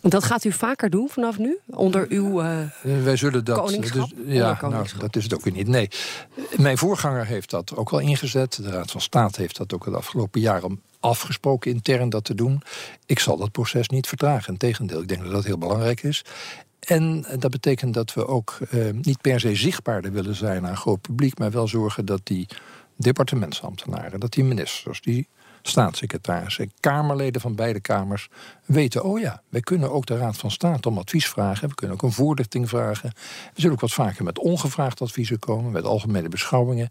Dat 0.00 0.24
gaat 0.24 0.44
u 0.44 0.52
vaker 0.52 0.90
doen 0.90 1.08
vanaf 1.08 1.38
nu? 1.38 1.58
Onder 1.66 2.06
uw. 2.08 2.42
Eh, 2.42 2.58
Wij 2.82 3.16
zullen 3.16 3.44
dat. 3.44 3.58
Koningschap? 3.58 4.10
dus- 4.14 4.34
ja, 4.34 4.58
nou, 4.60 4.86
dat 4.98 5.16
is 5.16 5.22
het 5.22 5.34
ook 5.34 5.44
weer 5.44 5.52
niet. 5.52 5.68
Nee. 5.68 5.88
Mijn 6.56 6.78
voorganger 6.78 7.26
heeft 7.26 7.50
dat 7.50 7.76
ook 7.76 7.90
al 7.90 7.98
ingezet. 7.98 8.62
De 8.62 8.70
Raad 8.70 8.90
van 8.90 9.00
State 9.00 9.40
heeft 9.40 9.56
dat 9.56 9.74
ook 9.74 9.84
het 9.84 9.94
afgelopen 9.94 10.40
jaren 10.40 10.80
afgesproken 11.00 11.70
intern 11.70 12.08
dat 12.08 12.24
te 12.24 12.34
doen. 12.34 12.62
Ik 13.06 13.18
zal 13.18 13.36
dat 13.36 13.52
proces 13.52 13.88
niet 13.88 14.06
vertragen. 14.08 14.52
Integendeel, 14.52 15.00
ik 15.00 15.08
denk 15.08 15.22
dat 15.22 15.32
dat 15.32 15.44
heel 15.44 15.58
belangrijk 15.58 16.02
is. 16.02 16.24
En 16.84 17.26
dat 17.38 17.50
betekent 17.50 17.94
dat 17.94 18.14
we 18.14 18.26
ook 18.26 18.58
eh, 18.70 18.90
niet 18.90 19.20
per 19.20 19.40
se 19.40 19.54
zichtbaarder 19.54 20.12
willen 20.12 20.34
zijn 20.34 20.64
aan 20.64 20.70
een 20.70 20.76
groot 20.76 21.00
publiek, 21.00 21.38
maar 21.38 21.50
wel 21.50 21.68
zorgen 21.68 22.04
dat 22.04 22.20
die 22.24 22.46
departementsambtenaren, 22.96 24.20
dat 24.20 24.32
die 24.32 24.44
ministers, 24.44 25.00
die 25.00 25.28
staatssecretarissen, 25.62 26.72
kamerleden 26.80 27.40
van 27.40 27.54
beide 27.54 27.80
kamers 27.80 28.28
weten: 28.64 29.04
oh 29.04 29.20
ja, 29.20 29.42
wij 29.48 29.60
kunnen 29.60 29.92
ook 29.92 30.06
de 30.06 30.16
Raad 30.16 30.36
van 30.36 30.50
State 30.50 30.88
om 30.88 30.98
advies 30.98 31.28
vragen. 31.28 31.68
We 31.68 31.74
kunnen 31.74 31.96
ook 31.96 32.02
een 32.02 32.12
voorlichting 32.12 32.68
vragen. 32.68 33.12
We 33.54 33.60
zullen 33.60 33.72
ook 33.72 33.80
wat 33.80 33.92
vaker 33.92 34.24
met 34.24 34.38
ongevraagd 34.38 35.00
adviezen 35.00 35.38
komen, 35.38 35.72
met 35.72 35.84
algemene 35.84 36.28
beschouwingen. 36.28 36.88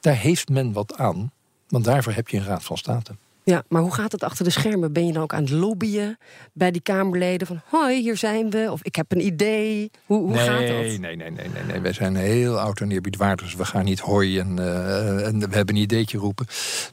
Daar 0.00 0.16
heeft 0.16 0.48
men 0.48 0.72
wat 0.72 0.96
aan, 0.96 1.32
want 1.68 1.84
daarvoor 1.84 2.12
heb 2.12 2.28
je 2.28 2.36
een 2.36 2.44
Raad 2.44 2.64
van 2.64 2.78
State. 2.78 3.14
Ja, 3.44 3.64
maar 3.68 3.82
hoe 3.82 3.94
gaat 3.94 4.12
het 4.12 4.22
achter 4.22 4.44
de 4.44 4.50
schermen? 4.50 4.92
Ben 4.92 5.06
je 5.06 5.12
dan 5.12 5.22
ook 5.22 5.34
aan 5.34 5.42
het 5.42 5.50
lobbyen 5.50 6.18
bij 6.52 6.70
die 6.70 6.80
Kamerleden 6.80 7.46
van 7.46 7.60
hoi, 7.66 8.00
hier 8.00 8.16
zijn 8.16 8.50
we? 8.50 8.68
Of 8.70 8.82
ik 8.82 8.96
heb 8.96 9.12
een 9.12 9.26
idee. 9.26 9.90
Hoe, 10.06 10.18
hoe 10.18 10.30
nee, 10.30 10.46
gaat 10.46 10.60
dat? 10.60 10.68
Nee, 10.68 10.98
nee, 10.98 11.16
nee, 11.16 11.30
nee, 11.30 11.48
nee. 11.66 11.80
Wij 11.80 11.92
zijn 11.92 12.16
heel 12.16 12.58
oud 12.58 12.80
en 12.80 12.90
eerbiedwaardig. 12.90 13.44
Dus 13.44 13.54
we 13.54 13.64
gaan 13.64 13.84
niet 13.84 14.00
hoi 14.00 14.38
en, 14.38 14.58
eh, 14.58 15.26
en 15.26 15.38
we 15.38 15.56
hebben 15.56 15.74
een 15.74 15.82
ideetje 15.82 16.18
roepen. 16.18 16.46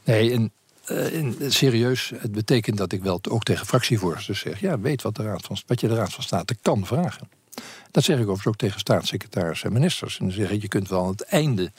Nee, 0.04 0.32
en, 0.32 0.52
eh, 0.84 1.50
serieus, 1.50 2.12
het 2.16 2.32
betekent 2.32 2.76
dat 2.76 2.92
ik 2.92 3.02
wel 3.02 3.20
ook 3.30 3.42
tegen 3.42 3.66
fractievoorzitters 3.66 4.40
zeg... 4.40 4.60
ja, 4.60 4.80
weet 4.80 5.02
wat, 5.02 5.16
de 5.16 5.22
Raad 5.22 5.44
van, 5.44 5.56
wat 5.66 5.80
je 5.80 5.88
de 5.88 5.94
Raad 5.94 6.12
van 6.12 6.22
State 6.22 6.56
kan 6.62 6.86
vragen. 6.86 7.28
Dat 7.90 8.04
zeg 8.04 8.16
ik 8.16 8.22
overigens 8.22 8.46
ook 8.46 8.56
tegen 8.56 8.80
staatssecretarissen 8.80 9.68
en 9.68 9.72
ministers. 9.72 10.18
En 10.18 10.24
dan 10.24 10.34
zeg 10.34 10.50
ik, 10.50 10.62
je 10.62 10.68
kunt 10.68 10.88
wel 10.88 11.02
aan 11.02 11.10
het 11.10 11.22
einde 11.22 11.72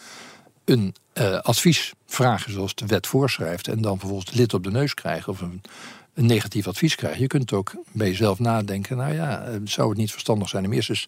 een 0.66 0.96
eh, 1.14 1.40
advies 1.40 1.94
vragen 2.06 2.52
zoals 2.52 2.76
de 2.76 2.86
wet 2.86 3.08
voorschrijft... 3.08 3.68
en 3.68 3.82
dan 3.82 4.00
vervolgens 4.00 4.32
lid 4.32 4.54
op 4.54 4.64
de 4.64 4.72
neus 4.72 4.94
krijgen 4.94 5.32
of 5.32 5.42
een, 5.42 5.62
een 6.14 6.26
negatief 6.26 6.68
advies 6.68 6.96
krijgen. 6.96 7.22
Je 7.22 7.28
kunt 7.28 7.54
ook 7.54 7.72
bij 7.92 8.08
jezelf 8.08 8.40
nadenken... 8.40 8.98
nou 8.98 9.14
ja, 9.14 9.44
eh, 9.44 9.56
zou 9.64 9.90
het 9.90 9.98
niet 9.98 10.12
verstandig 10.12 10.50
zijn 10.50 10.66
om 10.66 10.74
eerst 10.74 10.90
eens 10.90 11.08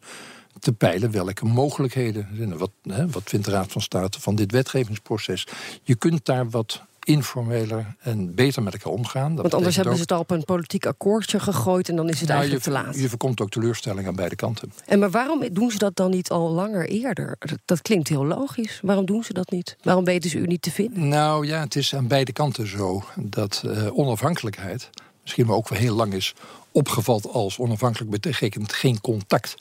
te 0.59 0.73
peilen... 0.73 1.11
welke 1.11 1.45
mogelijkheden, 1.45 2.27
zijn 2.35 2.57
wat, 2.57 2.71
wat 3.11 3.23
vindt 3.25 3.45
de 3.45 3.51
Raad 3.51 3.71
van 3.71 3.81
State 3.81 4.21
van 4.21 4.35
dit 4.35 4.51
wetgevingsproces... 4.51 5.47
Je 5.83 5.95
kunt 5.95 6.25
daar 6.25 6.49
wat 6.49 6.81
informeler 7.05 7.95
en 7.99 8.35
beter 8.35 8.63
met 8.63 8.73
elkaar 8.73 8.91
omgaan. 8.91 9.31
Dat 9.33 9.41
Want 9.41 9.53
anders 9.53 9.75
hebben 9.75 9.93
ook- 9.93 9.99
ze 9.99 10.03
het 10.05 10.13
al 10.13 10.19
op 10.19 10.31
een 10.31 10.43
politiek 10.43 10.85
akkoordje 10.85 11.39
gegooid 11.39 11.89
en 11.89 11.95
dan 11.95 12.09
is 12.09 12.19
het 12.19 12.27
Nou, 12.29 12.39
eigenlijk 12.39 12.65
je, 12.65 12.71
te 12.71 12.77
laat. 12.83 12.95
je 12.99 13.09
voorkomt 13.09 13.41
ook 13.41 13.49
teleurstelling 13.49 14.07
aan 14.07 14.15
beide 14.15 14.35
kanten. 14.35 14.71
En 14.85 14.99
maar 14.99 15.09
waarom 15.11 15.43
doen 15.53 15.71
ze 15.71 15.77
dat 15.77 15.95
dan 15.95 16.11
niet 16.11 16.29
al 16.29 16.49
langer 16.51 16.87
eerder? 16.89 17.35
Dat, 17.39 17.59
dat 17.65 17.81
klinkt 17.81 18.07
heel 18.07 18.25
logisch. 18.25 18.79
Waarom 18.83 19.05
doen 19.05 19.23
ze 19.23 19.33
dat 19.33 19.51
niet? 19.51 19.75
Waarom 19.83 20.03
weten 20.05 20.29
ze 20.29 20.37
u 20.37 20.45
niet 20.47 20.61
te 20.61 20.71
vinden? 20.71 21.07
Nou 21.07 21.47
ja, 21.47 21.59
het 21.59 21.75
is 21.75 21.95
aan 21.95 22.07
beide 22.07 22.31
kanten 22.33 22.67
zo 22.67 23.03
dat 23.15 23.63
eh, 23.65 23.97
onafhankelijkheid 23.97 24.89
misschien 25.21 25.47
wel 25.47 25.55
ook 25.55 25.69
wel 25.69 25.79
heel 25.79 25.95
lang 25.95 26.13
is 26.13 26.33
opgevat 26.71 27.27
als 27.31 27.57
onafhankelijk 27.59 28.11
betekent 28.11 28.73
geen 28.73 29.01
contact. 29.01 29.55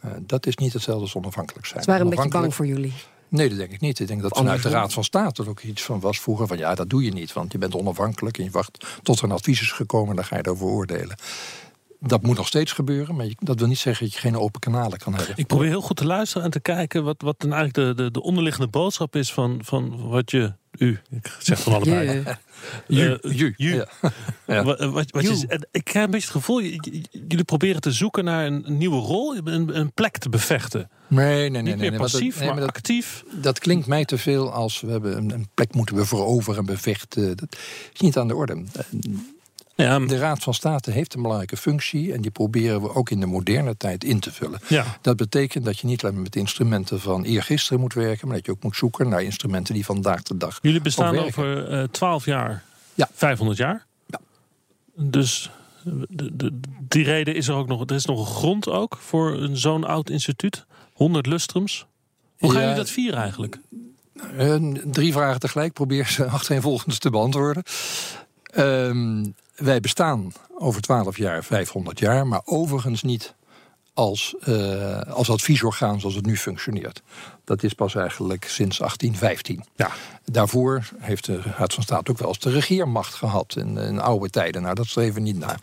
Eh, 0.00 0.10
dat 0.20 0.46
is 0.46 0.56
niet 0.56 0.72
hetzelfde 0.72 1.02
als 1.02 1.14
onafhankelijk 1.14 1.66
zijn. 1.66 1.82
Ze 1.82 1.90
waren 1.90 2.04
een 2.04 2.10
beetje 2.14 2.28
bang 2.28 2.54
voor 2.54 2.66
jullie. 2.66 2.92
Nee, 3.32 3.48
dat 3.48 3.58
denk 3.58 3.70
ik 3.70 3.80
niet. 3.80 3.98
Ik 3.98 4.06
denk 4.06 4.22
dat 4.22 4.36
vanuit 4.36 4.62
de? 4.62 4.68
Raad 4.68 4.92
van 4.92 5.04
State 5.04 5.42
er 5.42 5.48
ook 5.48 5.60
iets 5.60 5.82
van 5.82 6.00
was 6.00 6.20
vroeger 6.20 6.46
van 6.46 6.58
ja, 6.58 6.74
dat 6.74 6.90
doe 6.90 7.02
je 7.04 7.12
niet, 7.12 7.32
want 7.32 7.52
je 7.52 7.58
bent 7.58 7.74
onafhankelijk 7.74 8.38
en 8.38 8.44
je 8.44 8.50
wacht 8.50 8.86
tot 9.02 9.18
er 9.18 9.24
een 9.24 9.30
advies 9.30 9.60
is 9.60 9.72
gekomen, 9.72 10.16
dan 10.16 10.24
ga 10.24 10.36
je 10.36 10.42
erover 10.46 10.66
oordelen. 10.66 11.16
Dat 12.06 12.22
moet 12.22 12.36
nog 12.36 12.46
steeds 12.46 12.72
gebeuren, 12.72 13.14
maar 13.14 13.26
dat 13.38 13.58
wil 13.58 13.68
niet 13.68 13.78
zeggen 13.78 14.04
dat 14.04 14.14
je 14.14 14.20
geen 14.20 14.36
open 14.36 14.60
kanalen 14.60 14.98
kan 14.98 15.14
hebben. 15.14 15.34
Ik 15.36 15.46
probeer 15.46 15.68
heel 15.68 15.80
goed 15.80 15.96
te 15.96 16.06
luisteren 16.06 16.44
en 16.44 16.50
te 16.50 16.60
kijken 16.60 17.04
wat, 17.04 17.22
wat 17.22 17.34
dan 17.40 17.52
eigenlijk 17.52 17.96
de, 17.96 18.02
de, 18.04 18.10
de 18.10 18.22
onderliggende 18.22 18.68
boodschap 18.68 19.16
is 19.16 19.32
van, 19.32 19.60
van 19.64 20.08
wat 20.08 20.30
je. 20.30 20.52
U, 20.78 21.00
ik 21.10 21.36
zeg 21.38 21.60
van 21.62 21.72
allebei. 21.74 22.10
Je. 22.86 23.18
Eh, 23.22 23.32
Ju, 23.38 23.54
ju. 23.56 23.74
Ja. 23.74 23.86
Ja. 24.46 24.64
Wat, 24.64 24.78
wat, 24.78 25.10
wat 25.10 25.22
je, 25.22 25.46
en 25.48 25.68
ik 25.70 25.84
krijg 25.84 26.04
een 26.04 26.10
beetje 26.10 26.26
het 26.26 26.36
gevoel, 26.36 26.60
jullie 27.28 27.44
proberen 27.44 27.80
te 27.80 27.92
zoeken 27.92 28.24
naar 28.24 28.46
een, 28.46 28.64
nieuwe 28.66 28.96
rol, 29.00 29.36
een, 29.36 29.78
een 29.78 29.92
plek 29.92 30.18
te 30.18 30.28
bevechten. 30.28 30.90
Nee, 31.06 31.24
nee, 31.26 31.50
nee. 31.50 31.62
Niet 31.62 31.64
nee, 31.64 31.76
meer 31.76 31.90
nee, 31.90 31.98
passief, 31.98 32.38
nee, 32.38 32.48
maar 32.48 32.56
dat- 32.56 32.68
actief. 32.68 33.24
Dat 33.40 33.58
klinkt 33.58 33.86
mij 33.86 34.04
te 34.04 34.18
veel 34.18 34.52
als 34.52 34.80
we 34.80 34.90
hebben 34.90 35.16
een, 35.16 35.30
een 35.30 35.48
plek 35.54 35.74
moeten 35.74 35.96
we 35.96 36.04
veroveren 36.06 36.58
en 36.60 36.66
bevechten. 36.66 37.36
Dat 37.36 37.56
is 37.92 38.00
niet 38.00 38.16
aan 38.16 38.28
de 38.28 38.34
orde. 38.34 38.62
De 39.76 40.18
Raad 40.18 40.42
van 40.42 40.54
State 40.54 40.90
heeft 40.90 41.14
een 41.14 41.20
belangrijke 41.22 41.56
functie 41.56 42.12
en 42.12 42.20
die 42.20 42.30
proberen 42.30 42.82
we 42.82 42.94
ook 42.94 43.10
in 43.10 43.20
de 43.20 43.26
moderne 43.26 43.76
tijd 43.76 44.04
in 44.04 44.20
te 44.20 44.32
vullen. 44.32 44.60
Ja. 44.68 44.84
Dat 45.00 45.16
betekent 45.16 45.64
dat 45.64 45.78
je 45.78 45.86
niet 45.86 46.04
alleen 46.04 46.22
met 46.22 46.36
instrumenten 46.36 47.00
van 47.00 47.24
eergisteren 47.24 47.80
moet 47.80 47.94
werken, 47.94 48.26
maar 48.26 48.36
dat 48.36 48.46
je 48.46 48.52
ook 48.52 48.62
moet 48.62 48.76
zoeken 48.76 49.08
naar 49.08 49.22
instrumenten 49.22 49.74
die 49.74 49.84
vandaag 49.84 50.22
de 50.22 50.36
dag. 50.36 50.58
Jullie 50.62 50.80
bestaan 50.80 51.18
over 51.18 51.68
eh 51.68 51.82
12 51.90 52.24
jaar, 52.24 52.64
Ja. 52.94 53.08
500 53.12 53.58
jaar. 53.58 53.86
Dus 54.96 55.50
eh, 55.84 55.92
de, 56.08 56.36
de, 56.36 56.58
die 56.88 57.04
reden 57.04 57.34
is 57.34 57.48
er 57.48 57.54
ook 57.54 57.68
nog. 57.68 57.80
Er 57.86 57.94
is 57.94 58.04
nog 58.04 58.18
een 58.18 58.34
grond 58.34 58.68
ook 58.68 58.98
voor 59.00 59.32
een 59.40 59.56
zo'n 59.56 59.84
oud 59.84 60.10
instituut. 60.10 60.64
100 60.92 61.26
lustrums. 61.26 61.86
Hoe 62.38 62.50
gaan 62.50 62.60
Ja. 62.60 62.66
jullie 62.66 62.82
dat 62.82 62.90
vieren 62.92 63.20
eigenlijk? 63.20 63.58
Eh, 64.38 64.56
drie 64.84 65.12
vragen 65.12 65.40
tegelijk, 65.40 65.72
probeer 65.72 66.06
ze 66.06 66.24
achtereenvolgens 66.38 66.98
te 66.98 67.10
beantwoorden. 67.10 67.62
Ehm, 68.42 69.24
wij 69.56 69.80
bestaan 69.80 70.32
over 70.58 70.80
12 70.80 71.16
jaar, 71.16 71.44
500 71.44 71.98
jaar, 71.98 72.26
maar 72.26 72.42
overigens 72.44 73.02
niet 73.02 73.34
als, 73.94 74.34
eh, 74.40 75.00
als 75.00 75.30
adviesorgaan 75.30 76.00
zoals 76.00 76.14
het 76.14 76.26
nu 76.26 76.36
functioneert. 76.36 77.02
Dat 77.44 77.62
is 77.62 77.72
pas 77.72 77.94
eigenlijk 77.94 78.44
sinds 78.44 78.80
1815. 78.80 79.64
Ja. 79.76 79.90
Daarvoor 80.24 80.88
heeft 80.98 81.24
de 81.24 81.40
Raad 81.40 81.74
van 81.74 81.82
State 81.82 82.10
ook 82.10 82.18
wel 82.18 82.28
eens 82.28 82.38
de 82.38 82.50
regeermacht 82.50 83.14
gehad 83.14 83.56
in, 83.56 83.76
in 83.76 84.00
oude 84.00 84.30
tijden. 84.30 84.62
Nou, 84.62 84.74
dat 84.74 84.86
streven 84.86 85.14
we 85.14 85.20
niet 85.20 85.38
na. 85.38 85.56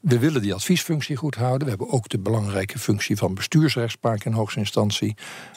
We 0.00 0.18
willen 0.18 0.42
die 0.42 0.54
adviesfunctie 0.54 1.16
goed 1.16 1.34
houden. 1.34 1.62
We 1.62 1.68
hebben 1.68 1.90
ook 1.90 2.08
de 2.08 2.18
belangrijke 2.18 2.78
functie 2.78 3.16
van 3.16 3.34
bestuursrechtspraak 3.34 4.24
in 4.24 4.32
hoogste 4.32 4.58
instantie. 4.58 5.16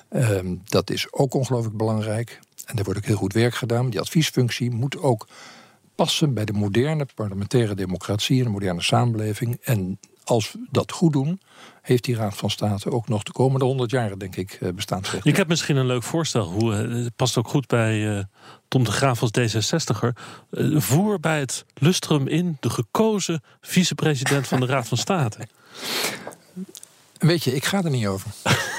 Ehm, 0.09 0.55
dat 0.63 0.89
is 0.89 1.07
ook 1.13 1.33
ongelooflijk 1.33 1.77
belangrijk. 1.77 2.39
En 2.65 2.75
daar 2.75 2.85
wordt 2.85 2.99
ook 2.99 3.05
heel 3.05 3.15
goed 3.15 3.33
werk 3.33 3.55
gedaan. 3.55 3.89
Die 3.89 3.99
adviesfunctie 3.99 4.71
moet 4.71 4.97
ook 4.97 5.27
passen 5.99 6.33
bij 6.33 6.45
de 6.45 6.53
moderne 6.53 7.05
parlementaire 7.15 7.75
democratie 7.75 8.37
en 8.37 8.43
de 8.43 8.49
moderne 8.49 8.81
samenleving. 8.81 9.59
En 9.63 9.99
als 10.23 10.51
we 10.51 10.67
dat 10.71 10.91
goed 10.91 11.13
doen, 11.13 11.41
heeft 11.81 12.03
die 12.03 12.15
Raad 12.15 12.37
van 12.37 12.49
State 12.49 12.91
ook 12.91 13.07
nog 13.07 13.23
de 13.23 13.31
komende 13.31 13.65
honderd 13.65 13.91
jaren, 13.91 14.19
denk 14.19 14.35
ik, 14.35 14.51
eh, 14.51 14.69
bestaansrecht. 14.73 15.25
Ik 15.25 15.35
heb 15.35 15.47
misschien 15.47 15.75
een 15.75 15.85
leuk 15.85 16.03
voorstel. 16.03 16.45
Hoe, 16.51 16.73
eh, 16.73 17.03
het 17.03 17.15
past 17.15 17.37
ook 17.37 17.47
goed 17.47 17.67
bij 17.67 18.17
eh, 18.17 18.23
Tom 18.67 18.83
de 18.83 18.91
Graaf 18.91 19.21
als 19.21 19.31
D66er. 19.39 20.09
Eh, 20.49 20.79
voer 20.79 21.19
bij 21.19 21.39
het 21.39 21.65
lustrum 21.73 22.27
in 22.27 22.57
de 22.59 22.69
gekozen 22.69 23.43
vicepresident 23.61 24.47
van 24.47 24.59
de 24.59 24.65
Raad 24.65 24.87
van 24.87 24.97
State. 24.97 25.37
Weet 27.19 27.43
je, 27.43 27.55
ik 27.55 27.65
ga 27.65 27.83
er 27.83 27.89
niet 27.89 28.07
over. 28.07 28.31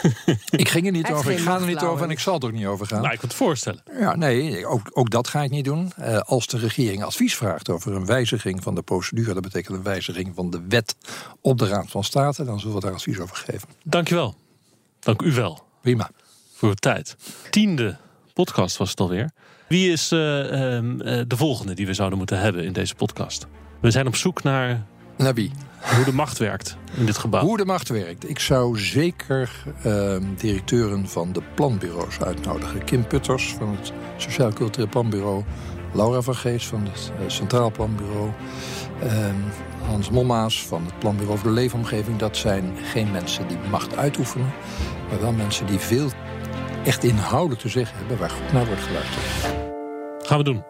ik 0.51 0.69
ging 0.69 0.87
er 0.87 0.93
niet 0.93 1.07
Hij 1.07 1.17
over, 1.17 1.33
ik 1.33 1.39
ga 1.39 1.61
er 1.61 1.67
niet 1.67 1.83
over 1.83 2.05
en 2.05 2.11
ik 2.11 2.19
zal 2.19 2.39
er 2.39 2.45
ook 2.45 2.53
niet 2.53 2.67
over 2.67 2.87
gaan. 2.87 3.01
Nou, 3.01 3.13
ik 3.13 3.19
kan 3.19 3.29
het 3.29 3.39
voorstellen. 3.39 3.83
Ja, 3.99 4.17
nee, 4.17 4.67
ook, 4.67 4.91
ook 4.93 5.11
dat 5.11 5.29
ga 5.29 5.43
ik 5.43 5.51
niet 5.51 5.65
doen. 5.65 5.93
Eh, 5.97 6.19
als 6.19 6.47
de 6.47 6.59
regering 6.59 7.03
advies 7.03 7.37
vraagt 7.37 7.69
over 7.69 7.95
een 7.95 8.07
wijziging 8.07 8.63
van 8.63 8.75
de 8.75 8.83
procedure, 8.83 9.35
dat 9.35 9.43
betekent 9.43 9.77
een 9.77 9.83
wijziging 9.83 10.33
van 10.35 10.51
de 10.51 10.61
wet 10.69 10.97
op 11.41 11.59
de 11.59 11.67
Raad 11.67 11.91
van 11.91 12.05
State, 12.05 12.45
dan 12.45 12.61
zullen 12.61 12.75
we 12.75 12.81
daar 12.81 12.93
advies 12.93 13.19
over 13.19 13.37
geven. 13.37 13.69
Dankjewel. 13.85 14.37
Dank 15.01 15.23
u 15.23 15.33
wel. 15.33 15.67
Prima. 15.81 16.11
Voor 16.55 16.69
uw 16.69 16.75
tijd. 16.75 17.17
Tiende 17.51 17.97
podcast 18.33 18.77
was 18.77 18.91
het 18.91 19.01
alweer. 19.01 19.31
Wie 19.69 19.93
is 19.93 20.13
eh, 20.13 20.77
ehm, 20.77 21.01
eh, 21.01 21.23
de 21.27 21.37
volgende 21.37 21.75
die 21.75 21.87
we 21.87 21.95
zouden 21.95 22.19
moeten 22.19 22.39
hebben 22.41 22.65
in 22.65 22.73
deze 22.73 22.95
podcast? 22.95 23.47
We 23.81 23.91
zijn 23.91 24.07
op 24.07 24.17
zoek 24.17 24.43
naar... 24.43 24.87
Naar 25.21 25.35
wie? 25.35 25.51
Hoe 25.97 26.05
de 26.05 26.13
macht 26.13 26.39
werkt 26.39 26.77
in 26.95 27.07
dit 27.07 27.19
gebouw. 27.19 27.43
Hoe 27.43 27.57
de 27.57 27.65
macht 27.65 27.89
werkt. 27.89 28.29
Ik 28.29 28.39
zou 28.39 28.79
zeker 28.79 29.51
ehm, 29.83 30.23
directeuren 30.37 31.09
van 31.09 31.33
de 31.33 31.43
planbureaus 31.55 32.21
uitnodigen. 32.21 32.85
Kim 32.85 33.07
Putters 33.07 33.55
van 33.59 33.77
het 33.77 33.93
Sociaal 34.17 34.53
Cultureel 34.53 34.89
Planbureau. 34.89 35.45
Laura 35.93 36.21
van 36.21 36.35
Geest 36.35 36.67
van 36.67 36.83
het 36.85 37.13
eh, 37.19 37.25
Centraal 37.27 37.71
Planbureau. 37.71 38.31
ehm, 39.03 39.35
Hans 39.87 40.11
Mommaas 40.11 40.67
van 40.67 40.85
het 40.85 40.99
Planbureau 40.99 41.39
voor 41.39 41.49
de 41.49 41.55
Leefomgeving. 41.55 42.19
Dat 42.19 42.37
zijn 42.37 42.77
geen 42.93 43.11
mensen 43.11 43.49
die 43.49 43.59
macht 43.71 43.97
uitoefenen. 43.97 44.53
Maar 45.11 45.21
wel 45.21 45.33
mensen 45.33 45.67
die 45.67 45.79
veel 45.79 46.11
echt 46.85 47.05
inhoudelijk 47.05 47.61
te 47.61 47.69
zeggen 47.69 47.97
hebben... 47.97 48.19
waar 48.19 48.31
goed 48.31 48.53
naar 48.53 48.67
wordt 48.67 48.83
geluisterd. 48.83 49.25
Gaan 50.27 50.39
we 50.39 50.45
doen. 50.45 50.70